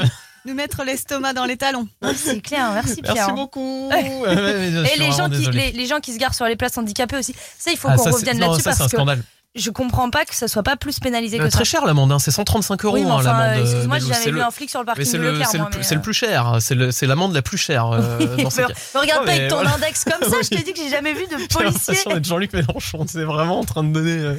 Nous 0.45 0.53
mettre 0.53 0.83
l'estomac 0.83 1.33
dans 1.33 1.43
les 1.43 1.57
talons. 1.57 1.87
C'est 2.15 2.39
clair, 2.39 2.71
merci 2.73 3.01
Pierre. 3.01 3.13
Merci 3.13 3.31
hein. 3.31 3.33
beaucoup. 3.33 3.89
Et 3.93 4.97
les 4.97 5.11
gens, 5.11 5.27
vraiment 5.27 5.29
qui, 5.29 5.51
les, 5.51 5.71
les 5.73 5.85
gens 5.85 5.99
qui 5.99 6.13
se 6.13 6.17
garent 6.17 6.33
sur 6.33 6.45
les 6.45 6.55
places 6.55 6.77
handicapées 6.77 7.17
aussi. 7.17 7.35
Ça, 7.57 7.71
il 7.71 7.77
faut 7.77 7.89
Ah, 7.91 7.97
qu'on 7.97 8.09
revienne 8.09 8.39
là-dessus 8.39 8.61
ça, 8.61 8.71
c'est 8.71 8.97
un 8.97 9.05
parce 9.05 9.17
que. 9.17 9.23
Je 9.55 9.71
comprends 9.71 10.09
pas 10.11 10.25
que 10.25 10.35
ça 10.35 10.47
soit 10.47 10.61
pas 10.63 10.75
plus 10.77 10.99
pénalisé 10.99 11.37
que 11.39 11.43
ça. 11.45 11.49
très 11.49 11.65
cher 11.65 11.85
l'amende, 11.85 12.11
hein, 12.11 12.19
c'est 12.19 12.29
135 12.31 12.85
euros 12.85 12.95
Oui, 12.95 13.01
hein, 13.03 13.07
enfin, 13.11 13.23
l'amende. 13.23 13.57
euh, 13.57 13.61
excuse-moi, 13.63 13.97
j'ai 13.99 14.13
jamais 14.13 14.31
vu 14.31 14.41
un 14.41 14.51
flic 14.51 14.69
sur 14.69 14.79
le 14.79 14.85
parking 14.85 15.03
c'est 15.05 15.17
de 15.17 15.23
le, 15.23 15.29
euh, 15.29 15.99
plus 16.01 16.13
cher, 16.13 16.45
hein, 16.47 16.59
c'est 16.59 17.05
l'amende 17.07 17.33
la 17.33 17.41
plus 17.41 17.57
chère. 17.57 17.87
euh, 17.91 18.37
dans 18.43 18.49
ces 18.51 18.61
Me 18.61 18.67
cas. 18.67 18.73
me 18.95 18.99
regarde 18.99 19.19
Non, 19.21 19.25
pas 19.25 19.31
avec 19.33 19.49
ton 19.49 19.55
voilà. 19.55 19.73
index 19.75 20.03
comme 20.05 20.29
ça, 20.29 20.37
je 20.43 20.49
te 20.49 20.63
dis 20.63 20.71
que 20.73 20.79
j'ai 20.79 20.89
jamais 20.89 21.13
vu 21.13 21.25
de 21.25 21.37
J'ai 21.39 21.47
policier. 21.47 21.95
d'être 22.07 22.25
Jean-Luc 22.25 22.53
Mélenchon, 22.53 23.05
c'est 23.07 23.23
vraiment 23.23 23.59
en 23.59 23.63
train 23.65 23.83
de 23.83 23.91
donner. 23.91 24.11
euh, 24.11 24.35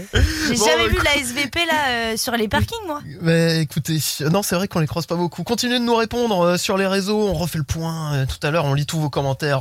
J'ai 0.49 0.55
Bon, 0.57 0.65
jamais 0.67 0.85
vu 0.89 0.95
écoute- 0.95 1.05
la 1.05 1.17
SVP 1.17 1.59
là 1.67 2.17
sur 2.17 2.33
les 2.37 2.47
parkings, 2.49 2.87
moi. 2.87 3.01
Mais 3.21 3.61
écoutez, 3.63 3.99
non, 4.31 4.43
c'est 4.43 4.55
vrai 4.55 4.69
qu'on 4.69 4.79
les 4.81 4.87
croise 4.87 5.07
pas 5.07 5.17
beaucoup. 5.17 5.43
Continuez 5.43 5.81
de 5.81 5.85
nous 5.85 5.97
répondre 5.97 6.57
sur 6.57 6.77
les 6.77 6.87
réseaux, 6.87 7.27
on 7.29 7.35
refait 7.35 7.59
le 7.59 7.65
point. 7.65 8.27
tout 8.27 8.47
à 8.47 8.51
l'heure, 8.53 8.65
on 8.65 8.75
lit 8.75 8.87
tous 8.87 9.01
vos 9.01 9.11
commentaires. 9.11 9.61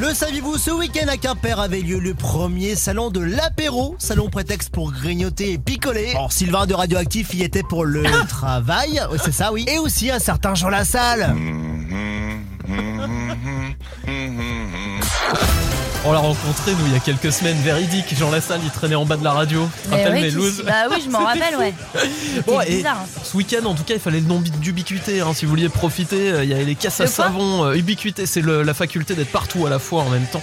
Le 0.00 0.14
saviez-vous, 0.14 0.56
ce 0.56 0.70
week-end 0.70 1.08
à 1.08 1.18
Quimper 1.18 1.60
avait 1.60 1.82
lieu 1.82 1.98
le 1.98 2.14
premier 2.14 2.74
salon 2.74 3.10
de 3.10 3.20
l'apéro, 3.20 3.96
salon 3.98 4.30
prétexte 4.30 4.70
pour 4.70 4.92
grignoter 4.92 5.52
et 5.52 5.58
picoler. 5.58 6.12
Alors 6.12 6.32
Sylvain 6.32 6.64
de 6.64 6.72
Radioactif 6.72 7.34
y 7.34 7.42
était 7.42 7.62
pour 7.62 7.84
le 7.84 8.04
travail, 8.26 9.02
Ouais, 9.12 9.18
c'est 9.22 9.30
ça 9.30 9.52
oui, 9.52 9.66
et 9.68 9.78
aussi 9.78 10.10
un 10.10 10.18
certain 10.18 10.54
Jean 10.54 10.70
Lassalle. 10.70 11.34
On 16.06 16.12
l'a 16.12 16.18
rencontré, 16.18 16.72
nous, 16.72 16.86
il 16.86 16.92
y 16.94 16.96
a 16.96 16.98
quelques 16.98 17.30
semaines, 17.30 17.58
véridique. 17.58 18.16
Jean 18.18 18.30
Lassalle, 18.30 18.60
il 18.64 18.70
traînait 18.70 18.94
en 18.94 19.04
bas 19.04 19.18
de 19.18 19.24
la 19.24 19.32
radio. 19.32 19.68
Tu 19.82 19.88
te 19.90 19.94
rappelles 19.94 20.34
Bah 20.64 20.72
oui, 20.90 21.02
je 21.04 21.10
m'en 21.10 21.18
rappelle, 21.24 21.56
ouais. 21.58 21.74
Bon, 22.46 22.58
et 22.62 22.76
bizarre. 22.76 23.00
hein. 23.04 23.20
ce 23.22 23.36
week-end, 23.36 23.66
en 23.66 23.74
tout 23.74 23.84
cas, 23.84 23.94
il 23.94 24.00
fallait 24.00 24.20
le 24.20 24.26
nom 24.26 24.40
d'ubiquité. 24.40 25.20
Hein, 25.20 25.32
si 25.34 25.44
vous 25.44 25.50
vouliez 25.50 25.68
profiter, 25.68 26.30
euh, 26.32 26.44
il 26.44 26.48
y 26.48 26.54
avait 26.54 26.64
les 26.64 26.74
casses 26.74 27.02
à 27.02 27.06
savon. 27.06 27.66
euh, 27.66 27.74
ubiquité, 27.74 28.24
c'est 28.24 28.40
la 28.42 28.72
faculté 28.72 29.14
d'être 29.14 29.30
partout 29.30 29.66
à 29.66 29.70
la 29.70 29.78
fois 29.78 30.02
en 30.02 30.08
même 30.08 30.24
temps. 30.26 30.42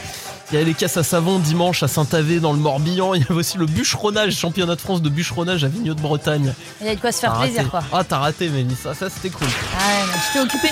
Il 0.51 0.53
y 0.53 0.57
avait 0.57 0.65
les 0.65 0.75
casses 0.75 0.95
à 0.95 1.03
savon 1.03 1.39
dimanche 1.39 1.81
à 1.81 1.87
Saint-Avé 1.87 2.39
dans 2.39 2.53
le 2.53 2.59
Morbihan. 2.59 3.13
Il 3.15 3.21
y 3.21 3.25
avait 3.25 3.33
aussi 3.33 3.57
le 3.57 3.65
bûcheronnage, 3.65 4.35
championnat 4.35 4.75
de 4.75 4.81
France 4.81 5.01
de 5.01 5.09
bûcheronnage 5.09 5.63
à 5.63 5.69
Vigneux 5.69 5.95
de 5.95 6.01
Bretagne. 6.01 6.53
Il 6.81 6.87
y 6.87 6.89
a 6.91 6.95
de 6.95 7.01
quoi 7.01 7.11
se 7.11 7.19
faire 7.21 7.33
plaisir, 7.39 7.67
quoi. 7.71 7.81
Ah, 7.91 8.03
t'as 8.07 8.19
raté, 8.19 8.47
Mélissa. 8.49 8.93
Ça, 8.93 9.09
c'était 9.09 9.29
cool. 9.31 9.47
Ah 9.75 10.05
ouais, 10.05 10.19
t'ai 10.33 10.39
occupé. 10.39 10.67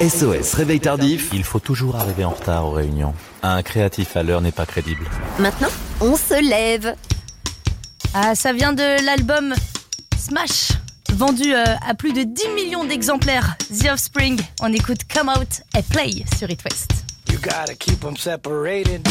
SOS 0.00 0.52
Réveil 0.52 0.78
Tardif. 0.78 1.30
Il 1.32 1.42
faut 1.42 1.58
toujours 1.58 1.96
arriver 1.96 2.24
en 2.24 2.30
retard 2.30 2.66
aux 2.66 2.70
réunions. 2.70 3.14
Un 3.42 3.62
créatif 3.62 4.14
à 4.16 4.22
l'heure 4.22 4.42
n'est 4.42 4.52
pas 4.52 4.66
crédible. 4.66 5.06
Maintenant, 5.38 5.70
on 6.02 6.16
se 6.16 6.38
lève. 6.46 6.94
Ah, 8.12 8.34
ça 8.34 8.52
vient 8.52 8.74
de 8.74 9.04
l'album 9.06 9.54
Smash, 10.18 10.72
vendu 11.14 11.54
euh, 11.54 11.64
à 11.86 11.94
plus 11.94 12.12
de 12.12 12.24
10 12.24 12.48
millions 12.54 12.84
d'exemplaires. 12.84 13.56
The 13.70 13.86
Offspring, 13.90 14.38
on 14.60 14.70
écoute 14.72 15.00
Come 15.12 15.30
Out 15.30 15.62
and 15.74 15.82
Play 15.90 16.24
sur 16.36 16.50
It 16.50 16.62
West. 16.64 16.90
You 17.30 17.38
gotta 17.38 17.74
keep 17.74 18.00
them 18.00 18.18
separated. 18.18 19.06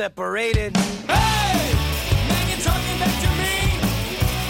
Separated. 0.00 0.74
Hey, 1.08 1.74
man, 2.30 2.48
you're 2.48 2.64
talking 2.64 2.98
back 2.98 3.14
to 3.20 3.28
me. 3.36 3.52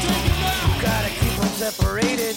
Take 0.01 0.27
'em 0.31 0.45
out. 0.47 0.81
Gotta 0.81 1.11
keep 1.19 1.43
separated. 1.59 2.30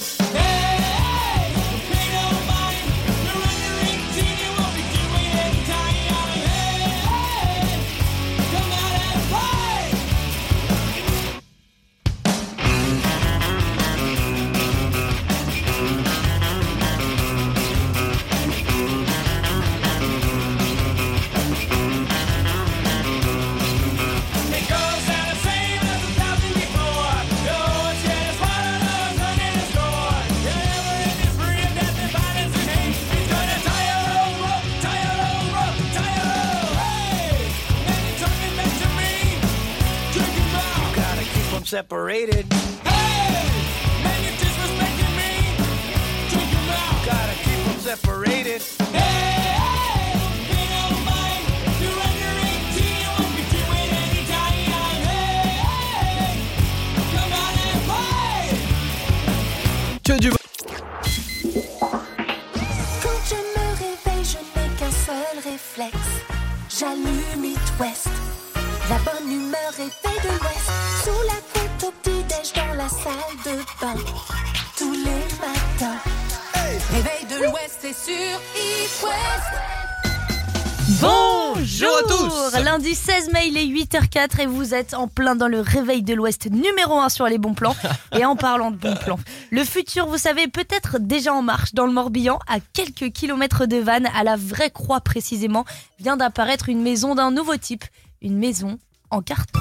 Lundi 82.64 82.96
16 82.96 83.34
mai, 83.34 83.50
il 83.50 83.58
est 83.58 83.66
8h04 83.66 84.40
et 84.40 84.46
vous 84.46 84.74
êtes 84.74 84.94
en 84.94 85.10
plein 85.10 85.36
dans 85.36 85.50
le 85.50 85.60
réveil 85.60 86.02
de 86.02 86.14
l'Ouest 86.14 86.50
numéro 86.50 86.98
1 86.98 87.10
sur 87.10 87.26
les 87.26 87.38
bons 87.38 87.54
plans. 87.54 87.76
et 88.18 88.24
en 88.24 88.38
parlant 88.38 88.72
de 88.72 88.78
bons 88.78 88.96
plans, 88.96 89.20
le 89.52 89.66
futur, 89.66 90.08
vous 90.08 90.18
savez, 90.18 90.48
peut-être 90.48 90.98
déjà 90.98 91.34
en 91.34 91.42
marche 91.42 91.74
dans 91.74 91.86
le 91.86 91.92
Morbihan, 91.92 92.40
à 92.48 92.60
quelques 92.62 93.12
kilomètres 93.12 93.66
de 93.66 93.76
Vannes, 93.76 94.08
à 94.16 94.24
la 94.24 94.38
vraie 94.38 94.72
croix 94.72 95.02
précisément, 95.02 95.66
vient 96.00 96.16
d'apparaître 96.16 96.70
une 96.70 96.82
maison 96.82 97.16
d'un 97.16 97.32
nouveau 97.32 97.58
type, 97.58 97.84
une 98.22 98.38
maison 98.38 98.80
en 99.10 99.22
carton. 99.22 99.60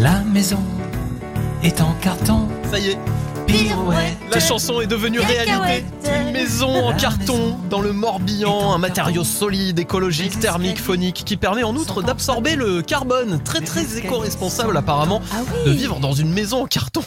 La 0.00 0.20
maison 0.20 0.62
est 1.62 1.82
en 1.82 1.92
carton. 2.00 2.48
Ça 2.70 2.78
y 2.78 2.92
est. 2.92 2.98
Pirouette. 3.50 4.16
La 4.30 4.38
chanson 4.38 4.80
est 4.80 4.86
devenue 4.86 5.18
réalité. 5.18 5.84
Une 6.04 6.32
maison 6.32 6.68
en 6.68 6.96
carton 6.96 7.56
dans 7.68 7.80
le 7.80 7.92
Morbihan, 7.92 8.72
un 8.72 8.78
matériau 8.78 9.24
solide, 9.24 9.78
écologique, 9.80 10.38
thermique, 10.38 10.78
phonique, 10.80 11.24
qui 11.24 11.36
permet 11.36 11.64
en 11.64 11.74
outre 11.74 12.00
d'absorber 12.02 12.54
le 12.54 12.80
carbone. 12.82 13.42
Très 13.42 13.60
très 13.60 13.98
éco-responsable 13.98 14.76
apparemment 14.76 15.20
Ah 15.32 15.38
de 15.66 15.70
vivre 15.72 15.98
dans 15.98 16.12
une 16.12 16.32
maison 16.32 16.62
en 16.62 16.66
carton. 16.66 17.02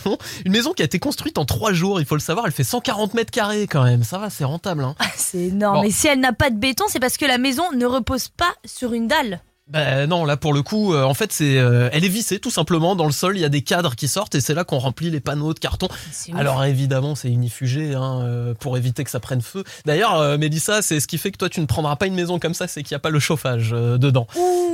Une 0.46 0.52
maison 0.52 0.74
qui 0.74 0.82
a 0.82 0.86
été 0.86 1.00
construite 1.00 1.38
en 1.38 1.46
trois 1.46 1.72
jours, 1.72 2.02
il 2.02 2.06
faut 2.06 2.16
le 2.16 2.22
savoir, 2.22 2.46
elle 2.46 2.52
fait 2.52 2.66
140 2.66 3.14
mètres 3.14 3.32
carrés 3.32 3.68
quand 3.68 3.84
même. 3.84 4.04
Ça 4.04 4.18
va, 4.18 4.30
c'est 4.30 4.44
rentable. 4.44 4.84
Hein. 4.84 4.96
Ah, 5.00 5.06
C'est 5.16 5.46
énorme. 5.46 5.78
Bon. 5.78 5.84
Et 5.84 5.92
si 5.92 6.08
elle 6.08 6.20
n'a 6.20 6.34
pas 6.34 6.50
de 6.50 6.58
béton, 6.58 6.84
c'est 6.90 7.00
parce 7.00 7.16
que 7.16 7.26
la 7.26 7.38
maison 7.38 7.64
ne 7.74 7.86
repose 7.86 8.28
pas 8.28 8.54
sur 8.66 8.92
une 8.94 9.08
dalle. 9.08 9.42
Ben 9.74 10.08
non, 10.08 10.24
là 10.24 10.38
pour 10.38 10.54
le 10.54 10.62
coup, 10.62 10.94
euh, 10.94 11.04
en 11.04 11.16
fait, 11.16 11.32
c'est, 11.32 11.58
euh, 11.58 11.90
elle 11.92 12.06
est 12.06 12.10
vissée 12.10 12.38
tout 12.38 12.52
simplement 12.52 12.96
dans 12.96 13.08
le 13.08 13.12
sol. 13.12 13.36
Il 13.36 13.42
y 13.42 13.46
a 13.46 13.50
des 13.50 13.64
cadres 13.64 13.96
qui 13.96 14.08
sortent 14.08 14.36
et 14.36 14.40
c'est 14.40 14.54
là 14.54 14.64
qu'on 14.64 14.78
remplit 14.78 15.10
les 15.10 15.20
panneaux 15.20 15.56
de 15.56 15.60
carton. 15.60 15.88
Alors 16.36 16.64
évidemment, 16.64 17.16
c'est 17.16 17.30
unifugé 17.30 17.96
hein, 17.96 18.22
euh, 18.22 18.54
pour 18.54 18.78
éviter 18.78 19.04
que 19.04 19.10
ça 19.10 19.20
prenne 19.20 19.42
feu. 19.42 19.64
D'ailleurs, 19.86 20.20
euh, 20.20 20.38
Mélissa, 20.38 20.84
c'est 20.84 21.00
ce 21.00 21.08
qui 21.08 21.18
fait 21.18 21.32
que 21.32 21.38
toi, 21.38 21.50
tu 21.50 21.60
ne 21.60 21.66
prendras 21.66 21.96
pas 21.96 22.06
une 22.06 22.14
maison 22.14 22.38
comme 22.38 22.54
ça, 22.54 22.68
c'est 22.68 22.84
qu'il 22.84 22.94
n'y 22.94 22.98
a 22.98 23.00
pas 23.00 23.10
le 23.10 23.20
chauffage 23.20 23.72
euh, 23.74 23.98
dedans. 23.98 24.28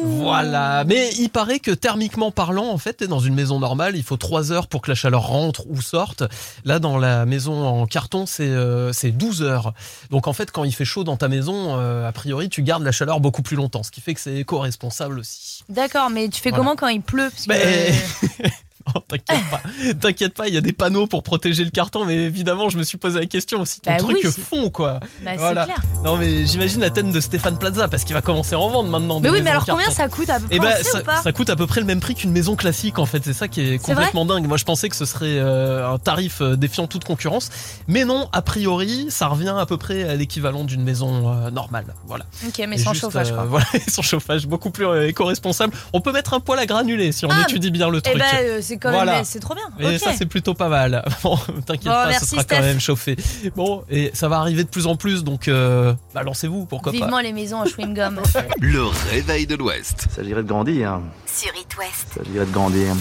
Voilà. 0.04 0.84
Mais 0.86 1.12
il 1.18 1.30
paraît 1.30 1.60
que 1.60 1.72
thermiquement 1.72 2.32
parlant, 2.32 2.68
en 2.68 2.78
fait, 2.78 2.94
t'es 2.94 3.08
dans 3.08 3.20
une 3.20 3.36
maison 3.36 3.60
normale, 3.60 3.96
il 3.96 4.04
faut 4.04 4.18
3 4.18 4.52
heures 4.52 4.68
pour 4.68 4.82
que 4.82 4.92
la 4.92 4.96
chaleur 4.96 5.28
rentre 5.28 5.64
ou 5.70 5.82
sorte. 5.82 6.24
Là, 6.66 6.80
dans 6.80 6.98
la 6.98 7.26
maison 7.26 7.66
en 7.66 7.86
carton, 7.86 8.26
c'est 8.26 8.44
euh, 8.44 8.92
c'est 8.92 9.12
12 9.12 9.44
heures. 9.44 9.74
Donc 10.10 10.28
en 10.28 10.34
fait, 10.34 10.52
quand 10.52 10.66
il 10.66 10.74
fait 10.74 10.84
chaud 10.84 11.06
dans 11.06 11.16
ta 11.16 11.30
maison, 11.30 11.80
euh, 11.80 12.06
a 12.06 12.12
priori, 12.12 12.50
tu 12.50 12.64
gardes 12.64 12.84
la 12.84 12.92
chaleur 12.92 13.22
beaucoup 13.22 13.42
plus 13.42 13.56
longtemps, 13.56 13.84
ce 13.84 13.92
qui 13.92 14.02
fait 14.02 14.14
que 14.14 14.20
c'est 14.20 14.36
éco-responsable 14.36 14.89
aussi. 15.20 15.64
D'accord, 15.70 16.10
mais 16.10 16.30
tu 16.30 16.42
fais 16.42 16.50
Voilà. 16.50 16.64
comment 16.64 16.76
quand 16.76 16.88
il 16.88 17.02
pleut? 17.02 17.30
Parce 17.30 17.46
que- 17.46 17.50
Mais- 17.50 17.94
Oh, 18.52 18.69
T'inquiète 19.08 19.44
pas, 19.52 19.62
t'inquiète 20.00 20.34
pas, 20.34 20.48
il 20.48 20.54
y 20.54 20.58
a 20.58 20.62
des 20.62 20.74
panneaux 20.74 21.08
pour 21.08 21.24
protéger 21.24 21.64
le 21.64 21.70
carton, 21.72 22.06
mais 22.06 22.16
évidemment, 22.16 22.70
je 22.70 22.78
me 22.78 22.84
suis 22.84 22.98
posé 22.98 23.20
la 23.20 23.26
question 23.26 23.62
aussi. 23.62 23.80
Ton 23.82 23.92
Bah 23.92 23.98
truc 23.98 24.18
oui, 24.24 24.32
fond, 24.32 24.70
quoi. 24.70 25.00
Bah, 25.24 25.32
c'est 25.32 25.38
Voilà. 25.38 25.66
clair. 25.66 25.82
Non, 26.04 26.18
mais 26.18 26.46
j'imagine 26.46 26.82
la 26.82 26.90
thème 26.90 27.12
de 27.12 27.20
Stéphane 27.20 27.58
Plaza, 27.58 27.88
parce 27.88 28.04
qu'il 28.04 28.14
va 28.14 28.22
commencer 28.22 28.56
à 28.56 28.60
en 28.60 28.70
vendre 28.70 28.90
maintenant. 28.90 29.20
Mais 29.20 29.30
oui, 29.30 29.42
mais 29.42 29.50
alors 29.52 29.66
combien 29.66 29.90
ça 29.92 30.08
coûte 30.08 30.30
à 30.30 30.40
peu 30.40 30.46
près 30.48 30.56
Eh 30.56 30.60
ben, 30.60 30.76
sait 30.78 30.84
ça, 30.84 31.00
ou 31.00 31.04
pas 31.04 31.22
ça 31.22 31.32
coûte 31.32 31.50
à 31.50 31.56
peu 31.56 31.68
près 31.68 31.80
le 31.82 31.86
même 31.88 32.00
prix 32.00 32.16
qu'une 32.16 32.32
maison 32.32 32.56
classique 32.56 33.00
en 33.00 33.06
fait. 33.06 33.24
C'est 33.24 33.34
ça 33.34 33.48
qui 33.48 33.62
est 33.62 33.78
complètement 33.80 34.26
dingue. 34.26 34.48
Moi, 34.48 34.58
je 34.58 34.66
pensais 34.66 34.90
que 34.90 34.96
ce 34.96 35.06
serait 35.06 35.38
euh, 35.40 35.90
un 35.90 35.98
tarif 36.00 36.42
euh, 36.42 36.56
défiant 36.56 36.88
toute 36.88 37.04
concurrence, 37.04 37.50
mais 37.88 38.06
non. 38.06 38.30
A 38.34 38.42
priori, 38.42 39.08
ça 39.10 39.28
revient 39.28 39.56
à 39.58 39.66
peu 39.66 39.78
près 39.78 40.04
à 40.08 40.16
l'équivalent 40.16 40.64
d'une 40.64 40.84
maison 40.84 41.32
euh, 41.34 41.50
normale. 41.52 41.86
Voilà. 42.08 42.26
Ok, 42.48 42.60
mais 42.68 42.76
Et 42.76 42.80
sans 42.80 42.92
juste, 42.94 43.02
chauffage, 43.06 43.32
euh, 43.32 43.36
quoi. 43.36 43.46
Voilà, 43.46 43.66
sans 43.88 44.02
chauffage, 44.02 44.48
beaucoup 44.48 44.70
plus 44.72 44.86
éco-responsable. 45.08 45.74
On 45.94 46.02
peut 46.02 46.12
mettre 46.12 46.34
un 46.34 46.40
poil 46.40 46.60
à 46.60 46.66
granuler 46.66 47.12
si 47.12 47.26
on 47.26 47.30
Ah, 47.32 47.44
étudie 47.48 47.72
bien 47.72 47.90
le 47.90 48.00
Eh 48.00 48.02
truc. 48.02 48.18
ben, 48.20 48.62
c'est 48.62 48.78
quand 48.80 48.92
Voilà. 48.92 49.14
même, 49.18 49.26
c'est 49.26 49.40
trop 49.40 49.56
bien. 49.56 49.92
Et 49.92 49.98
ça, 49.98 50.14
c'est 50.18 50.26
plutôt 50.26 50.54
pas 50.54 50.70
mal. 50.70 51.04
Bon, 51.24 51.38
t'inquiète 51.66 51.84
Bon, 51.84 51.90
pas, 51.92 52.14
ce 52.14 52.26
sera 52.26 52.42
Steph. 52.44 52.56
quand 52.56 52.62
même 52.64 52.80
chauffé. 52.80 53.16
Bon, 53.56 53.84
et 53.90 54.12
ça 54.14 54.28
va 54.30 54.38
arriver 54.40 54.64
de 54.64 54.70
plus 54.70 54.88
en 54.88 54.96
plus, 54.96 55.24
donc 55.24 55.48
euh, 55.48 55.94
bah, 56.14 56.24
lancez-vous, 56.24 56.66
pourquoi 56.66 56.92
Vivement 56.92 57.18
pas. 57.18 57.22
les 57.22 57.34
maisons 57.34 57.58
en 57.58 57.66
chewing-gum. 57.66 58.20
Le 58.60 58.84
réveil 59.12 59.46
de 59.48 59.56
l'Ouest. 59.56 60.08
Ça 60.16 60.22
dirait 60.24 60.44
de 60.44 60.48
grandir. 60.48 61.00
Sur 61.26 61.52
It 61.56 61.78
West. 61.78 62.08
Ça 62.16 62.22
dirait 62.24 62.46
de 62.46 62.52
grandir. 62.52 62.96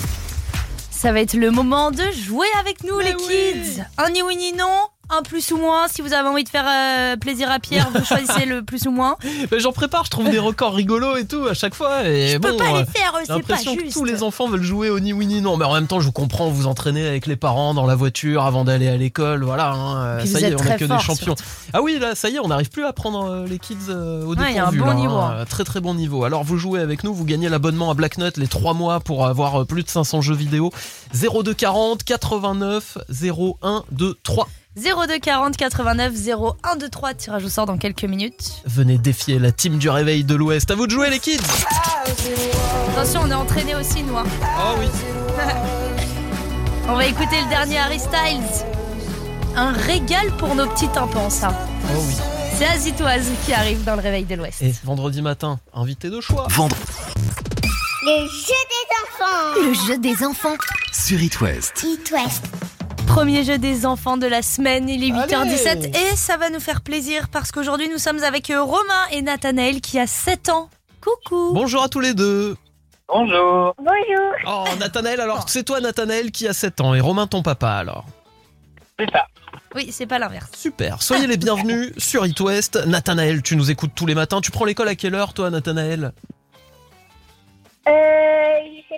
Ça 0.91 1.13
va 1.13 1.21
être 1.21 1.35
le 1.35 1.51
moment 1.53 1.91
de 1.93 2.03
jouer 2.27 2.49
avec 2.59 2.83
nous, 2.83 2.99
les 2.99 3.15
kids. 3.15 3.83
Un 3.99 4.11
ni 4.11 4.21
oui 4.23 4.37
ni 4.37 4.53
non. 4.53 4.67
Un 5.11 5.23
plus 5.23 5.53
ou 5.53 5.57
moins. 5.57 5.89
Si 5.89 6.03
vous 6.03 6.13
avez 6.13 6.29
envie 6.29 6.45
de 6.45 6.49
faire 6.49 6.67
euh, 6.69 7.17
plaisir 7.17 7.51
à 7.51 7.59
Pierre, 7.59 7.89
vous 7.95 8.05
choisissez 8.05 8.45
le 8.47 8.63
plus 8.63 8.87
ou 8.87 8.91
moins. 8.91 9.17
Mais 9.51 9.61
J'en 9.61 9.73
prépare, 9.73 10.05
je 10.05 10.11
trouve 10.11 10.31
des 10.31 10.39
records 10.39 10.75
rigolos 10.75 11.17
et 11.17 11.27
tout 11.27 11.47
à 11.49 11.55
chaque 11.55 11.75
fois. 11.75 12.05
Et 12.07 12.29
Je 12.29 12.39
bon, 12.39 12.49
peux 12.51 12.57
pas 12.57 12.65
euh, 12.75 12.79
les 12.81 12.85
faire, 12.85 13.13
c'est 13.21 13.27
pas 13.29 13.35
l'impression 13.35 13.75
que 13.77 13.83
juste. 13.83 13.95
tous 13.95 14.05
les 14.05 14.23
enfants 14.23 14.49
veulent 14.49 14.63
jouer 14.63 14.91
au 14.91 15.01
ni 15.01 15.13
oui 15.13 15.27
ni 15.27 15.41
non. 15.41 15.57
Mais 15.57 15.65
en 15.65 15.75
même 15.75 15.87
temps, 15.87 16.01
je 16.01 16.07
vous 16.07 16.13
comprends, 16.13 16.49
vous 16.49 16.67
entraînez 16.67 17.07
avec 17.07 17.27
les 17.27 17.37
parents 17.37 17.75
dans 17.75 17.87
la 17.87 17.95
voiture 17.95 18.45
avant 18.45 18.65
d'aller 18.65 18.89
à 18.89 18.97
l'école. 18.97 19.45
Voilà, 19.45 19.73
hein, 19.73 20.05
euh, 20.05 20.25
ça 20.27 20.41
y 20.41 20.45
est, 20.45 20.55
on 20.55 20.59
a 20.59 20.77
que 20.77 20.85
des 20.85 20.99
champions. 20.99 21.35
Ah 21.73 21.83
oui, 21.83 21.99
là, 21.99 22.15
ça 22.15 22.29
y 22.29 22.37
est, 22.37 22.41
on 22.41 22.49
n'arrive 22.49 22.71
plus 22.71 22.85
à 22.85 22.93
prendre 22.93 23.45
les 23.49 23.59
kids 23.59 23.77
euh, 23.89 24.25
au 24.25 24.35
Ouais, 24.37 24.51
il 24.51 24.57
y 24.57 24.59
a 24.59 24.67
un 24.69 24.71
dépourvu, 24.71 24.79
bon 24.81 24.87
là, 24.87 24.95
niveau, 24.95 25.17
hein. 25.17 25.37
hein. 25.41 25.45
Très 25.49 25.65
très 25.65 25.81
bon 25.81 25.95
niveau. 25.95 26.25
Alors 26.25 26.45
vous 26.45 26.59
jouez 26.59 26.81
avec 26.81 27.03
nous, 27.03 27.13
vous 27.15 27.25
gagnez 27.25 27.49
l'abonnement 27.49 27.91
à 27.91 27.95
Black 27.95 28.19
Nut 28.19 28.37
les 28.37 28.47
3 28.47 28.75
mois 28.75 29.01
pour 29.01 29.27
avoir 29.27 29.67
plus 29.67 29.83
de 29.83 29.89
500 29.89 30.21
jeux 30.21 30.35
vidéo. 30.35 30.71
0240 31.15 32.05
89 32.05 32.99
01 33.11 33.85
23. 33.91 34.49
02 34.83 35.19
40 35.19 35.57
89 35.57 36.13
01 36.29 36.55
23. 36.79 37.15
Tirage 37.15 37.45
au 37.45 37.49
sort 37.49 37.67
dans 37.67 37.79
quelques 37.79 38.05
minutes. 38.05 38.63
Venez 38.65 38.99
défier 38.99 39.39
la 39.39 39.51
team 39.53 39.79
du 39.79 39.89
réveil 39.91 40.25
de 40.25 40.35
l'Ouest. 40.35 40.71
À 40.71 40.75
vous 40.75 40.87
de 40.87 40.93
jouer 40.93 41.11
les 41.11 41.19
kids 41.19 41.39
Attention, 42.93 43.23
on 43.25 43.31
est 43.31 43.35
entraîné 43.35 43.75
aussi, 43.75 44.03
nous. 44.03 44.17
hein. 44.17 44.25
Oh 44.43 44.75
oui. 44.79 44.87
On 46.91 46.95
va 46.95 47.05
écouter 47.07 47.37
le 47.43 47.49
dernier 47.51 47.79
Harry 47.79 47.99
Styles. 47.99 48.65
Un 49.57 49.73
régal 49.73 50.31
pour 50.39 50.55
nos 50.55 50.67
petits 50.69 50.89
tympans, 50.89 51.29
ça. 51.29 51.53
Oh 51.95 51.99
oui. 52.07 52.15
C'est 52.57 52.67
Azitoise 52.67 53.29
qui 53.45 53.53
arrive 53.53 53.85
dans 53.85 53.95
le 53.95 54.01
réveil 54.01 54.25
de 54.25 54.35
l'Ouest. 54.37 54.63
Et 54.63 54.73
vendredi 54.85 55.21
matin, 55.23 55.61
invité 55.75 56.09
de 56.11 56.21
choix. 56.21 56.47
Le 58.05 58.27
jeu 58.27 58.55
des 58.71 58.87
enfants. 59.03 59.61
Le 59.61 59.75
jeu 59.75 59.99
des 59.99 60.25
enfants. 60.25 60.57
Sur 60.93 61.21
It 61.23 61.41
West. 61.41 61.85
It 61.87 62.11
West. 62.11 62.45
Premier 63.09 63.43
jeu 63.43 63.59
des 63.59 63.87
enfants 63.87 64.17
de 64.17 64.27
la 64.27 64.43
semaine, 64.43 64.89
il 64.89 65.03
est 65.03 65.09
8h17 65.11 65.69
Allez 65.69 65.89
et 65.89 66.17
ça 66.17 66.37
va 66.37 66.51
nous 66.51 66.61
faire 66.61 66.83
plaisir 66.83 67.29
parce 67.29 67.51
qu'aujourd'hui 67.51 67.89
nous 67.89 67.99
sommes 67.99 68.23
avec 68.23 68.51
euh, 68.51 68.63
Romain 68.63 69.07
et 69.13 69.23
Nathanaël 69.23 69.81
qui 69.81 69.99
a 69.99 70.07
7 70.07 70.51
ans. 70.51 70.69
Coucou 71.01 71.53
Bonjour 71.55 71.83
à 71.83 71.89
tous 71.89 72.01
les 72.01 72.15
deux. 72.15 72.57
Bonjour. 73.09 73.75
Bonjour. 73.79 74.33
Oh, 74.47 74.65
Nathanaël, 74.79 75.21
alors 75.21 75.49
c'est 75.49 75.65
toi 75.65 75.81
Nathanaël 75.81 76.31
qui 76.31 76.47
a 76.47 76.53
7 76.53 76.81
ans 76.81 76.95
et 76.95 77.01
Romain 77.01 77.27
ton 77.27 77.43
papa 77.43 77.71
alors? 77.71 78.05
C'est 78.99 79.11
ça. 79.11 79.27
Oui, 79.75 79.89
c'est 79.91 80.07
pas 80.07 80.19
l'inverse. 80.19 80.51
Super, 80.55 81.03
soyez 81.03 81.27
les 81.27 81.37
bienvenus 81.37 81.93
sur 81.99 82.25
It 82.27 82.39
West. 82.41 82.79
Nathanaël, 82.87 83.43
tu 83.43 83.57
nous 83.57 83.71
écoutes 83.71 83.93
tous 83.95 84.07
les 84.07 84.15
matins. 84.15 84.41
Tu 84.41 84.51
prends 84.51 84.65
l'école 84.65 84.89
à 84.89 84.95
quelle 84.95 85.15
heure 85.15 85.35
toi 85.35 85.51
Nathanaël? 85.51 86.13
Euh, 87.89 87.93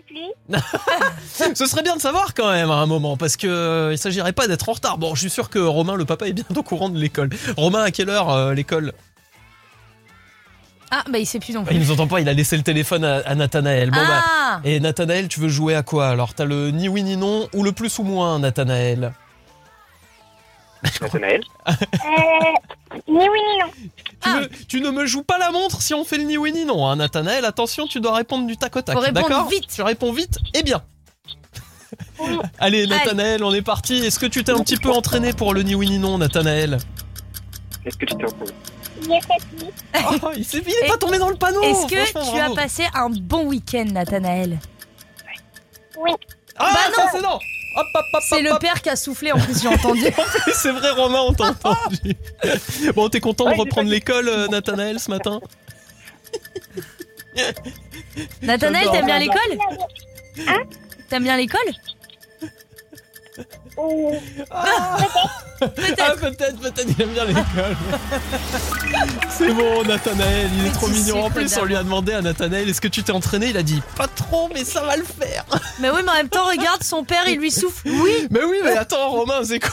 plus. 0.03 0.59
Ce 1.55 1.67
serait 1.67 1.83
bien 1.83 1.97
de 1.97 2.01
savoir 2.01 2.35
quand 2.35 2.51
même 2.51 2.71
à 2.71 2.75
un 2.77 2.87
moment 2.87 3.17
parce 3.17 3.37
que 3.37 3.47
euh, 3.47 3.93
il 3.93 3.99
s'agirait 3.99 4.33
pas 4.33 4.47
d'être 4.49 4.69
en 4.69 4.73
retard. 4.73 4.99
Bon, 4.99 5.15
je 5.15 5.21
suis 5.21 5.31
sûr 5.31 5.51
que 5.51 5.59
Romain 5.59 5.95
le 5.97 6.05
papa 6.05 6.27
est 6.29 6.33
bien 6.33 6.45
au 6.57 6.63
courant 6.63 6.89
de 6.89 6.99
l'école. 6.99 7.31
Romain 7.57 7.83
à 7.83 7.91
quelle 7.91 8.11
heure 8.11 8.31
euh, 8.31 8.55
l'école? 8.55 8.93
Ah, 10.91 11.05
bah 11.09 11.19
il 11.19 11.27
sait 11.27 11.39
plus 11.39 11.53
non 11.55 11.61
Bah, 11.63 11.69
Il 11.71 11.79
plus. 11.79 11.87
nous 11.87 11.93
entend 11.93 12.09
pas, 12.09 12.21
il 12.21 12.29
a 12.29 12.33
laissé 12.33 12.57
le 12.57 12.65
téléphone 12.65 13.05
à, 13.05 13.19
à 13.19 13.35
Nathanaël. 13.37 13.91
Bon, 13.91 13.97
bah, 13.97 14.25
ah 14.27 14.61
et 14.65 14.81
Nathanaël, 14.81 15.29
tu 15.29 15.39
veux 15.39 15.49
jouer 15.49 15.75
à 15.77 15.83
quoi 15.85 16.09
Alors, 16.09 16.35
t'as 16.35 16.45
le 16.45 16.71
ni 16.73 16.89
oui 16.89 17.05
ni 17.05 17.17
non 17.17 17.49
ou 17.55 17.63
le 17.63 17.71
plus 17.73 17.99
ou 18.01 18.03
moins, 18.03 18.39
Nathanaël? 18.41 19.13
Nathanaël. 21.01 21.43
Euh, 22.93 22.99
ni 23.07 23.18
oui 23.28 23.39
ni 23.39 23.59
non. 23.61 23.70
tu, 23.70 23.89
Ah. 24.22 24.41
ne, 24.41 24.47
tu 24.68 24.81
ne 24.81 24.91
me 24.91 25.07
joues 25.07 25.22
pas 25.22 25.39
la 25.39 25.53
montre 25.53 25.81
si 25.81 25.95
on 25.95 26.05
fait 26.05 26.16
le 26.18 26.24
ni 26.24 26.37
oui 26.37 26.53
ni 26.53 26.64
non, 26.64 26.87
hein, 26.89 26.97
Nathanaël. 26.97 27.45
Attention, 27.45 27.87
tu 27.87 28.01
dois 28.01 28.14
répondre 28.16 28.47
du 28.49 28.57
tac 28.57 28.74
au 28.74 28.83
tac. 28.83 28.97
D'accord 29.12 29.49
vite. 29.49 29.66
Tu 29.72 29.83
réponds 29.83 30.12
vite 30.12 30.39
et 30.55 30.62
bien. 30.64 30.83
Allez, 32.59 32.87
Nathanaël, 32.89 33.45
on 33.45 33.53
est 33.55 33.62
parti. 33.62 33.95
Est-ce 34.05 34.18
que 34.18 34.26
tu 34.26 34.43
t'es 34.43 34.53
un 34.53 34.59
petit 34.62 34.76
peu 34.76 34.91
entraîné 34.91 35.33
pour 35.33 35.55
le 35.55 35.62
ni 35.62 35.74
oui 35.76 35.89
ni 35.89 35.99
non, 35.99 36.18
Nathanaël 36.18 36.78
Est-ce 37.87 37.97
que 37.97 38.07
tu 38.07 38.14
t'es 38.16 38.24
plus. 38.24 38.53
oh, 40.22 40.31
Il 40.37 40.45
s'est- 40.45 40.62
il 40.66 40.85
est 40.85 40.89
pas 40.89 40.97
tombé 40.99 41.18
dans 41.18 41.28
le 41.31 41.37
panneau. 41.37 41.62
Est-ce 41.62 41.87
que 41.87 42.33
tu 42.33 42.39
as 42.41 42.51
passé 42.55 42.85
un 42.95 43.09
bon 43.11 43.45
week-end, 43.47 43.85
Nathanaël? 43.93 44.59
Oui. 45.99 46.11
Ah, 46.57 46.70
Bah 46.74 46.81
ça 46.95 47.03
non. 47.03 47.09
c'est 47.12 47.22
non. 47.22 47.39
Hop, 47.77 47.87
hop, 47.95 48.05
hop, 48.12 48.23
C'est 48.29 48.37
hop, 48.37 48.43
le 48.43 48.51
hop. 48.53 48.61
père 48.61 48.83
qui 48.83 48.89
a 48.89 48.97
soufflé 48.97 49.33
en 49.33 49.39
plus, 49.39 49.62
j'ai 49.62 49.68
entendu. 49.68 50.05
C'est 50.55 50.73
vrai, 50.73 50.91
Romain, 50.91 51.21
on 51.21 51.33
t'a 51.33 51.45
entendu. 51.51 52.16
Bon, 52.95 53.09
t'es 53.09 53.21
content 53.21 53.51
de 53.51 53.59
reprendre 53.59 53.89
l'école, 53.91 54.29
euh, 54.29 54.49
Nathanaël, 54.49 54.99
ce 54.99 55.11
matin 55.11 55.41
Nathanaël, 58.43 58.89
t'aimes 58.91 59.07
bien 59.07 59.18
l'école 59.18 59.59
T'aimes 61.09 61.23
bien 61.23 61.37
l'école? 61.37 61.61
Ou 63.77 64.12
Ah, 64.51 64.97
peut-être, 65.61 66.21
peut-être, 66.21 66.87
il 66.89 67.03
aime 67.03 67.11
bien 67.11 67.25
l'école. 67.25 67.45
C'est 69.31 69.53
bon, 69.53 69.83
Nathanaël, 69.85 70.51
il 70.59 70.66
est 70.66 70.71
trop 70.73 70.89
mignon. 70.89 71.25
En 71.25 71.31
plus, 71.31 71.57
on 71.59 71.64
lui 71.64 71.77
a 71.77 71.83
demandé 71.83 72.12
à 72.12 72.23
Nathanaël 72.23 72.68
est-ce 72.68 72.81
que 72.81 72.89
tu 72.89 73.03
t'es 73.03 73.12
entraîné? 73.12 73.49
Il 73.49 73.57
a 73.57 73.62
dit 73.62 73.83
pas 73.97 74.09
trop, 74.09 74.49
mais 74.53 74.64
ça 74.64 74.83
va 74.83 74.97
le 74.97 75.05
faire. 75.05 75.45
Mais 75.81 75.91
oui, 75.91 76.01
mais 76.05 76.11
en 76.11 76.14
même 76.14 76.29
temps, 76.29 76.45
regarde, 76.47 76.83
son 76.83 77.05
père, 77.05 77.25
il 77.27 77.39
lui 77.39 77.51
souffle. 77.51 77.89
Oui 77.89 78.29
Mais 78.31 78.45
oui, 78.45 78.59
mais 78.64 78.77
attends, 78.77 79.11
Romain, 79.11 79.41
c'est 79.45 79.61
quoi? 79.61 79.71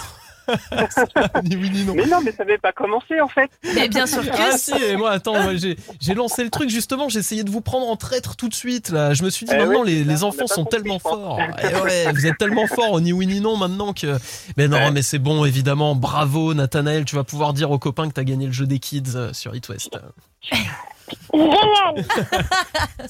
Ni 1.43 1.56
oui, 1.56 1.70
ni 1.70 1.84
non. 1.84 1.93
Mais 1.95 2.06
non, 2.06 2.20
mais 2.24 2.32
ça 2.32 2.43
n'avait 2.45 2.58
pas 2.58 2.72
commencé 2.72 3.20
en 3.22 3.28
fait. 3.28 3.50
Mais 3.76 3.88
bien 3.89 4.06
sûr 4.08 4.22
que 4.24 4.30
Ah 4.38 4.58
si. 4.58 4.72
et 4.72 4.95
moi 4.95 5.12
attends, 5.12 5.41
moi, 5.41 5.54
j'ai 5.56 6.14
lancé 6.14 6.43
le 6.43 6.50
truc 6.50 6.70
justement, 6.70 7.10
j'ai 7.10 7.20
essayé 7.20 7.43
de 7.43 7.50
vous 7.50 7.62
prendre 7.62 7.88
en 7.88 7.95
traître 7.95 8.36
tout 8.36 8.50
de 8.50 8.54
suite 8.54 8.89
là. 8.89 9.14
Je 9.14 9.24
me 9.24 9.30
suis 9.30 9.45
dit 9.45 9.52
Eh 9.56 9.58
maintenant 9.60 9.84
les, 9.84 10.24
enfants 10.24 10.48
sont 10.48 10.64
compris, 10.64 10.80
tellement 10.82 11.00
forts. 11.00 11.39
Et 11.62 11.76
ouais, 11.82 12.12
vous 12.14 12.26
êtes 12.26 12.38
tellement 12.38 12.68
forts 12.68 12.91
au 12.93 13.00
ni 13.02 13.14
oui 13.14 13.28
ni 13.28 13.41
non 13.41 13.58
maintenant 13.58 13.93
que 13.93 14.18
Mais 14.58 14.68
non, 14.68 14.78
Ouais. 14.78 14.91
mais 14.91 15.02
c'est 15.02 15.20
bon 15.20 15.43
évidemment. 15.45 15.95
Bravo 15.95 16.54
Nathanaël, 16.54 17.06
tu 17.06 17.16
vas 17.16 17.24
pouvoir 17.24 17.54
dire 17.54 17.72
aux 17.72 17.80
copains 17.80 18.08
que 18.08 18.14
t'as 18.14 18.24
gagné 18.24 18.45
le 18.45 18.52
jeu 18.54 18.66
des 18.68 18.80
kids 18.80 19.04
euh, 19.16 19.34
sur 19.34 19.56
It 19.56 19.68
West. 19.70 19.98
génial. 20.41 20.72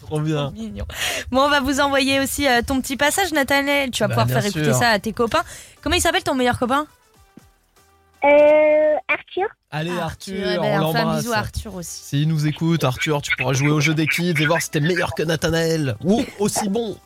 Trop 0.02 0.20
bien. 0.20 0.52
Mignon. 0.52 0.86
Bon, 1.32 1.42
on 1.42 1.50
va 1.50 1.62
vous 1.62 1.80
envoyer 1.80 2.20
aussi 2.20 2.48
euh, 2.48 2.62
ton 2.66 2.80
petit 2.80 2.96
passage, 2.96 3.32
Nathanaël. 3.32 3.90
Tu 3.92 4.04
vas 4.04 4.08
Bah, 4.08 4.16
pouvoir 4.24 4.30
faire 4.30 4.46
écouter 4.46 4.66
sûr. 4.66 4.76
ça 4.76 4.90
à 4.90 5.00
tes 5.00 5.14
copains. 5.14 5.42
Comment 5.82 5.96
il 5.96 6.02
s'appelle 6.02 6.24
ton 6.24 6.36
meilleur 6.36 6.60
copain? 6.60 6.86
Euh, 8.24 8.96
Arthur. 9.08 9.48
Allez 9.70 9.92
Ah, 10.00 10.06
Arthur, 10.06 10.34
eh 10.36 10.58
ben, 10.58 10.82
on 10.82 10.92
fait 10.92 10.98
un 11.00 11.02
l'embrasse. 11.04 11.22
bisou 11.22 11.34
à 11.34 11.38
Arthur 11.38 11.76
aussi. 11.76 12.04
S'il 12.04 12.28
nous 12.28 12.48
écoute, 12.48 12.84
Arthur, 12.84 13.22
tu 13.22 13.36
pourras 13.38 13.54
jouer 13.54 13.70
au 13.70 13.80
jeu 13.80 13.94
des 13.94 14.08
kids 14.08 14.34
et 14.40 14.46
voir 14.46 14.62
si 14.62 14.72
t'es 14.72 14.80
meilleur 14.80 15.14
que 15.14 15.24
Nathanaël. 15.24 15.96
Ou 16.04 16.24
aussi 16.40 16.68
bon. 16.70 16.98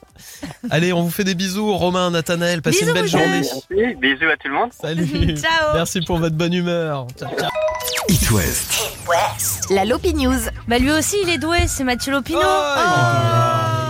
Allez, 0.69 0.93
on 0.93 1.01
vous 1.03 1.09
fait 1.11 1.23
des 1.23 1.35
bisous, 1.35 1.73
Romain, 1.75 2.11
Nathanaël. 2.11 2.61
Passez 2.61 2.79
Bisous, 2.79 2.89
une 2.89 2.93
belle 2.93 3.07
journée. 3.09 3.25
Merci, 3.41 3.95
bisous 3.99 4.29
à 4.29 4.37
tout 4.37 4.47
le 4.47 4.53
monde. 4.53 4.69
Salut. 4.73 5.35
Ciao. 5.37 5.73
Merci 5.73 6.01
pour 6.01 6.17
votre 6.19 6.35
bonne 6.35 6.53
humeur. 6.53 7.07
Ciao, 7.19 7.29
ciao. 7.37 7.49
It 8.07 8.31
West. 8.31 9.69
La 9.71 9.83
Lopi 9.85 10.13
News. 10.13 10.39
Bah 10.67 10.77
lui 10.79 10.91
aussi, 10.91 11.17
il 11.23 11.29
est 11.29 11.37
doué, 11.39 11.67
c'est 11.67 11.83
Mathieu 11.83 12.11
Lopino. 12.13 12.39
Oh, 12.41 12.47
Oh. 12.47 13.80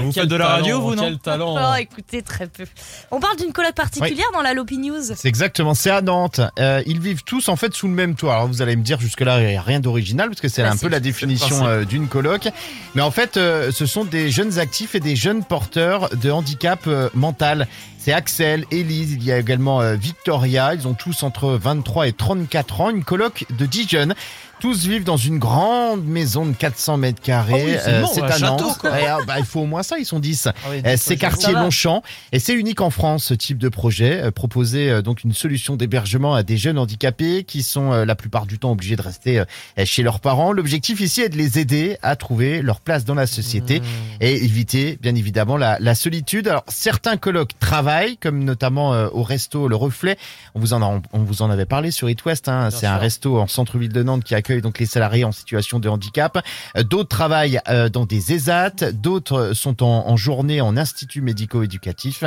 Vous 0.00 0.12
faites 0.12 0.28
de 0.28 0.36
la 0.36 0.46
radio, 0.48 0.80
vous, 0.80 0.94
non 0.94 1.02
Quel 1.02 1.18
talent. 1.18 1.54
Oh, 1.58 1.74
écoutez, 1.78 2.22
très 2.22 2.46
peu. 2.46 2.64
On 3.10 3.20
parle 3.20 3.36
d'une 3.36 3.52
coloc 3.52 3.74
particulière 3.74 4.26
dans 4.32 4.42
la 4.42 4.54
Lopi 4.54 4.78
News. 4.78 5.02
C'est 5.14 5.28
exactement, 5.28 5.74
c'est 5.74 5.90
à 5.90 6.00
Nantes. 6.02 6.40
Euh, 6.58 6.82
ils 6.86 7.00
vivent 7.00 7.24
tous 7.24 7.48
en 7.48 7.56
fait 7.56 7.74
sous 7.74 7.86
le 7.88 7.94
même 7.94 8.14
toit. 8.14 8.34
Alors 8.34 8.46
vous 8.48 8.62
allez 8.62 8.76
me 8.76 8.82
dire 8.82 9.00
jusque-là, 9.00 9.40
il 9.40 9.48
n'y 9.48 9.56
a 9.56 9.62
rien 9.62 9.80
d'original 9.80 10.28
parce 10.28 10.40
que 10.40 10.48
c'est 10.48 10.62
Bah, 10.62 10.70
un 10.72 10.76
peu 10.76 10.88
la 10.88 11.00
définition 11.00 11.66
euh, 11.66 11.84
d'une 11.84 12.08
coloc. 12.08 12.48
Mais 12.94 13.02
en 13.02 13.10
fait, 13.10 13.36
euh, 13.36 13.70
ce 13.72 13.86
sont 13.86 14.04
des 14.04 14.30
jeunes 14.30 14.58
actifs 14.58 14.94
et 14.94 15.00
des 15.00 15.16
jeunes 15.16 15.44
porteurs 15.44 16.08
de 16.16 16.30
handicap 16.30 16.80
euh, 16.86 17.08
mental. 17.14 17.66
C'est 17.98 18.12
Axel, 18.12 18.64
Élise, 18.70 19.14
il 19.14 19.24
y 19.24 19.32
a 19.32 19.38
également 19.38 19.80
euh, 19.80 19.96
Victoria. 19.96 20.74
Ils 20.74 20.86
ont 20.86 20.94
tous 20.94 21.24
entre 21.24 21.48
23 21.60 22.06
et 22.06 22.12
34 22.12 22.80
ans. 22.80 22.90
Une 22.90 23.02
coloc 23.02 23.44
de 23.58 23.66
10 23.66 23.88
jeunes. 23.88 24.14
Tous 24.58 24.86
vivent 24.86 25.04
dans 25.04 25.18
une 25.18 25.38
grande 25.38 26.06
maison 26.06 26.46
de 26.46 26.52
400 26.54 26.96
mètres 26.96 27.20
carrés. 27.20 27.52
Oh 27.54 27.66
oui, 27.66 28.08
c'est 28.14 28.22
un 28.22 28.26
à 28.26 28.38
château, 28.38 28.72
quoi. 28.80 28.90
Ah, 29.06 29.18
bah, 29.26 29.34
il 29.38 29.44
faut 29.44 29.60
au 29.60 29.66
moins 29.66 29.82
ça, 29.82 29.98
ils 29.98 30.06
sont 30.06 30.18
10. 30.18 30.46
Ah 30.48 30.52
oui, 30.70 30.80
Euh, 30.86 30.94
c'est 30.96 31.16
quartier. 31.16 31.52
Longchamp 31.52 32.02
et 32.32 32.38
c'est 32.38 32.54
unique 32.54 32.80
en 32.80 32.88
France 32.88 33.24
ce 33.24 33.34
type 33.34 33.58
de 33.58 33.68
projet. 33.68 34.22
Euh, 34.22 34.30
proposer 34.30 34.90
euh, 34.90 35.02
donc 35.02 35.24
une 35.24 35.34
solution 35.34 35.76
d'hébergement 35.76 36.34
à 36.34 36.42
des 36.42 36.56
jeunes 36.56 36.78
handicapés 36.78 37.44
qui 37.44 37.62
sont 37.62 37.92
euh, 37.92 38.04
la 38.06 38.14
plupart 38.14 38.46
du 38.46 38.58
temps 38.58 38.72
obligés 38.72 38.96
de 38.96 39.02
rester 39.02 39.40
euh, 39.40 39.44
chez 39.84 40.02
leurs 40.02 40.20
parents. 40.20 40.52
L'objectif 40.52 41.00
ici 41.00 41.20
est 41.20 41.28
de 41.28 41.36
les 41.36 41.58
aider 41.58 41.98
à 42.02 42.16
trouver 42.16 42.62
leur 42.62 42.80
place 42.80 43.04
dans 43.04 43.14
la 43.14 43.26
société 43.26 43.80
Mmh. 43.80 43.82
et 44.22 44.42
éviter 44.42 44.98
bien 45.02 45.14
évidemment 45.14 45.58
la, 45.58 45.76
la 45.80 45.94
solitude. 45.94 46.48
Alors 46.48 46.64
certains 46.68 47.18
colloques 47.18 47.58
travaillent 47.60 48.16
comme 48.16 48.42
notamment 48.42 48.94
euh, 48.94 49.08
au 49.12 49.22
resto 49.22 49.68
Le 49.68 49.76
Reflet. 49.76 50.16
On 50.54 50.60
vous 50.60 50.72
en 50.72 50.80
a, 50.82 51.00
on 51.12 51.18
vous 51.22 51.42
en 51.42 51.50
avait 51.50 51.66
parlé 51.66 51.90
sur 51.90 52.08
It 52.08 52.24
West. 52.24 52.48
Hein. 52.48 52.70
C'est 52.70 52.86
un 52.86 52.96
resto 52.96 53.38
en 53.38 53.46
centre-ville 53.46 53.92
de 53.92 54.02
Nantes 54.02 54.24
qui 54.24 54.34
accueille 54.34 54.45
donc 54.54 54.78
les 54.78 54.86
salariés 54.86 55.24
en 55.24 55.32
situation 55.32 55.78
de 55.78 55.88
handicap. 55.88 56.44
Euh, 56.76 56.82
D'autres 56.82 57.08
travaillent 57.08 57.60
euh, 57.68 57.88
dans 57.88 58.06
des 58.06 58.32
ESAT, 58.32 58.92
d'autres 58.92 59.52
sont 59.54 59.82
en, 59.82 60.08
en 60.08 60.16
journée 60.16 60.60
en 60.60 60.76
institut 60.76 61.20
médico-éducatif. 61.20 62.24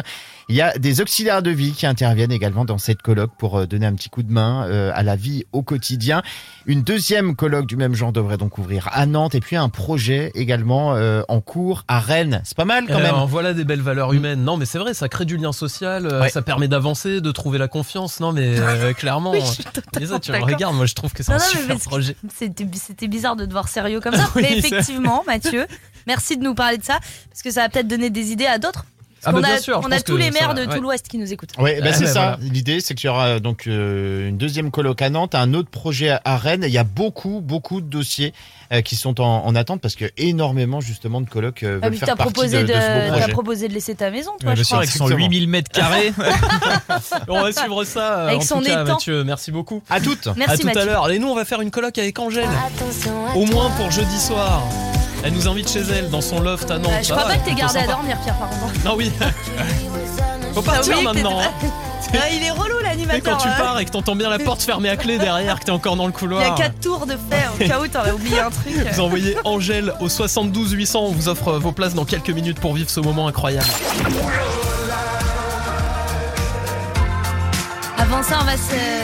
Il 0.49 0.55
y 0.55 0.61
a 0.61 0.75
des 0.79 0.99
auxiliaires 0.99 1.43
de 1.43 1.51
vie 1.51 1.73
qui 1.73 1.85
interviennent 1.85 2.31
également 2.31 2.65
dans 2.65 2.79
cette 2.79 3.03
colloque 3.03 3.29
pour 3.37 3.59
euh, 3.59 3.65
donner 3.67 3.85
un 3.85 3.93
petit 3.93 4.09
coup 4.09 4.23
de 4.23 4.31
main 4.31 4.65
euh, 4.67 4.91
à 4.95 5.03
la 5.03 5.15
vie 5.15 5.43
au 5.53 5.61
quotidien. 5.61 6.23
Une 6.65 6.81
deuxième 6.81 7.35
colloque 7.35 7.67
du 7.67 7.75
même 7.77 7.93
genre 7.93 8.11
devrait 8.11 8.37
donc 8.37 8.57
ouvrir 8.57 8.89
à 8.91 9.05
Nantes 9.05 9.35
et 9.35 9.41
puis 9.41 9.55
un 9.57 9.69
projet 9.69 10.31
également 10.33 10.95
euh, 10.95 11.21
en 11.27 11.39
cours 11.39 11.83
à 11.87 11.99
Rennes. 11.99 12.41
C'est 12.45 12.57
pas 12.57 12.65
mal 12.65 12.87
quand 12.87 12.97
même. 12.97 13.11
ben, 13.11 13.25
voilà 13.25 13.53
des 13.53 13.63
belles 13.63 13.81
valeurs 13.83 14.11
humaines. 14.13 14.43
Non, 14.43 14.57
mais 14.57 14.65
c'est 14.65 14.79
vrai, 14.79 14.95
ça 14.95 15.07
crée 15.07 15.25
du 15.25 15.37
lien 15.37 15.51
social, 15.51 16.07
Ouais. 16.07 16.29
ça 16.29 16.41
permet 16.41 16.67
d'avancer, 16.67 17.21
de 17.21 17.31
trouver 17.31 17.59
la 17.59 17.67
confiance. 17.67 18.19
Non, 18.19 18.31
mais 18.31 18.59
euh, 18.59 18.93
clairement, 18.97 19.33
Oui, 19.33 19.41
je 19.41 19.51
suis 19.51 19.63
Lisa, 19.99 20.19
tu 20.19 20.31
regardes, 20.31 20.75
moi 20.75 20.87
je 20.87 20.95
trouve 20.95 21.13
que 21.13 21.21
c'est 21.21 21.31
un 21.31 21.37
non, 21.37 21.43
mais 21.53 21.59
super 21.61 21.77
projet. 21.79 22.15
C'était 22.35 22.65
c'était 22.73 23.07
bizarre 23.07 23.35
de 23.35 23.45
te 23.45 23.51
voir 23.51 23.67
sérieux 23.67 23.99
comme 23.99 24.15
ça. 24.15 24.27
Oui, 24.35 24.41
mais 24.49 24.57
effectivement, 24.57 25.23
Mathieu, 25.27 25.67
merci 26.07 26.37
de 26.37 26.43
nous 26.43 26.55
parler 26.55 26.79
de 26.79 26.83
ça. 26.83 26.97
Parce 27.29 27.43
que 27.43 27.51
ça 27.51 27.61
va 27.61 27.69
peut-être 27.69 27.87
donner 27.87 28.09
des 28.09 28.31
idées 28.31 28.47
à 28.47 28.57
d'autres. 28.57 28.85
Ah 29.25 29.31
bah, 29.31 29.39
a, 29.39 29.41
bien 29.41 29.57
sûr, 29.59 29.81
je 29.81 29.87
on 29.87 29.91
a 29.91 29.99
tous 29.99 30.17
les 30.17 30.31
maires 30.31 30.53
de 30.53 30.65
ouais. 30.65 30.75
tout 30.75 30.81
l'Ouest 30.81 31.07
qui 31.07 31.17
nous 31.17 31.31
écoutent. 31.33 31.51
Oui, 31.57 31.71
bah 31.79 31.85
Ouais, 31.87 31.93
c'est 31.93 32.01
ouais, 32.01 32.07
ça. 32.07 32.37
voilà. 32.37 32.37
L'idée, 32.41 32.79
c'est 32.81 32.95
qu'il 32.95 33.07
y 33.07 33.09
aura 33.09 33.39
donc 33.39 33.67
euh, 33.67 34.29
une 34.29 34.37
deuxième 34.37 34.71
coloc 34.71 35.01
à 35.01 35.09
Nantes, 35.09 35.35
un 35.35 35.53
autre 35.53 35.69
projet 35.69 36.17
à 36.23 36.37
Rennes. 36.37 36.63
Il 36.65 36.71
y 36.73 36.77
a 36.77 36.83
beaucoup, 36.83 37.41
beaucoup 37.41 37.81
de 37.81 37.87
dossiers 37.87 38.33
euh, 38.71 38.81
qui 38.81 38.95
sont 38.95 39.19
en, 39.19 39.45
en 39.45 39.55
attente 39.55 39.81
parce 39.81 39.95
que 39.95 40.05
énormément 40.17 40.79
justement 40.79 41.21
de 41.21 41.29
colocs 41.29 41.63
euh, 41.63 41.79
Ah, 41.81 41.89
veulent 41.89 41.97
faire 41.97 42.15
partie 42.15 42.31
proposé 42.33 42.57
de, 42.63 42.67
de, 42.67 42.67
de 42.67 42.73
ce 42.73 42.77
beau 42.79 42.83
t'as 42.83 43.17
projet. 43.17 43.31
proposé 43.31 43.67
de 43.67 43.73
laisser 43.73 43.95
ta 43.95 44.11
maison, 44.11 44.31
toi, 44.39 44.49
Ouais, 44.51 44.55
je 44.55 44.61
bien 44.61 44.63
sûr, 44.63 44.67
crois. 44.67 44.77
avec 44.79 44.89
son 44.89 45.05
Exactement. 45.05 45.25
8000 45.27 45.47
mètres 45.49 45.71
carrés. 45.71 46.13
On 47.27 47.41
va 47.41 47.51
suivre 47.51 47.83
ça. 47.83 48.25
Avec 48.27 48.37
en 48.37 48.41
son 48.41 48.59
tout 48.59 48.65
cas, 48.65 48.83
étang. 48.83 48.93
Mathieu, 48.93 49.23
merci 49.23 49.51
beaucoup. 49.51 49.81
À 49.89 49.99
toutes. 49.99 50.27
Merci 50.37 50.53
à 50.53 50.57
tout 50.57 50.65
Mathieu. 50.67 50.81
à 50.81 50.85
l'heure. 50.85 51.09
Et 51.11 51.19
nous, 51.19 51.27
on 51.27 51.35
va 51.35 51.45
faire 51.45 51.61
une 51.61 51.71
coloc 51.71 51.97
avec 51.97 52.17
Angèle. 52.19 52.47
Attention 52.67 53.27
à 53.27 53.35
Au 53.35 53.45
moins 53.45 53.69
pour 53.71 53.91
jeudi 53.91 54.19
soir. 54.19 54.61
Elle 55.23 55.33
nous 55.33 55.47
invite 55.47 55.69
chez 55.69 55.81
elle, 55.81 56.09
dans 56.09 56.21
son 56.21 56.39
loft 56.39 56.71
à 56.71 56.77
Nantes. 56.77 56.91
Euh, 56.93 57.03
je 57.03 57.11
crois 57.11 57.23
va, 57.23 57.29
pas 57.33 57.37
que 57.37 57.45
t'es 57.49 57.53
gardé 57.55 57.79
à 57.79 57.87
dormir, 57.87 58.17
Pierre, 58.23 58.35
par 58.37 58.49
contre. 58.49 58.73
Non, 58.85 58.95
oui. 58.95 59.11
Faut 60.53 60.61
partir 60.61 61.01
maintenant. 61.03 61.39
hein. 61.39 61.51
Ah, 62.13 62.27
il 62.31 62.41
est 62.41 62.49
relou 62.49 62.79
l'animateur. 62.81 63.21
quand 63.37 63.37
tu 63.43 63.49
pars 63.49 63.77
et 63.79 63.85
que 63.85 63.91
t'entends 63.91 64.15
bien 64.15 64.29
la 64.31 64.39
porte 64.39 64.63
fermée 64.63 64.89
à 64.89 64.97
clé 64.97 65.19
derrière, 65.19 65.59
que 65.59 65.65
t'es 65.65 65.71
encore 65.71 65.95
dans 65.95 66.07
le 66.07 66.11
Il 66.11 66.15
y 66.15 66.17
couloir. 66.17 66.53
a 66.53 66.55
4 66.57 66.79
tours 66.79 67.05
de 67.05 67.11
fait, 67.11 67.45
au 67.65 67.67
cas 67.67 67.79
où 67.79 67.87
t'aurais 67.87 68.11
oublié 68.11 68.39
un 68.39 68.49
truc. 68.49 68.73
Vous 68.93 68.99
envoyez 69.01 69.35
Angèle 69.43 69.93
au 69.99 70.09
72 70.09 70.71
800. 70.71 70.99
On 71.01 71.11
vous 71.11 71.27
offre 71.29 71.51
vos 71.59 71.71
places 71.71 71.93
dans 71.93 72.05
quelques 72.05 72.31
minutes 72.31 72.59
pour 72.59 72.73
vivre 72.73 72.89
ce 72.89 72.99
moment 72.99 73.27
incroyable. 73.27 73.67
Avant 77.97 78.23
ça, 78.23 78.39
on 78.41 78.45
va 78.45 78.53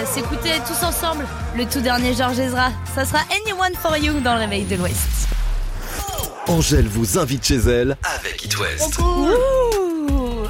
s'écouter 0.05 0.53
tous 0.65 0.83
ensemble 0.83 1.25
le 1.55 1.65
tout 1.65 1.81
dernier 1.81 2.15
Georges 2.15 2.39
Ezra. 2.39 2.69
Ça 2.95 3.05
sera 3.05 3.19
Anyone 3.45 3.73
for 3.79 3.95
You 3.97 4.19
dans 4.21 4.33
le 4.33 4.39
réveil 4.39 4.63
de 4.63 4.77
l'Ouest. 4.77 5.27
Angèle 6.47 6.87
vous 6.87 7.17
invite 7.17 7.43
chez 7.45 7.55
elle 7.55 7.97
avec 8.03 8.45
It 8.45 8.59
West. 8.59 8.99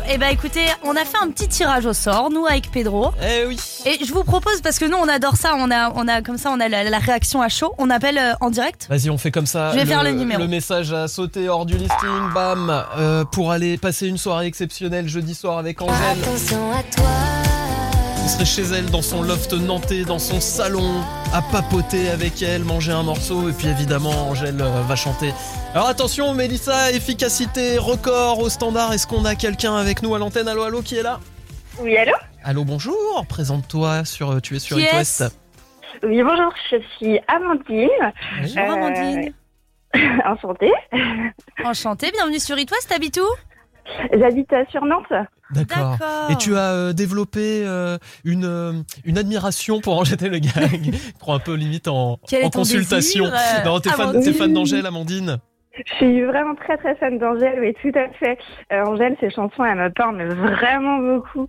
Eh 0.08 0.18
ben 0.18 0.28
écoutez, 0.28 0.66
on 0.84 0.96
a 0.96 1.04
fait 1.04 1.18
un 1.22 1.30
petit 1.30 1.48
tirage 1.48 1.86
au 1.86 1.94
sort, 1.94 2.30
nous 2.30 2.46
avec 2.46 2.70
Pedro. 2.72 3.12
Eh 3.22 3.46
oui. 3.48 3.58
Et 3.86 4.04
je 4.06 4.14
vous 4.14 4.24
propose, 4.24 4.62
parce 4.62 4.78
que 4.78 4.86
nous 4.86 4.98
on 4.98 5.08
adore 5.08 5.36
ça, 5.36 5.56
on 5.58 5.72
a, 5.72 5.92
on 5.96 6.08
a 6.08 6.22
comme 6.22 6.38
ça, 6.38 6.52
on 6.52 6.60
a 6.60 6.70
la, 6.70 6.84
la 6.84 7.00
réaction 7.00 7.42
à 7.42 7.50
chaud, 7.50 7.74
on 7.78 7.90
appelle 7.90 8.18
euh, 8.18 8.34
en 8.40 8.50
direct. 8.50 8.88
Vas-y, 8.90 9.10
on 9.10 9.18
fait 9.18 9.32
comme 9.32 9.48
ça. 9.48 9.72
Je 9.72 9.78
vais 9.78 9.86
faire 9.86 10.04
le 10.04 10.12
numéro. 10.12 10.40
Le 10.42 10.48
message 10.48 10.94
a 10.94 11.08
sauté 11.08 11.50
hors 11.50 11.66
du 11.66 11.76
listing, 11.76 12.34
bam, 12.34 12.86
euh, 12.98 13.24
pour 13.26 13.52
aller 13.52 13.78
passer 13.78 14.08
une 14.08 14.18
soirée 14.18 14.46
exceptionnelle 14.46 15.08
jeudi 15.08 15.34
soir 15.34 15.58
avec 15.58 15.82
Angèle. 15.82 15.96
Attention 16.22 16.72
à 16.72 16.84
toi. 16.96 17.06
Vous 18.26 18.32
serez 18.32 18.46
chez 18.46 18.64
elle 18.64 18.90
dans 18.90 19.04
son 19.04 19.22
loft 19.22 19.54
nantais, 19.54 20.04
dans 20.04 20.18
son 20.18 20.40
salon, 20.42 21.04
à 21.32 21.44
papoter 21.44 22.10
avec 22.10 22.42
elle, 22.42 22.64
manger 22.64 22.92
un 22.92 23.04
morceau, 23.04 23.50
et 23.50 23.54
puis 23.54 23.68
évidemment, 23.68 24.30
Angèle 24.30 24.60
euh, 24.60 24.82
va 24.82 24.96
chanter. 24.96 25.32
Alors 25.76 25.88
attention, 25.88 26.34
Mélissa, 26.34 26.92
efficacité, 26.92 27.78
record 27.78 28.40
au 28.40 28.50
standard. 28.50 28.94
Est-ce 28.94 29.06
qu'on 29.06 29.26
a 29.26 29.36
quelqu'un 29.36 29.76
avec 29.76 30.02
nous 30.02 30.16
à 30.16 30.18
l'antenne? 30.18 30.48
Allô, 30.48 30.64
allô, 30.64 30.82
qui 30.82 30.96
est 30.96 31.04
là? 31.04 31.20
Oui, 31.80 31.96
allô? 31.96 32.14
Allô, 32.44 32.66
bonjour. 32.66 33.24
Présente-toi 33.30 34.06
sur, 34.06 34.32
euh, 34.32 34.40
tu 34.40 34.56
es 34.56 34.60
sur 34.60 34.78
West. 34.78 35.24
Oui, 36.02 36.24
bonjour, 36.24 36.52
je 36.72 36.78
suis 36.98 37.20
Amandine. 37.28 37.90
Bonjour 38.42 38.58
Euh, 38.58 38.74
Amandine. 38.74 39.34
Enchantée. 40.26 40.72
Enchantée, 41.64 42.12
bienvenue 42.12 42.40
sur 42.40 42.58
It 42.58 42.72
West, 42.72 42.90
t'habites 42.90 43.20
où? 43.20 44.18
J'habite 44.20 44.50
sur 44.72 44.84
Nantes. 44.84 45.14
D'accord. 45.52 45.98
Et 46.32 46.36
tu 46.38 46.56
as 46.56 46.72
euh, 46.72 46.94
développé 46.94 47.64
euh, 47.66 47.98
une, 48.24 48.46
euh, 48.46 48.74
une 49.06 49.18
admiration 49.18 49.80
pour 49.80 49.98
Angèle 49.98 50.18
Le 50.22 50.40
Gang. 50.40 50.96
Prends 51.20 51.36
un 51.36 51.40
peu 51.40 51.54
limite 51.54 51.88
en, 51.88 52.18
Quel 52.28 52.42
est 52.42 52.46
en 52.46 52.50
ton 52.50 52.60
consultation. 52.60 53.26
désir, 53.26 53.40
euh, 53.62 53.66
non, 53.66 53.80
t'es 53.80 53.90
fan, 53.90 54.10
Amandine 54.10 54.24
t'es 54.24 54.38
fan 54.38 54.54
d'Angèle, 54.54 54.86
Amandine? 54.86 55.38
Je 55.86 55.94
suis 55.96 56.22
vraiment 56.24 56.56
très 56.56 56.78
très 56.78 56.96
fan 56.96 57.18
d'Angèle, 57.20 57.60
oui, 57.60 57.76
tout 57.82 57.98
à 58.00 58.08
fait. 58.14 58.38
Euh, 58.72 58.86
Angèle, 58.86 59.18
ses 59.20 59.30
chansons, 59.30 59.64
elles 59.66 59.78
me 59.78 59.90
parlent 59.90 60.16
mais 60.16 60.26
vraiment 60.26 60.98
beaucoup. 61.00 61.48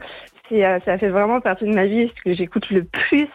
C'est, 0.49 0.65
euh, 0.65 0.79
ça 0.85 0.99
fait 0.99 1.09
vraiment 1.09 1.41
partie 1.41 1.65
de 1.65 1.75
ma 1.75 1.87
vie, 1.87 2.13
ce 2.17 2.23
que 2.23 2.35
j'écoute 2.35 2.69
le 2.71 2.85
plus. 2.85 3.29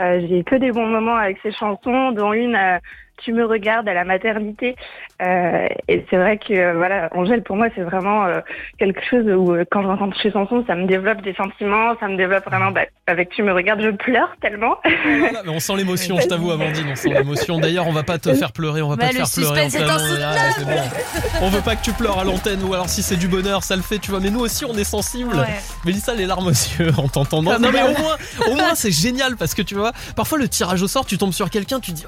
Euh, 0.00 0.20
j'ai 0.28 0.44
que 0.44 0.56
des 0.56 0.72
bons 0.72 0.86
moments 0.86 1.16
avec 1.16 1.38
ses 1.42 1.52
chansons, 1.52 2.12
dont 2.12 2.32
une 2.32 2.54
euh, 2.54 2.78
Tu 3.22 3.32
me 3.32 3.46
regardes 3.46 3.88
à 3.88 3.94
la 3.94 4.04
maternité. 4.04 4.76
Euh, 5.22 5.66
et 5.88 6.04
c'est 6.10 6.16
vrai 6.16 6.36
que 6.36 6.52
euh, 6.52 6.74
voilà, 6.76 7.08
Angèle 7.12 7.42
pour 7.42 7.56
moi 7.56 7.68
c'est 7.74 7.80
vraiment 7.80 8.26
euh, 8.26 8.40
quelque 8.78 9.00
chose 9.08 9.24
où 9.26 9.54
euh, 9.54 9.64
quand 9.70 9.80
je 9.80 9.86
rencontre 9.86 10.14
ses 10.20 10.30
chansons, 10.30 10.62
ça 10.66 10.74
me 10.74 10.86
développe 10.86 11.22
des 11.22 11.32
sentiments, 11.34 11.94
ça 11.98 12.06
me 12.08 12.18
développe 12.18 12.44
vraiment. 12.44 12.70
Bah, 12.70 12.82
avec 13.06 13.30
Tu 13.30 13.42
me 13.42 13.52
regardes, 13.52 13.80
je 13.80 13.90
pleure 13.90 14.34
tellement. 14.42 14.76
Voilà, 15.18 15.42
mais 15.44 15.50
on 15.50 15.60
sent 15.60 15.76
l'émotion, 15.76 16.18
je 16.20 16.26
t'avoue, 16.26 16.50
Amandine, 16.50 16.86
on 16.90 16.96
sent 16.96 17.08
l'émotion. 17.10 17.58
D'ailleurs, 17.58 17.86
on 17.86 17.92
va 17.92 18.02
pas 18.02 18.18
te 18.18 18.34
faire 18.34 18.52
pleurer, 18.52 18.82
on 18.82 18.88
va 18.90 18.96
Bah, 18.96 19.06
pas 19.06 19.12
te 19.12 19.18
le 19.18 19.24
faire 19.24 19.52
pleurer. 19.52 19.66
est. 19.66 20.22
Ah, 20.22 20.64
bon. 20.64 21.46
On 21.46 21.48
veut 21.48 21.60
pas 21.62 21.76
que 21.76 21.82
tu 21.82 21.92
pleures 21.92 22.18
à 22.18 22.24
l'antenne, 22.24 22.62
ou 22.64 22.74
alors 22.74 22.88
si 22.88 23.02
c'est 23.02 23.16
du 23.16 23.28
bonheur, 23.28 23.62
ça 23.62 23.76
le 23.76 23.82
fait, 23.82 23.98
tu 23.98 24.10
vois. 24.10 24.20
Mais 24.20 24.30
nous 24.30 24.40
aussi, 24.40 24.64
on 24.64 24.74
est 24.74 24.84
sensible. 24.84 25.34
Ouais. 25.36 25.46
Mélissa, 25.84 26.14
les 26.14 26.26
larmes 26.26 26.48
aux 26.48 26.50
yeux 26.50 26.90
en 26.98 27.08
t'entendant. 27.08 27.58
Non, 27.58 27.70
mais 27.72 27.82
au 27.82 27.98
moins, 28.00 28.16
au 28.50 28.54
moins, 28.54 28.74
c'est 28.74 28.90
génial 28.90 29.36
parce 29.36 29.54
que 29.54 29.62
tu 29.62 29.74
vois, 29.76 29.92
parfois 30.16 30.38
le 30.38 30.48
tirage 30.48 30.82
au 30.82 30.88
sort, 30.88 31.06
tu 31.06 31.16
tombes 31.16 31.32
sur 31.32 31.48
quelqu'un, 31.48 31.80
tu 31.80 31.92
dis, 31.92 32.04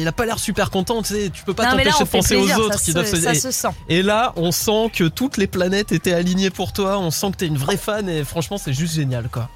il 0.00 0.08
a 0.08 0.12
pas 0.12 0.24
l'air 0.26 0.38
super 0.38 0.70
content, 0.70 1.02
tu 1.02 1.14
sais, 1.14 1.30
tu 1.30 1.42
peux 1.44 1.54
pas 1.54 1.66
t'empêcher 1.66 2.04
de 2.04 2.08
fait 2.08 2.29
penser 2.34 2.36
plaisir, 2.36 2.58
aux 2.58 2.60
autres 2.66 2.78
qui 2.78 2.90
se- 2.90 2.92
doivent 2.92 3.06
ça 3.06 3.32
et- 3.32 3.34
se 3.34 3.50
sent. 3.50 3.68
Et 3.88 4.02
là, 4.02 4.32
on 4.36 4.50
sent 4.52 4.90
que 4.96 5.04
toutes 5.08 5.36
les 5.36 5.46
planètes 5.46 5.92
étaient 5.92 6.12
alignées 6.14 6.50
pour 6.50 6.72
toi, 6.72 6.98
on 6.98 7.10
sent 7.10 7.32
que 7.32 7.36
t'es 7.38 7.46
une 7.46 7.58
vraie 7.58 7.76
fan 7.76 8.08
et 8.08 8.24
franchement, 8.24 8.58
c'est 8.58 8.72
juste 8.72 8.94
génial, 8.94 9.28
quoi. 9.28 9.48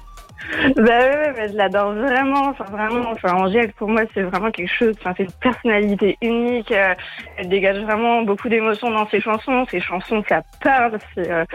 Bah 0.75 0.83
ouais, 0.99 1.33
bah, 1.35 1.47
je 1.47 1.53
l'adore 1.53 1.93
vraiment, 1.93 2.49
enfin 2.49 2.65
vraiment, 2.65 3.09
enfin 3.11 3.33
Angèle 3.33 3.73
pour 3.73 3.87
moi 3.89 4.01
c'est 4.13 4.21
vraiment 4.21 4.51
quelque 4.51 4.71
chose, 4.77 4.93
enfin 4.99 5.13
c'est 5.17 5.23
une 5.23 5.31
personnalité 5.31 6.17
unique, 6.21 6.71
euh, 6.71 6.93
elle 7.37 7.49
dégage 7.49 7.81
vraiment 7.83 8.21
beaucoup 8.21 8.47
d'émotions 8.47 8.91
dans 8.91 9.09
ses 9.09 9.21
chansons, 9.21 9.65
ses 9.71 9.79
chansons 9.81 10.23
ça 10.29 10.41
parle, 10.61 10.99
c'est 11.15 11.31
euh, 11.31 11.45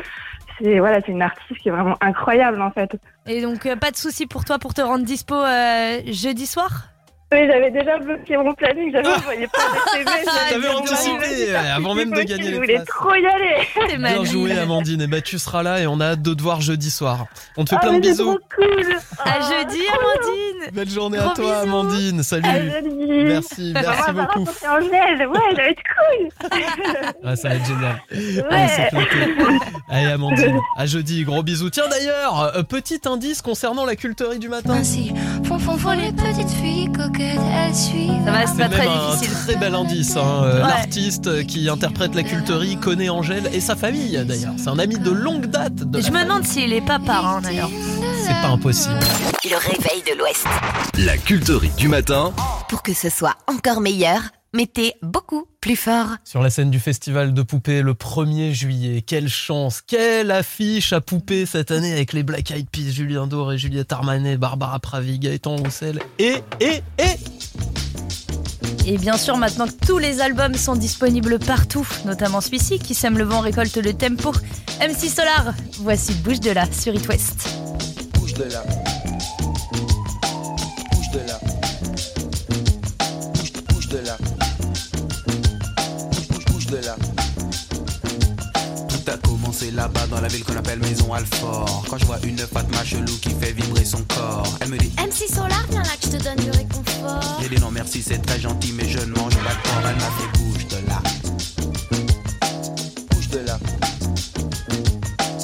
c'est 0.60 0.80
voilà, 0.80 1.00
c'est 1.06 1.12
une 1.12 1.22
artiste 1.22 1.60
qui 1.60 1.68
est 1.68 1.72
vraiment 1.72 1.96
incroyable 2.00 2.60
en 2.60 2.70
fait. 2.72 2.90
Et 3.26 3.42
donc, 3.42 3.64
euh, 3.66 3.76
pas 3.76 3.92
de 3.92 3.96
souci 3.96 4.26
pour 4.26 4.44
toi 4.44 4.58
pour 4.58 4.74
te 4.74 4.80
rendre 4.80 5.04
dispo 5.04 5.34
euh, 5.36 6.00
jeudi 6.06 6.46
soir? 6.46 6.88
Oui, 7.32 7.38
j'avais 7.46 7.70
déjà 7.70 7.96
bloqué 7.98 8.36
mon 8.36 8.52
planning, 8.54 8.90
j'avais 8.90 9.06
envoyé 9.06 9.46
pas 9.46 9.58
de 9.60 9.98
CV, 9.98 10.26
T'avais 10.50 10.68
anticipé, 10.68 11.50
euh, 11.54 11.76
avant 11.76 11.94
même 11.94 12.10
de 12.10 12.22
gagner 12.22 12.42
Je 12.46 12.50
les 12.50 12.56
voulais 12.56 12.74
places. 12.74 12.86
trop 12.88 13.14
y 13.14 13.24
aller. 13.24 13.96
Bien 13.98 14.24
joué, 14.24 14.58
Amandine. 14.58 15.02
Et 15.02 15.06
bah, 15.06 15.20
tu 15.20 15.38
seras 15.38 15.62
là 15.62 15.78
et 15.80 15.86
on 15.86 16.00
a 16.00 16.06
hâte 16.06 16.22
de 16.22 16.34
te 16.34 16.42
voir 16.42 16.60
jeudi 16.60 16.90
soir. 16.90 17.26
On 17.56 17.64
te 17.64 17.70
fait 17.70 17.76
Ah, 17.78 17.82
plein 17.86 17.92
de 17.94 18.00
bisous. 18.00 18.24
trop 18.34 18.38
cool. 18.56 18.96
À 19.24 19.40
jeudi, 19.42 19.78
Amandine 19.86 20.70
Belle 20.72 20.90
journée 20.90 21.18
à 21.18 21.28
toi, 21.28 21.34
bisous. 21.36 21.76
Amandine. 21.76 22.22
Salut. 22.24 22.42
Ah, 22.48 22.58
joli. 22.80 23.24
Merci, 23.24 23.70
merci 23.74 24.02
maman, 24.12 24.26
beaucoup. 24.34 24.50
c'est 24.58 24.68
Angèle, 24.68 25.26
ouais, 25.28 25.38
ça 25.54 25.62
va 25.62 25.68
être 25.68 25.82
cool. 25.94 26.28
Ah, 27.24 27.36
ça 27.36 27.48
va 27.50 27.54
être 27.54 27.66
génial. 27.66 28.02
Ouais. 28.50 28.90
Allez, 29.88 30.06
Amandine. 30.12 30.58
À 30.76 30.86
jeudi, 30.86 31.22
gros 31.22 31.44
bisous. 31.44 31.70
Tiens, 31.70 31.86
d'ailleurs, 31.88 32.52
euh, 32.56 32.62
petit 32.64 33.00
indice 33.06 33.40
concernant 33.40 33.84
la 33.86 33.94
culterie 33.94 34.40
du 34.40 34.48
matin. 34.48 34.72
Ainsi, 34.74 35.12
font, 35.44 35.60
font, 35.60 35.76
font 35.78 35.92
les 35.92 36.10
petites 36.12 36.50
filles 36.50 36.90
coquettes. 36.90 37.19
Ça 38.24 38.30
va, 38.32 38.46
c'est 38.46 38.56
pas 38.58 38.68
très 38.68 38.86
un 38.86 39.10
difficile. 39.16 39.36
très 39.44 39.56
bel 39.56 39.74
indice. 39.74 40.16
hein. 40.16 40.42
Euh, 40.44 40.60
Ouais. 40.62 40.68
L'artiste 40.68 41.46
qui 41.46 41.68
interprète 41.68 42.14
la 42.14 42.22
culterie 42.22 42.76
connaît 42.76 43.08
Angèle 43.08 43.48
et 43.52 43.60
sa 43.60 43.76
famille 43.76 44.18
d'ailleurs. 44.26 44.54
C'est 44.58 44.68
un 44.68 44.78
ami 44.78 44.98
de 44.98 45.10
longue 45.10 45.46
date. 45.46 45.74
De 45.74 46.00
Je 46.00 46.10
me 46.10 46.22
demande 46.22 46.44
s'il 46.44 46.72
est 46.72 46.80
pas 46.84 46.98
parrain 46.98 47.40
d'ailleurs. 47.40 47.70
C'est 48.26 48.32
pas 48.42 48.48
impossible. 48.48 48.98
Le 49.44 49.56
réveil 49.56 50.02
de 50.12 50.18
l'Ouest. 50.18 50.44
La 50.98 51.16
culterie 51.16 51.70
du 51.76 51.88
matin. 51.88 52.32
Pour 52.68 52.82
que 52.82 52.92
ce 52.94 53.08
soit 53.08 53.34
encore 53.46 53.80
meilleur, 53.80 54.20
mettez 54.52 54.94
beaucoup 55.02 55.46
plus 55.60 55.76
fort. 55.76 56.08
Sur 56.24 56.42
la 56.42 56.50
scène 56.50 56.70
du 56.70 56.80
festival 56.80 57.34
de 57.34 57.42
poupées 57.42 57.82
le 57.82 57.94
1er 57.94 58.52
juillet. 58.52 59.02
Quelle 59.02 59.28
chance, 59.28 59.80
quelle 59.86 60.30
affiche 60.30 60.92
à 60.92 61.00
poupées 61.00 61.46
cette 61.46 61.70
année 61.70 61.92
avec 61.92 62.12
les 62.12 62.22
Black 62.22 62.50
Eyed 62.50 62.68
Peas, 62.68 62.90
Julien 62.92 63.26
Doré, 63.26 63.58
Juliette 63.58 63.92
Armanet, 63.92 64.36
Barbara 64.36 64.78
Pravi, 64.80 65.18
Gaëtan 65.18 65.56
Roussel 65.56 66.00
et, 66.18 66.36
et, 66.60 66.82
et 66.98 67.16
Et 68.86 68.98
bien 68.98 69.16
sûr, 69.16 69.36
maintenant 69.36 69.66
que 69.66 69.86
tous 69.86 69.98
les 69.98 70.20
albums 70.20 70.54
sont 70.54 70.76
disponibles 70.76 71.38
partout, 71.38 71.86
notamment 72.04 72.40
celui-ci 72.40 72.78
qui 72.78 72.94
sème 72.94 73.18
le 73.18 73.24
vent 73.24 73.40
récolte 73.40 73.76
le 73.76 73.92
tempo, 73.92 74.32
MC 74.80 75.08
Solar, 75.08 75.54
voici 75.78 76.14
Bouge 76.14 76.40
de 76.40 76.50
là 76.50 76.64
sur 76.72 76.94
It 76.94 77.06
West. 77.08 77.48
Bouge 78.14 78.34
de 78.34 78.44
là. 78.44 78.62
Bouge 78.62 78.84
de 78.84 78.84
là. 78.84 78.99
Commencé 89.50 89.70
là-bas 89.72 90.06
dans 90.06 90.20
la 90.20 90.28
ville 90.28 90.44
qu'on 90.44 90.56
appelle 90.56 90.78
Maison 90.78 91.12
Alfort. 91.12 91.84
Quand 91.88 91.98
je 91.98 92.04
vois 92.04 92.18
une 92.22 92.38
Fatma 92.38 92.84
chelou 92.84 93.16
qui 93.20 93.30
fait 93.30 93.52
vibrer 93.52 93.84
son 93.84 94.02
corps, 94.04 94.46
elle 94.60 94.68
me 94.68 94.78
dit 94.78 94.92
MC 94.96 95.28
Solar, 95.28 95.64
viens 95.70 95.82
là 95.82 95.88
que 96.00 96.06
je 96.06 96.16
te 96.16 96.22
donne 96.22 96.36
du 96.36 96.50
réconfort. 96.50 97.38
J'ai 97.42 97.48
dit 97.48 97.60
non 97.60 97.70
merci, 97.70 98.02
c'est 98.02 98.18
très 98.18 98.38
gentil, 98.38 98.72
mais 98.76 98.88
je 98.88 98.98
ne 98.98 99.12
mange 99.12 99.34
pas 99.36 99.54
de 99.54 99.62
porc. 99.62 99.82
Elle 99.88 99.96
m'a 99.96 100.10
fait 100.10 100.38
bouge 100.38 100.66
de 100.68 100.76
là. 100.88 101.02
Bouge 103.10 103.28
de 103.28 103.38
là. 103.38 103.58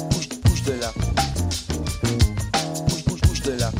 Bouge, 0.09 0.29
bouge 0.45 0.63
de 0.63 0.73
là. 0.73 0.93
Bouge, 2.87 3.03
bouge, 3.05 3.21
bouge 3.21 3.41
de 3.41 3.51
là. 3.53 3.71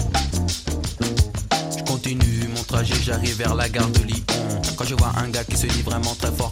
Je 1.77 1.83
continue 1.83 2.49
mon 2.53 2.63
trajet, 2.63 2.95
j'arrive 3.01 3.37
vers 3.37 3.55
la 3.55 3.69
gare 3.69 3.87
de 3.89 3.99
Lyon. 3.99 4.23
Quand 4.75 4.85
je 4.85 4.95
vois 4.95 5.13
un 5.17 5.29
gars 5.29 5.43
qui 5.43 5.55
se 5.57 5.67
dit 5.67 5.81
vraiment 5.83 6.15
très 6.15 6.31
fort 6.31 6.51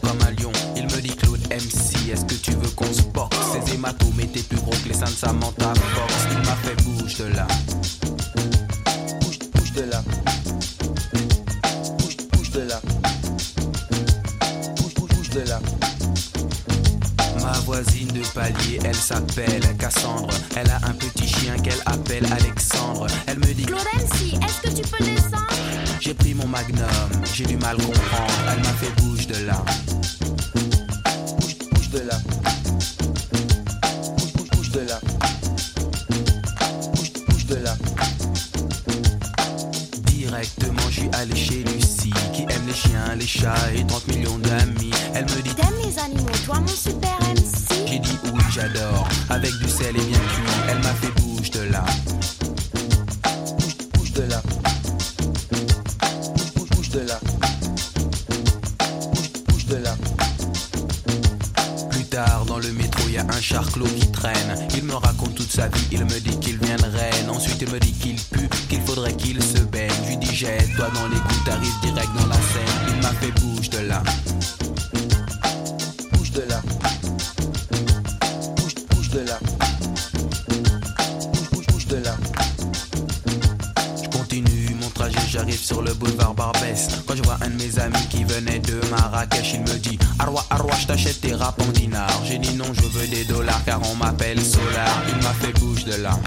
venait 88.36 88.60
de 88.60 88.80
Marrakech, 88.90 89.54
il 89.54 89.62
me 89.62 89.78
dit 89.80 89.98
Arwa, 90.20 90.44
Arwa, 90.50 90.76
je 90.76 90.88
t'achète 90.88 91.22
tes 91.22 91.34
rap 91.34 91.62
en 91.62 91.72
dinars. 91.72 92.22
J'ai 92.26 92.38
dit 92.38 92.54
non, 92.56 92.66
je 92.74 92.82
veux 92.82 93.08
des 93.08 93.24
dollars 93.26 93.64
car 93.66 93.80
on 93.90 93.96
m'appelle 93.96 94.42
Solar. 94.42 95.04
Il 95.08 95.24
m'a 95.24 95.34
fait 95.34 95.58
bouge 95.60 95.86
de 95.86 95.96
là. 96.02 96.20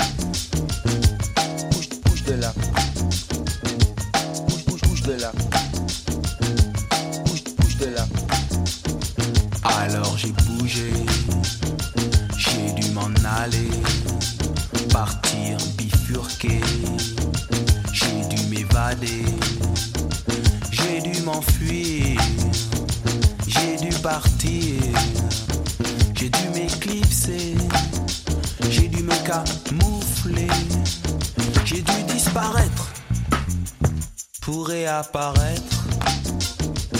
Réapparaître. 34.89 35.76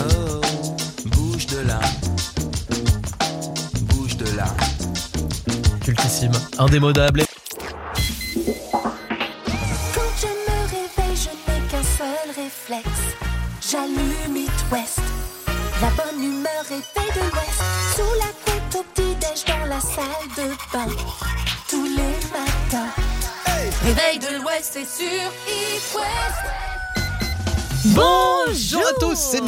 Oh, 0.01 0.41
bouge 1.07 1.47
de 1.47 1.61
là. 1.67 1.81
Bouge 3.83 4.17
de 4.17 4.37
là. 4.37 4.49
Cultissime, 5.81 6.33
indémodable. 6.59 7.28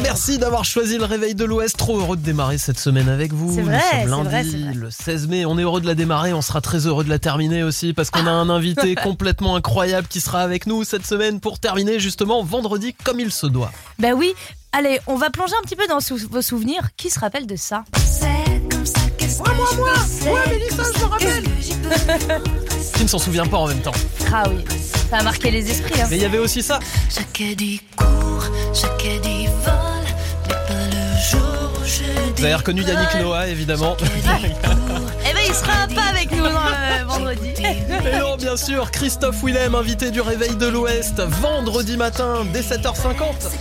Merci 0.01 0.37
d'avoir 0.37 0.65
choisi 0.65 0.97
le 0.97 1.05
réveil 1.05 1.35
de 1.35 1.43
l'Ouest. 1.45 1.77
Trop 1.77 1.99
heureux 1.99 2.17
de 2.17 2.21
démarrer 2.21 2.57
cette 2.57 2.79
semaine 2.79 3.09
avec 3.09 3.33
vous. 3.33 3.53
C'est 3.53 3.61
Nous 3.61 3.67
vrai, 3.67 4.43
c'est 4.43 4.73
le 4.75 4.89
16 4.91 5.27
mai. 5.27 5.45
On 5.45 5.57
est 5.57 5.63
heureux 5.63 5.81
de 5.81 5.87
la 5.87 5.95
démarrer. 5.95 6.33
On 6.33 6.41
sera 6.41 6.61
très 6.61 6.87
heureux 6.87 7.03
de 7.03 7.09
la 7.09 7.19
terminer 7.19 7.63
aussi 7.63 7.93
parce 7.93 8.09
qu'on 8.09 8.27
a 8.27 8.31
un 8.31 8.49
invité 8.49 8.95
complètement 9.03 9.55
incroyable 9.55 10.07
qui 10.07 10.21
sera 10.21 10.41
avec 10.41 10.67
nous 10.67 10.83
cette 10.83 11.05
semaine 11.05 11.39
pour 11.39 11.59
terminer 11.59 11.99
justement 11.99 12.43
vendredi 12.43 12.93
comme 13.03 13.19
il 13.19 13.31
se 13.31 13.47
doit. 13.47 13.71
Bah 13.99 14.13
oui, 14.15 14.33
allez, 14.71 14.99
on 15.07 15.15
va 15.15 15.29
plonger 15.29 15.53
un 15.59 15.63
petit 15.63 15.75
peu 15.75 15.87
dans 15.87 15.99
sou- 15.99 16.17
vos 16.29 16.41
souvenirs. 16.41 16.89
Qui 16.97 17.09
se 17.09 17.19
rappelle 17.19 17.47
de 17.47 17.55
ça? 17.55 17.83
C'est 17.97 18.67
comme 18.69 18.85
ça 18.85 18.99
qu'est-ce 19.17 19.41
que 19.41 19.49
moi, 19.49 19.67
moi, 19.77 19.93
moi, 20.25 20.33
ouais, 20.33 20.49
Mélissa, 20.59 20.83
je 20.95 20.99
me 21.03 21.09
rappelle. 21.09 22.70
Qui 22.95 23.03
ne 23.03 23.07
s'en 23.07 23.19
souvient 23.19 23.45
pas 23.45 23.57
en 23.57 23.67
même 23.67 23.81
temps. 23.81 23.91
Ah 24.33 24.43
oui, 24.49 24.63
ça 25.09 25.17
a 25.17 25.23
marqué 25.23 25.51
les 25.51 25.69
esprits. 25.69 26.01
Hein. 26.01 26.07
Mais 26.09 26.17
il 26.17 26.21
y 26.21 26.25
avait 26.25 26.37
aussi 26.37 26.61
ça. 26.63 26.79
Chaque 27.09 27.41
dit 27.57 27.81
court, 27.95 28.45
chaque 28.73 29.21
dit 29.21 29.47
vol, 29.63 29.73
mais 30.47 30.53
pas 30.53 30.85
le 30.89 31.31
jour 31.31 31.71
où 31.79 31.85
je 31.85 32.03
Vous 32.37 32.43
avez 32.45 32.55
reconnu 32.55 32.81
Yannick 32.83 33.15
Noah 33.19 33.47
évidemment. 33.47 33.97
Eh 35.23 35.33
ben 35.33 35.41
il 35.47 35.53
sera 35.53 35.87
pas 35.87 36.09
avec 36.09 36.31
nous 36.31 36.43
euh, 36.43 37.05
vendredi. 37.07 37.53
Et 37.59 38.19
non, 38.19 38.35
bien 38.37 38.57
sûr, 38.57 38.89
Christophe 38.89 39.43
Willem, 39.43 39.75
invité 39.75 40.09
du 40.09 40.19
Réveil 40.19 40.55
de 40.55 40.65
l'Ouest, 40.65 41.19
vendredi 41.19 41.95
matin 41.95 42.45
dès 42.51 42.61
7h50. 42.61 43.51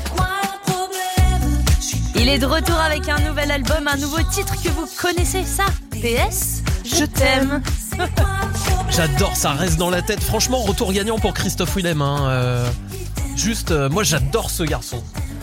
Il 2.16 2.28
est 2.28 2.38
de 2.38 2.46
retour 2.46 2.78
avec 2.78 3.08
un 3.08 3.18
nouvel 3.20 3.50
album, 3.50 3.86
un 3.86 3.96
nouveau 3.96 4.22
titre 4.30 4.54
que 4.62 4.68
vous 4.70 4.86
connaissez, 5.00 5.44
ça? 5.44 5.64
PS, 5.90 6.62
je 6.84 7.04
t'aime. 7.04 7.62
J'adore, 8.90 9.36
ça 9.36 9.52
reste 9.52 9.78
dans 9.78 9.90
la 9.90 10.02
tête. 10.02 10.22
Franchement, 10.22 10.58
retour 10.58 10.92
gagnant 10.92 11.18
pour 11.18 11.32
Christophe 11.32 11.76
Willem. 11.76 12.02
hein, 12.02 12.28
euh, 12.28 12.68
juste, 13.36 13.70
euh, 13.70 13.88
moi 13.88 14.02
j'adore 14.02 14.50
ce 14.50 14.62
garçon. 14.62 15.02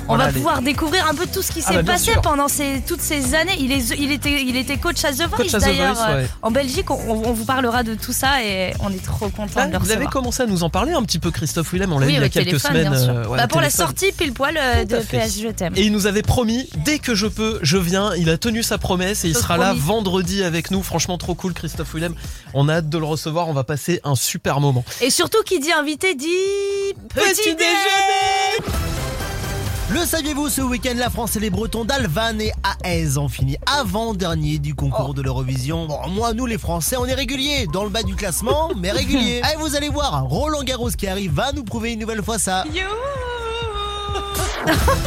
On 0.10 0.16
Voilà, 0.16 0.26
va 0.26 0.30
les- 0.32 0.38
pouvoir 0.38 0.62
découvrir 0.62 1.06
un 1.08 1.14
peu 1.16 1.26
tout 1.28 1.42
ce 1.42 1.52
qui 1.52 1.62
Ah 1.66 1.70
s'est 1.72 1.84
bah, 1.84 1.94
passé 1.94 2.12
sûr. 2.14 2.22
pendant 2.22 2.48
ces, 2.48 2.82
toutes 2.88 3.02
ces 3.02 3.36
années. 3.36 3.56
Il, 3.60 3.72
est, 3.74 3.90
il, 4.00 4.12
était, 4.12 4.42
il 4.42 4.56
était 4.56 4.78
coach 4.78 5.04
à 5.04 5.12
The 5.12 5.28
Voice 5.30 5.60
d'ailleurs 5.60 5.98
euh, 6.08 6.22
ouais. 6.22 6.28
en 6.42 6.50
Belgique. 6.52 6.90
On, 6.92 6.96
on 7.26 7.34
vous 7.34 7.44
parlera 7.44 7.84
de 7.84 7.94
tout 7.96 8.14
ça 8.14 8.42
et 8.44 8.74
on 8.80 8.90
est 8.92 9.04
trop 9.04 9.28
content 9.30 9.52
Ah, 9.58 9.68
de 9.68 9.74
le 9.74 9.80
vous 9.80 9.92
avez 9.92 10.06
commencé 10.06 10.44
à 10.44 10.46
nous 10.46 10.64
en 10.64 10.70
parler 10.70 10.94
un 10.94 11.04
petit 11.04 11.20
peu, 11.20 11.30
Christophe 11.32 11.74
Willem. 11.74 11.92
On 11.92 12.00
l'a 12.00 12.06
oui, 12.08 12.14
il 12.14 12.22
y 12.22 12.24
a 12.24 12.30
quelques 12.30 12.46
téléphone, 12.48 12.72
semaines. 12.72 12.94
euh, 12.94 13.28
ouais, 13.28 13.38
Bah, 13.38 13.48
pour 13.48 13.60
la 13.60 13.70
sortie 13.70 14.12
pile 14.14 14.32
poil 14.34 14.58
euh, 14.58 14.86
de. 14.86 14.98
PS 15.00 15.40
Je 15.42 15.50
t'aime. 15.50 15.74
Et 15.76 15.82
il 15.84 15.92
nous 15.92 16.08
avait 16.08 16.22
promis, 16.22 16.70
dès 16.86 17.00
que 17.00 17.14
je 17.14 17.28
peux, 17.28 17.60
je 17.62 17.78
viens. 17.78 18.14
Il 18.16 18.30
a 18.30 18.38
tenu 18.38 18.64
sa 18.64 18.78
promesse 18.78 19.26
et 19.26 19.28
il 19.28 19.36
sera 19.36 19.58
là 19.58 19.74
vendredi 19.74 20.42
avec 20.44 20.72
nous. 20.72 20.84
Franchement, 20.84 21.18
trop 21.18 21.36
cool, 21.36 21.54
Christophe 21.54 21.94
Willem. 21.94 22.16
On 22.54 22.70
a 22.70 22.76
hâte 22.76 22.90
de 22.90 22.98
le 22.98 23.06
recevoir. 23.06 23.50
On 23.50 23.54
va 23.54 23.64
passer 23.66 24.00
un 24.06 24.16
super 24.16 24.62
moment. 24.62 24.86
Et 25.02 25.10
surtout, 25.10 25.44
qui 25.46 25.60
dit 25.60 25.72
invité 25.74 26.16
dit 26.16 26.28
petit, 27.14 27.56
déjeuner. 27.56 28.87
Le 29.90 30.06
saviez-vous, 30.06 30.50
ce 30.50 30.62
week-end, 30.62 30.96
la 30.98 31.10
France 31.10 31.38
et 31.38 31.40
les 31.40 31.50
Bretons 31.50 31.86
d'Alvan 31.86 32.38
et 32.42 32.52
Aez 32.84 33.18
ont 33.18 33.30
fini 33.30 33.56
avant-dernier 33.66 34.60
du 34.60 34.76
concours 34.76 35.14
de 35.14 35.22
l'Eurovision? 35.22 35.86
Bon, 35.86 36.10
moi, 36.10 36.34
nous 36.34 36.46
les 36.46 36.58
Français, 36.58 36.98
on 36.98 37.06
est 37.06 37.14
réguliers, 37.14 37.68
dans 37.72 37.86
le 37.86 37.90
bas 37.90 38.04
du 38.04 38.14
classement, 38.14 38.72
mais 38.76 38.92
réguliers. 38.92 39.40
Allez, 39.44 39.56
vous 39.58 39.78
allez 39.78 39.88
voir, 39.88 40.26
Roland 40.26 40.64
Garros 40.64 40.90
qui 40.90 41.08
arrive 41.08 41.32
va 41.32 41.54
nous 41.54 41.64
prouver 41.64 41.94
une 41.94 42.00
nouvelle 42.00 42.22
fois 42.22 42.38
ça. 42.38 42.66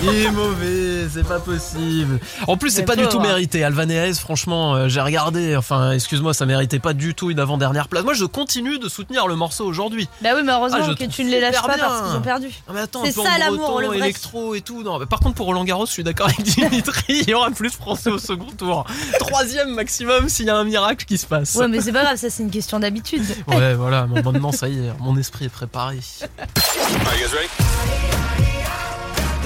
Il 0.02 0.08
est 0.08 0.30
mauvais, 0.30 1.08
c'est 1.12 1.26
pas 1.26 1.38
possible. 1.40 2.18
En 2.46 2.56
plus, 2.56 2.70
c'est 2.70 2.84
pas 2.84 2.96
du 2.96 3.06
tout 3.08 3.20
mérité. 3.20 3.62
Alvaneaez, 3.64 4.14
franchement, 4.14 4.74
euh, 4.74 4.88
j'ai 4.88 5.00
regardé. 5.00 5.56
Enfin, 5.56 5.92
excuse-moi, 5.92 6.32
ça 6.32 6.46
méritait 6.46 6.78
pas 6.78 6.92
du 6.94 7.14
tout 7.14 7.30
une 7.30 7.38
avant-dernière 7.38 7.88
place. 7.88 8.02
Moi, 8.04 8.14
je 8.14 8.24
continue 8.24 8.78
de 8.78 8.88
soutenir 8.88 9.26
le 9.26 9.36
morceau 9.36 9.66
aujourd'hui. 9.66 10.08
Bah 10.22 10.30
oui, 10.34 10.42
mais 10.44 10.52
heureusement 10.52 10.78
Ah, 10.90 10.94
que 10.94 11.04
tu 11.04 11.24
ne 11.24 11.30
les 11.30 11.40
lâches 11.40 11.60
pas 11.60 11.74
bien. 11.76 11.84
parce 11.86 12.08
qu'ils 12.08 12.16
ont 12.16 12.22
perdu. 12.22 12.48
Ah, 12.68 12.72
mais 12.74 12.80
attends, 12.80 13.02
C'est 13.04 13.12
ça, 13.12 13.38
l'amour, 13.38 13.80
le 13.80 13.94
électro 13.96 14.54
et 14.54 14.62
tout. 14.62 14.82
Non, 14.82 14.98
mais 14.98 15.06
par 15.06 15.20
contre, 15.20 15.34
pour 15.34 15.46
Roland 15.46 15.64
Garros, 15.64 15.86
je 15.86 15.92
suis 15.92 16.04
d'accord 16.04 16.26
avec 16.28 16.42
Dimitri. 16.42 17.04
Il 17.08 17.28
y 17.28 17.34
aura 17.34 17.50
plus 17.50 17.70
français 17.70 18.10
au 18.10 18.18
second 18.18 18.50
tour. 18.56 18.84
Troisième 19.18 19.74
maximum 19.74 20.28
s'il 20.28 20.46
y 20.46 20.50
a 20.50 20.56
un 20.56 20.64
miracle 20.64 21.04
qui 21.04 21.18
se 21.18 21.26
passe. 21.26 21.54
Ouais, 21.56 21.68
mais 21.68 21.80
c'est 21.80 21.92
pas 21.92 22.02
grave, 22.04 22.16
ça 22.16 22.30
c'est 22.30 22.42
une 22.42 22.50
question 22.50 22.78
d'habitude. 22.80 23.22
Ouais, 23.48 23.74
voilà, 23.74 24.06
mais 24.12 24.22
maintenant 24.22 24.52
ça 24.52 24.68
y 24.68 24.78
est, 24.86 24.90
mon 25.00 25.16
esprit 25.18 25.46
est 25.46 25.48
préparé. 25.50 25.98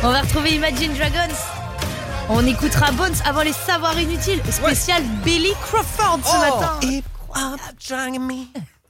On 0.06 0.10
va 0.12 0.20
retrouver 0.20 0.50
Imagine 0.50 0.92
Dragons. 0.94 1.34
On 2.28 2.46
écoutera 2.46 2.90
Bones 2.92 3.14
avant 3.24 3.42
les 3.42 3.52
savoirs 3.52 3.98
inutiles. 3.98 4.40
Spécial 4.50 5.02
Billy 5.24 5.52
Crawford 5.62 6.20
ce 6.24 6.30
Oh. 6.34 6.38
matin. 6.40 6.78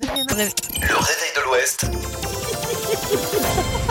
Le 0.02 0.96
réveil 0.96 1.32
de 1.36 1.40
l'Ouest. 1.44 1.86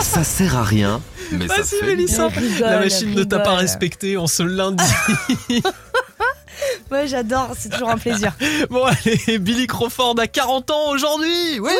Ça 0.00 0.22
sert 0.22 0.56
à 0.56 0.62
rien, 0.62 1.00
mais 1.32 1.48
ça 1.48 1.56
Vas-y, 1.56 1.78
fait 1.80 1.86
Mélissa. 1.86 2.28
bien. 2.28 2.40
Rigole, 2.40 2.60
La 2.70 2.78
machine 2.78 3.14
ne 3.14 3.24
t'a 3.24 3.40
pas 3.40 3.54
respecté 3.54 4.16
en 4.16 4.26
ce 4.26 4.42
lundi. 4.42 4.84
Ouais, 6.90 7.08
j'adore, 7.08 7.50
c'est 7.58 7.70
toujours 7.70 7.90
un 7.90 7.98
plaisir. 7.98 8.32
bon, 8.70 8.84
allez, 8.84 9.38
Billy 9.38 9.66
Crawford 9.66 10.14
a 10.20 10.26
40 10.28 10.70
ans 10.70 10.90
aujourd'hui. 10.90 11.58
Oui. 11.58 11.72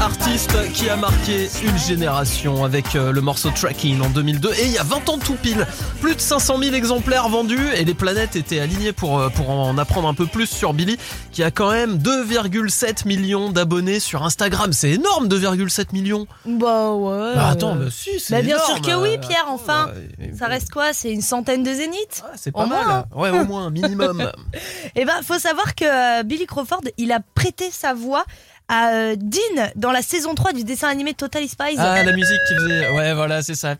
Artiste 0.00 0.72
qui 0.72 0.88
a 0.88 0.96
marqué 0.96 1.48
une 1.62 1.78
génération 1.78 2.64
avec 2.64 2.96
euh, 2.96 3.12
le 3.12 3.20
morceau 3.20 3.50
Tracking 3.50 4.00
en 4.00 4.08
2002 4.10 4.50
et 4.54 4.64
il 4.64 4.72
y 4.72 4.78
a 4.78 4.82
20 4.82 5.08
ans 5.08 5.18
tout 5.18 5.34
pile. 5.34 5.66
Plus 6.00 6.14
de 6.16 6.20
500 6.20 6.58
000 6.58 6.74
exemplaires 6.74 7.28
vendus 7.28 7.68
et 7.76 7.84
les 7.84 7.94
planètes 7.94 8.34
étaient 8.36 8.58
alignées 8.58 8.92
pour, 8.92 9.18
euh, 9.18 9.28
pour 9.28 9.50
en 9.50 9.76
apprendre 9.78 10.08
un 10.08 10.14
peu 10.14 10.26
plus 10.26 10.46
sur 10.46 10.72
Billy 10.74 10.98
qui 11.30 11.42
a 11.42 11.50
quand 11.50 11.70
même 11.70 11.96
2,7 11.98 13.06
millions 13.06 13.50
d'abonnés 13.50 14.00
sur 14.00 14.22
Instagram. 14.24 14.72
C'est 14.72 14.90
énorme 14.90 15.28
2,7 15.28 15.92
millions. 15.92 16.26
Bah 16.46 16.92
ouais. 16.92 17.34
Bah 17.34 17.48
attends, 17.48 17.74
bah 17.76 17.84
si, 17.90 18.18
c'est 18.18 18.34
Bah 18.34 18.42
bien 18.42 18.56
énorme. 18.56 18.72
sûr 18.72 18.82
que 18.82 19.00
oui, 19.02 19.18
Pierre, 19.18 19.46
enfin. 19.48 19.90
Ouais, 20.18 20.32
Ça 20.36 20.46
reste 20.46 20.70
quoi? 20.70 20.92
C'est 20.92 21.12
une 21.12 21.22
centaine 21.22 21.62
de 21.62 21.72
zéniths? 21.72 22.22
C'est 22.36 22.52
pas 22.52 22.64
Au 22.64 22.66
mal. 22.66 22.84
moins. 22.86 23.04
Ouais, 23.14 23.30
au 23.30 23.44
moins, 23.44 23.70
minimum. 23.70 24.30
Eh 24.94 25.04
ben, 25.06 25.14
faut 25.26 25.38
savoir 25.38 25.74
que 25.74 25.84
euh, 26.20 26.22
Billy 26.22 26.44
Crawford, 26.44 26.82
il 26.98 27.12
a 27.12 27.20
prêté 27.34 27.70
sa 27.70 27.94
voix 27.94 28.24
à 28.68 28.90
euh, 28.90 29.16
Dean 29.16 29.70
dans 29.76 29.92
la 29.92 30.02
saison 30.02 30.34
3 30.34 30.52
du 30.52 30.64
dessin 30.64 30.88
animé 30.88 31.14
Totally 31.14 31.48
Spies. 31.48 31.76
Ah, 31.78 32.02
la 32.02 32.12
musique 32.12 32.40
qui 32.48 32.54
faisait. 32.54 32.88
Ouais, 32.90 33.14
voilà, 33.14 33.42
c'est 33.42 33.54
ça. 33.54 33.76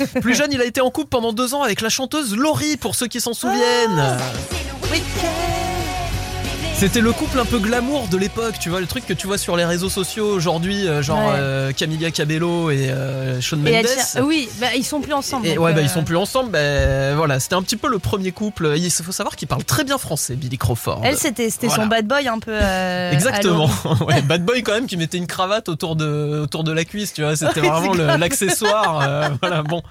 Plus 0.20 0.34
jeune, 0.34 0.52
il 0.52 0.60
a 0.60 0.64
été 0.64 0.80
en 0.80 0.90
couple 0.90 1.08
pendant 1.08 1.32
deux 1.32 1.54
ans 1.54 1.62
avec 1.62 1.80
la 1.80 1.88
chanteuse 1.88 2.36
Laurie, 2.36 2.76
pour 2.76 2.94
ceux 2.94 3.06
qui 3.06 3.20
s'en 3.20 3.34
souviennent. 3.34 4.16
C'était 6.78 7.00
le 7.00 7.12
couple 7.12 7.40
un 7.40 7.44
peu 7.44 7.58
glamour 7.58 8.06
de 8.06 8.16
l'époque, 8.16 8.54
tu 8.60 8.68
vois, 8.70 8.78
le 8.80 8.86
truc 8.86 9.04
que 9.04 9.12
tu 9.12 9.26
vois 9.26 9.36
sur 9.36 9.56
les 9.56 9.64
réseaux 9.64 9.88
sociaux 9.88 10.28
aujourd'hui, 10.28 10.86
euh, 10.86 11.02
genre 11.02 11.18
Ouais. 11.18 11.34
euh, 11.36 11.72
Camilla 11.72 12.12
Cabello 12.12 12.70
et 12.70 12.88
euh, 12.90 13.40
Shawn 13.40 13.60
Mendes. 13.60 13.84
Oui, 14.22 14.48
bah, 14.60 14.68
ils 14.76 14.84
sont 14.84 15.00
plus 15.00 15.12
ensemble. 15.12 15.48
Et 15.48 15.58
ouais, 15.58 15.72
bah 15.72 15.80
euh, 15.80 15.82
ils 15.82 15.88
sont 15.88 16.04
plus 16.04 16.16
ensemble. 16.16 16.50
Bah, 16.52 17.16
voilà, 17.16 17.40
c'était 17.40 17.56
un 17.56 17.62
petit 17.62 17.76
peu 17.76 17.88
le 17.88 17.98
premier 17.98 18.30
couple. 18.30 18.74
Il 18.76 18.92
faut 18.92 19.10
savoir 19.10 19.34
qu'il 19.34 19.48
parle 19.48 19.64
très 19.64 19.82
bien 19.82 19.98
français, 19.98 20.36
Billy 20.36 20.56
Crawford. 20.56 21.00
Elle, 21.02 21.16
c'était 21.16 21.48
Voilà. 21.62 21.74
son 21.74 21.86
bad 21.88 22.06
boy 22.06 22.28
un 22.28 22.38
peu. 22.38 22.52
euh, 22.54 23.10
Exactement. 23.12 23.68
ouais, 24.06 24.22
bad 24.22 24.44
boy 24.44 24.62
quand 24.62 24.74
même 24.74 24.86
qui 24.86 24.96
mettait 24.96 25.18
une 25.18 25.26
cravate 25.26 25.68
autour 25.68 25.96
de 25.96 26.42
autour 26.44 26.62
de 26.62 26.70
la 26.70 26.84
cuisse, 26.84 27.12
tu 27.12 27.22
vois. 27.22 27.34
C'était 27.34 27.60
Ouais, 27.60 27.68
vraiment 27.70 27.94
l'accessoire. 27.94 29.00
euh, 29.02 29.28
voilà, 29.42 29.64
bon. 29.64 29.82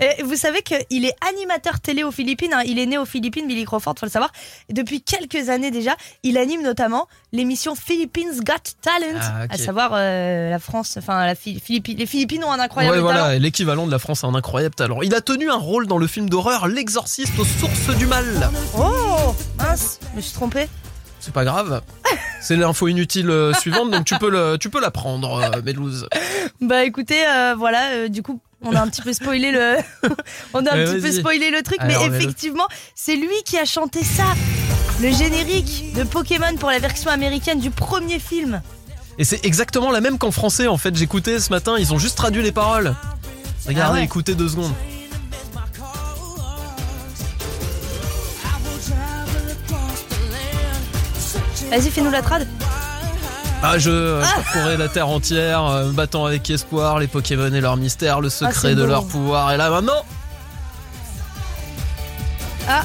Et 0.00 0.22
vous 0.22 0.36
savez 0.36 0.62
qu'il 0.62 1.04
est 1.04 1.14
animateur 1.28 1.78
télé 1.78 2.04
aux 2.04 2.10
Philippines. 2.10 2.54
hein. 2.54 2.62
Il 2.64 2.78
est 2.78 2.86
né 2.86 2.96
aux 2.96 3.04
Philippines, 3.04 3.46
Billy 3.46 3.66
Crawford, 3.66 3.96
faut 4.00 4.06
le 4.06 4.10
savoir. 4.10 4.32
Depuis 4.72 5.02
quelques 5.02 5.50
années 5.50 5.70
déjà, 5.70 5.89
il 6.22 6.38
anime 6.38 6.62
notamment 6.62 7.06
l'émission 7.32 7.74
Philippines 7.74 8.32
Got 8.44 8.54
Talent, 8.82 9.18
Ah, 9.20 9.44
à 9.50 9.56
savoir 9.58 9.90
euh, 9.94 10.50
la 10.50 10.58
France, 10.58 10.96
enfin 10.98 11.24
la 11.26 11.34
Phil- 11.34 11.60
Philippi- 11.60 11.94
les 11.94 12.06
Philippines 12.06 12.42
ont 12.44 12.50
un 12.52 12.58
incroyable 12.60 12.96
ouais, 12.96 13.02
talent. 13.02 13.20
voilà, 13.24 13.38
l'équivalent 13.38 13.86
de 13.86 13.90
la 13.92 13.98
France 13.98 14.24
a 14.24 14.26
un 14.26 14.34
incroyable 14.34 14.74
talent. 14.74 15.02
Il 15.02 15.14
a 15.14 15.20
tenu 15.20 15.50
un 15.50 15.56
rôle 15.56 15.86
dans 15.86 15.98
le 15.98 16.06
film 16.06 16.28
d'horreur 16.28 16.68
L'exorciste 16.68 17.38
aux 17.38 17.44
sources 17.44 17.96
du 17.96 18.06
mal. 18.06 18.50
Oh 18.76 19.34
mince, 19.58 19.98
je 20.12 20.16
me 20.16 20.20
suis 20.20 20.32
trompée. 20.34 20.68
C'est 21.20 21.34
pas 21.34 21.44
grave. 21.44 21.82
C'est 22.40 22.56
l'info 22.56 22.88
inutile 22.88 23.28
euh, 23.28 23.52
suivante, 23.52 23.90
donc 23.90 24.06
tu 24.06 24.16
peux 24.16 24.30
le, 24.30 24.56
tu 24.58 24.70
peux 24.70 24.80
la 24.80 24.90
prendre, 24.90 25.34
euh, 25.54 25.60
Mélouse. 25.62 26.08
Bah 26.62 26.84
écoutez, 26.84 27.26
euh, 27.26 27.54
voilà, 27.56 28.08
du 28.08 28.22
coup. 28.22 28.40
On 28.62 28.74
a 28.76 28.80
un 28.82 28.88
petit 28.88 29.00
peu 29.00 29.14
spoilé 29.14 29.52
le, 29.52 29.76
on 30.54 30.66
a 30.66 30.74
un 30.74 30.84
petit 30.84 31.00
peu 31.00 31.10
spoilé 31.12 31.50
le 31.50 31.62
truc, 31.62 31.78
Alors, 31.80 32.06
mais 32.10 32.14
effectivement, 32.16 32.66
c'est 32.94 33.16
lui 33.16 33.42
qui 33.46 33.56
a 33.56 33.64
chanté 33.64 34.04
ça, 34.04 34.24
le 35.00 35.12
générique 35.12 35.94
de 35.94 36.02
Pokémon 36.04 36.54
pour 36.58 36.70
la 36.70 36.78
version 36.78 37.10
américaine 37.10 37.58
du 37.60 37.70
premier 37.70 38.18
film. 38.18 38.60
Et 39.18 39.24
c'est 39.24 39.44
exactement 39.44 39.90
la 39.90 40.00
même 40.00 40.18
qu'en 40.18 40.30
français 40.30 40.66
en 40.66 40.76
fait. 40.78 40.94
J'écoutais 40.96 41.40
ce 41.40 41.50
matin, 41.50 41.76
ils 41.78 41.92
ont 41.92 41.98
juste 41.98 42.16
traduit 42.16 42.42
les 42.42 42.52
paroles. 42.52 42.94
Regardez, 43.66 43.90
Ah 43.92 44.00
ouais. 44.00 44.04
écoutez 44.04 44.34
deux 44.34 44.48
secondes. 44.48 44.72
Vas-y, 51.70 51.90
fais-nous 51.90 52.10
la 52.10 52.22
trad. 52.22 52.46
Ah, 53.62 53.78
je 53.78 53.90
euh, 53.90 54.22
parcourais 54.22 54.76
la 54.78 54.88
terre 54.88 55.08
entière, 55.08 55.64
euh, 55.66 55.86
me 55.88 55.92
battant 55.92 56.24
avec 56.24 56.48
espoir, 56.48 56.98
les 56.98 57.06
Pokémon 57.06 57.52
et 57.52 57.60
leur 57.60 57.76
mystère, 57.76 58.20
le 58.20 58.30
secret 58.30 58.52
Ah, 58.56 58.60
c'est 58.62 58.74
de 58.74 58.82
leur 58.84 59.06
pouvoir. 59.06 59.52
Et 59.52 59.56
là 59.58 59.68
maintenant, 59.70 60.02
Ah, 62.66 62.82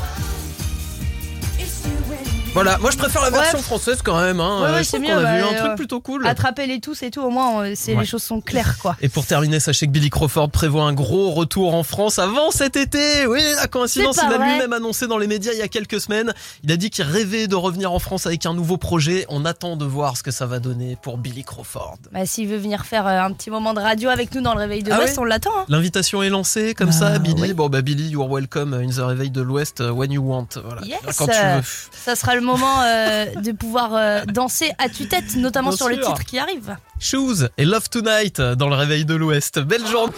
voilà, 2.56 2.78
moi 2.80 2.89
je 2.89 2.97
préfère 2.97 3.22
la 3.22 3.28
Ouais. 3.30 3.34
version 3.39 3.60
française 3.60 3.99
quand 4.03 4.20
même. 4.20 4.39
Hein. 4.39 4.62
Ouais, 4.62 4.70
ouais, 4.72 4.80
Euh, 4.80 4.84
je 4.84 4.97
mieux, 4.97 5.08
qu'on 5.10 5.14
a 5.26 5.36
vu 5.36 5.41
bah, 5.43 5.47
un 5.51 5.64
truc 5.66 5.76
plutôt 5.76 5.99
cool. 5.99 6.26
attrapez-les 6.26 6.80
tous 6.80 7.03
et 7.03 7.12
tout, 7.12 7.22
au 7.22 7.30
moins, 7.30 7.64
euh, 7.66 7.74
c'est 7.76 7.93
Ouais. 7.93 8.01
les 8.01 8.06
choses 8.08 8.24
sont 8.24 8.39
claires, 8.41 8.78
quoi. 8.82 8.95
Et 9.01 9.10
pour 9.10 9.26
terminer, 9.26 9.60
sachez 9.60 9.86
que 9.88 9.91
Billy 9.91 10.10
Crawford 10.10 10.49
prévoit 10.49 10.84
un 10.86 10.93
gros 10.93 11.32
retour 11.32 11.76
en 11.76 11.84
France 11.84 12.18
avant 12.18 12.51
cet 12.51 12.76
été. 12.78 13.28
Oui, 13.28 13.41
la 13.58 13.68
coïncidence, 13.68 14.20
il 14.24 14.30
l'a 14.30 14.38
lui-même 14.38 14.74
annoncé 14.74 15.06
dans 15.08 15.18
les 15.18 15.28
médias 15.28 15.51
il 15.53 15.60
y 15.60 15.62
a 15.62 15.68
quelques 15.68 15.99
semaines. 15.99 16.34
Il 16.64 16.72
a 16.72 16.78
dit 16.78 16.89
qu'il 16.89 17.03
rêvait 17.06 17.47
de 17.47 17.56
revenir 17.56 17.91
en 17.91 17.99
France 17.99 18.26
avec 18.26 18.45
un 18.45 18.53
nouveau 18.53 18.78
projet. 18.78 19.26
On 19.30 19.43
attend 19.45 19.76
de 19.76 19.86
voir 19.86 20.16
ce 20.18 20.24
que 20.24 20.32
ça 20.32 20.45
va 20.45 20.60
donner 20.60 20.97
pour 21.01 21.18
Billy 21.18 21.43
Crawford. 21.43 21.97
Bah, 22.12 22.26
s'il 22.26 22.47
veut 22.47 22.58
venir 22.58 22.86
faire 22.86 23.06
euh, 23.06 23.20
un 23.20 23.32
petit 23.34 23.49
moment 23.49 23.74
de 23.74 23.82
radio 23.82 24.10
avec 24.10 24.34
nous 24.34 24.41
dans 24.41 24.53
le 24.53 24.60
réveil 24.60 24.82
de 24.84 24.91
Ah 24.91 24.97
l'Ouest, 24.97 25.18
on 25.20 25.26
l'attend. 25.26 25.51
hein. 25.58 25.66
L'invitation 25.68 26.24
est 26.24 26.30
lancée 26.30 26.74
comme 26.74 26.91
ça, 26.93 27.12
Ah, 27.16 27.20
Billy. 27.20 27.41
oui. 27.41 27.53
Bon, 27.53 27.68
bah, 27.70 27.82
Billy, 27.82 28.08
you're 28.10 28.30
welcome 28.32 28.74
in 28.74 28.88
the 28.89 28.99
réveil 29.06 29.30
de 29.30 29.41
l'Ouest 29.41 29.82
when 29.82 30.12
you 30.12 30.22
want. 30.24 30.47
Voilà. 30.64 30.82
Yes. 30.86 30.99
Quand 31.18 31.26
tu 31.28 31.32
veux. 31.34 31.62
Ça 31.91 32.16
sera 32.16 32.36
le 32.36 32.41
moment 32.46 32.82
euh, 32.84 33.26
de 33.41 33.52
pouvoir 33.52 33.93
euh, 33.93 34.24
danser 34.26 34.72
à 34.78 34.88
tue-tête, 34.89 35.36
notamment 35.36 35.70
Bien 35.70 35.78
sur 35.78 35.89
les 35.89 35.96
sûr. 35.98 36.08
titres 36.08 36.24
qui 36.26 36.39
arrivent. 36.39 36.76
Shoes 37.00 37.50
et 37.58 37.66
Love 37.66 37.89
Tonight 37.89 38.39
dans 38.39 38.70
le 38.70 38.76
réveil 38.76 39.04
de 39.06 39.16
l'Ouest. 39.16 39.60
Belle 39.60 39.86
journée. 39.86 40.14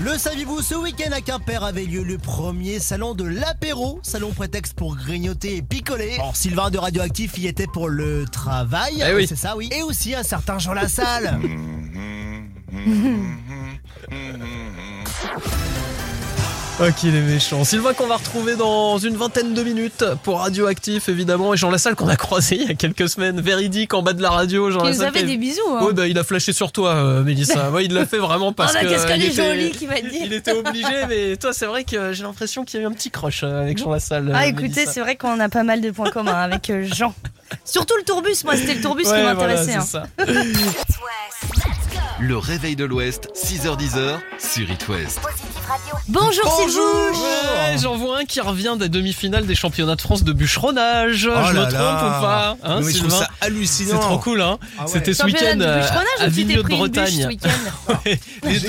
Le 0.00 0.18
saviez-vous, 0.18 0.60
ce 0.60 0.74
week-end 0.74 1.12
à 1.12 1.20
Quimper 1.20 1.62
avait 1.64 1.84
lieu 1.84 2.02
le 2.02 2.18
premier 2.18 2.78
salon 2.78 3.14
de 3.14 3.24
l'apéro, 3.24 4.00
salon 4.02 4.32
prétexte 4.32 4.74
pour 4.74 4.96
grignoter 4.96 5.56
et 5.56 5.62
picoler. 5.62 6.14
Alors 6.14 6.36
Sylvain 6.36 6.70
de 6.70 6.78
Radioactif 6.78 7.38
y 7.38 7.46
était 7.46 7.68
pour 7.72 7.88
le 7.88 8.24
travail, 8.30 9.02
Eh 9.08 9.14
oui. 9.14 9.26
c'est 9.26 9.36
ça 9.36 9.56
oui, 9.56 9.70
et 9.72 9.82
aussi 9.82 10.14
un 10.14 10.22
certain 10.24 10.58
Jean 10.58 10.74
Lassalle. 10.74 11.38
Oh, 16.80 16.86
qu'il 16.96 17.14
est 17.14 17.20
méchant. 17.20 17.62
Sylvain 17.62 17.92
qu'on 17.94 18.08
va 18.08 18.16
retrouver 18.16 18.56
dans 18.56 18.98
une 18.98 19.16
vingtaine 19.16 19.54
de 19.54 19.62
minutes 19.62 20.04
pour 20.24 20.40
Radioactif, 20.40 21.08
évidemment. 21.08 21.54
Et 21.54 21.56
Jean 21.56 21.70
Lassalle 21.70 21.94
qu'on 21.94 22.08
a 22.08 22.16
croisé 22.16 22.56
il 22.56 22.66
y 22.68 22.70
a 22.72 22.74
quelques 22.74 23.08
semaines. 23.08 23.40
Véridique 23.40 23.94
en 23.94 24.02
bas 24.02 24.12
de 24.12 24.20
la 24.20 24.30
radio. 24.30 24.72
Jean 24.72 24.82
Lassalle 24.82 25.06
a 25.08 25.12
fait 25.12 25.20
qui- 25.20 25.26
des 25.26 25.36
bisous. 25.36 25.60
hein. 25.70 25.84
Ouais, 25.84 25.92
bah, 25.92 26.08
il 26.08 26.18
a 26.18 26.24
flashé 26.24 26.52
sur 26.52 26.72
toi, 26.72 26.90
euh, 26.96 27.22
Mélissa. 27.22 27.70
Ouais, 27.74 27.84
il 27.84 27.94
l'a 27.94 28.06
fait 28.06 28.18
vraiment 28.18 28.52
parce 28.52 28.72
Oh, 28.72 28.78
bah, 28.80 28.84
que. 28.86 28.90
qu'est-ce 28.92 29.06
qu'elle 29.06 29.20
il 29.22 29.26
est 29.26 29.32
était- 29.34 29.46
jolie, 29.46 29.70
qui 29.70 29.86
m'a 29.86 30.00
dit. 30.00 30.18
Il 30.24 30.32
était 30.32 30.50
obligé, 30.52 30.86
mais 31.08 31.36
toi, 31.36 31.52
c'est 31.52 31.66
vrai 31.66 31.84
que 31.84 32.12
j'ai 32.12 32.24
l'impression 32.24 32.64
qu'il 32.64 32.80
y 32.80 32.82
a 32.82 32.86
eu 32.86 32.88
un 32.88 32.92
petit 32.92 33.10
crush 33.12 33.44
euh, 33.44 33.62
avec 33.62 33.78
Jean 33.78 33.92
Lassalle. 33.92 34.32
Ah 34.34 34.40
euh, 34.42 34.46
écoutez, 34.46 34.86
c'est 34.86 35.00
vrai 35.00 35.14
qu'on 35.14 35.38
a 35.38 35.48
pas 35.48 35.62
mal 35.62 35.80
de 35.80 35.92
points 35.92 36.10
communs 36.10 36.32
avec 36.34 36.70
euh, 36.70 36.84
Jean. 36.92 37.14
Surtout 37.64 37.94
le 37.96 38.02
tourbus, 38.02 38.42
moi 38.44 38.56
c'était 38.56 38.74
le 38.74 38.80
tourbus 38.80 39.04
qui 39.04 39.10
Ouais, 39.10 39.22
m'intéressait. 39.22 39.74
hein. 39.74 40.02
Le 42.20 42.38
réveil 42.38 42.76
de 42.76 42.84
l'Ouest, 42.84 43.28
6h10 43.34 44.18
sur 44.38 44.70
It 44.70 44.88
West. 44.88 45.20
Bonjour, 46.08 46.56
Sylvouche 46.56 47.16
Ouais, 47.18 47.76
j'en 47.82 47.96
vois 47.96 48.20
un 48.20 48.24
qui 48.24 48.40
revient 48.40 48.76
des 48.78 48.88
demi-finales 48.88 49.46
des 49.46 49.54
championnats 49.54 49.96
de 49.96 50.00
France 50.00 50.22
de 50.22 50.32
bûcheronnage. 50.32 51.28
Oh 51.30 51.38
je 51.48 51.52
me 51.52 51.60
trompe 51.62 51.72
là. 51.72 52.18
ou 52.18 52.22
pas 52.22 52.56
hein, 52.62 52.80
Mais 52.82 52.92
je 52.92 52.98
trouve 52.98 53.10
Sylvain 53.10 53.24
ça 53.24 53.28
hallucinant. 53.40 54.00
C'est 54.00 54.06
trop 54.06 54.18
cool, 54.18 54.40
hein 54.42 54.58
Ah 54.78 54.82
ouais. 54.82 54.88
C'était 54.88 55.14
ce 55.14 55.24
week-end 55.24 55.58
euh, 55.60 55.80
bûcheronnage 55.80 56.20
à 56.20 56.26
Vigneux 56.28 56.62
de 56.62 56.68
Bretagne. 56.68 57.28
les 58.44 58.60
deux, 58.60 58.68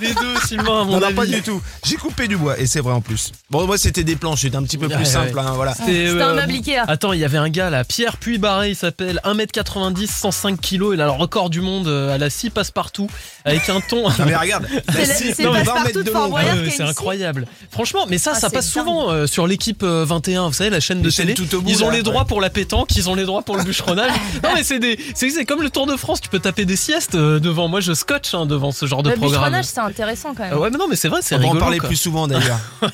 les 0.00 0.14
deux, 0.14 0.36
Sylvain, 0.46 0.82
à 0.82 0.84
mon 0.84 1.00
Non, 1.00 1.12
pas 1.12 1.26
du 1.26 1.42
tout. 1.42 1.60
J'ai 1.84 1.96
coupé 1.96 2.28
du 2.28 2.36
bois 2.36 2.58
et 2.58 2.66
c'est 2.66 2.80
vrai 2.80 2.92
en 2.92 3.00
plus. 3.00 3.32
Bon, 3.50 3.66
moi 3.66 3.76
c'était 3.78 4.04
des 4.04 4.16
planches, 4.16 4.42
c'était 4.42 4.56
un 4.56 4.62
petit 4.62 4.78
peu 4.78 4.88
plus 4.88 4.98
Ouais, 4.98 5.04
simple. 5.04 5.38
hein, 5.38 5.52
voilà. 5.54 5.74
C'était, 5.74 6.08
un 6.08 6.34
meuble 6.34 6.52
Ikea. 6.52 6.78
Attends, 6.86 7.12
il 7.12 7.20
y 7.20 7.24
avait 7.24 7.38
un 7.38 7.48
gars 7.50 7.70
là, 7.70 7.84
Pierre 7.84 8.16
Puy-Barré, 8.16 8.70
il 8.70 8.76
s'appelle 8.76 9.20
1m90, 9.24 10.06
105 10.06 10.60
kg, 10.60 10.90
il 10.94 11.00
a 11.00 11.04
le 11.06 11.10
record 11.10 11.50
du 11.50 11.60
monde 11.60 11.88
euh, 11.88 12.14
à 12.14 12.18
la 12.18 12.30
passe-partout, 12.50 13.08
avec 13.44 13.68
un 13.68 13.80
ton. 13.80 14.08
Non, 14.08 14.14
mais 14.26 14.36
regarde, 14.36 14.66
C'est 14.92 15.04
scie, 15.06 15.28
le- 15.28 15.34
c'est 15.34 15.42
non, 15.44 15.52
le 15.52 15.58
20 15.58 15.64
passe-partout 15.64 15.86
mètres 15.86 15.98
de 15.98 16.02
de 16.04 16.10
Fort 16.10 16.22
long. 16.24 16.28
Boyard 16.30 16.54
qui 16.56 16.60
ouais, 16.62 16.68
a 16.68 16.70
c'est 16.70 16.82
une 16.82 16.88
incroyable. 16.88 17.46
Franchement, 17.70 18.06
mais 18.08 18.18
ça, 18.18 18.32
Ah, 18.34 18.40
ça 18.40 18.50
passe 18.50 18.72
dingue. 18.74 18.84
souvent 18.84 19.10
euh, 19.10 19.26
sur 19.26 19.46
l'équipe 19.46 19.82
euh, 19.82 20.04
21. 20.06 20.48
Vous 20.48 20.52
savez, 20.54 20.70
la 20.70 20.80
chaîne 20.80 21.00
de 21.02 21.08
Les 21.08 21.14
télé. 21.14 21.34
tout 21.34 21.54
au 21.54 21.60
bout, 21.60 21.68
ils 21.70 21.82
ont 21.84 21.88
là, 21.90 21.96
les 21.96 22.02
droits 22.02 22.22
ouais. 22.22 22.26
pour 22.28 22.40
la 22.40 22.50
pétanque, 22.50 22.94
ils 22.96 23.08
ont 23.08 23.14
les 23.14 23.24
droits 23.24 23.42
pour 23.42 23.56
le 23.56 23.62
bûcheronnage. 23.64 24.10
non, 24.44 24.50
mais 24.54 24.62
c'est 24.64 24.78
des, 24.78 24.98
c'est 25.14 25.30
c'est 25.30 25.44
comme 25.44 25.62
le 25.62 25.70
Tour 25.70 25.86
de 25.86 25.96
France. 25.96 26.20
Tu 26.20 26.28
peux 26.28 26.38
taper 26.40 26.64
des 26.64 26.76
siestes 26.76 27.14
euh, 27.14 27.38
devant. 27.40 27.68
Moi, 27.68 27.80
je 27.80 27.92
scotch 27.94 28.34
hein, 28.34 28.46
devant 28.46 28.72
ce 28.72 28.86
genre 28.86 29.02
de 29.02 29.10
Le 29.10 29.16
programme. 29.16 29.32
bûcheronnage, 29.40 29.64
c'est 29.66 29.80
intéressant 29.80 30.34
quand 30.34 30.42
même. 30.44 30.52
Ah 30.54 30.58
ouais, 30.58 30.70
mais 30.70 30.78
non, 30.78 30.86
mais 30.88 30.96
c'est 30.96 31.08
vrai, 31.08 31.20
c'est 31.22 31.34
On 31.36 31.38
va 31.38 31.44
en 31.44 31.48
rigolo. 31.48 31.60
parler 31.60 31.78
plus 31.78 31.96
souvent 31.96 32.26
d'ailleurs. 32.28 32.58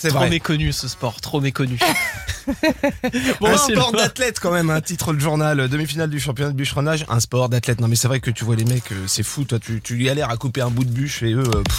C'est 0.00 0.08
Trop 0.08 0.18
vrai. 0.18 0.30
méconnu 0.30 0.72
ce 0.72 0.86
sport, 0.88 1.20
trop 1.20 1.40
méconnu. 1.40 1.78
un 2.48 3.56
Sylvain. 3.56 3.80
sport 3.82 3.92
d'athlète 3.92 4.38
quand 4.40 4.52
même, 4.52 4.70
un 4.70 4.80
titre 4.80 5.12
de 5.12 5.18
journal, 5.18 5.60
euh, 5.60 5.68
demi-finale 5.68 6.10
du 6.10 6.20
championnat 6.20 6.50
de 6.52 6.56
bûcheronnage, 6.56 7.04
un 7.08 7.20
sport 7.20 7.48
d'athlète. 7.48 7.80
Non 7.80 7.88
mais 7.88 7.96
c'est 7.96 8.08
vrai 8.08 8.20
que 8.20 8.30
tu 8.30 8.44
vois 8.44 8.56
les 8.56 8.64
mecs, 8.64 8.92
euh, 8.92 8.97
c'est 9.06 9.22
fou, 9.22 9.44
toi 9.44 9.58
tu, 9.58 9.80
tu 9.80 9.96
galères 9.98 10.30
à 10.30 10.36
couper 10.36 10.60
un 10.60 10.70
bout 10.70 10.84
de 10.84 10.90
bûche 10.90 11.22
et 11.22 11.32
eux, 11.32 11.44
euh, 11.54 11.62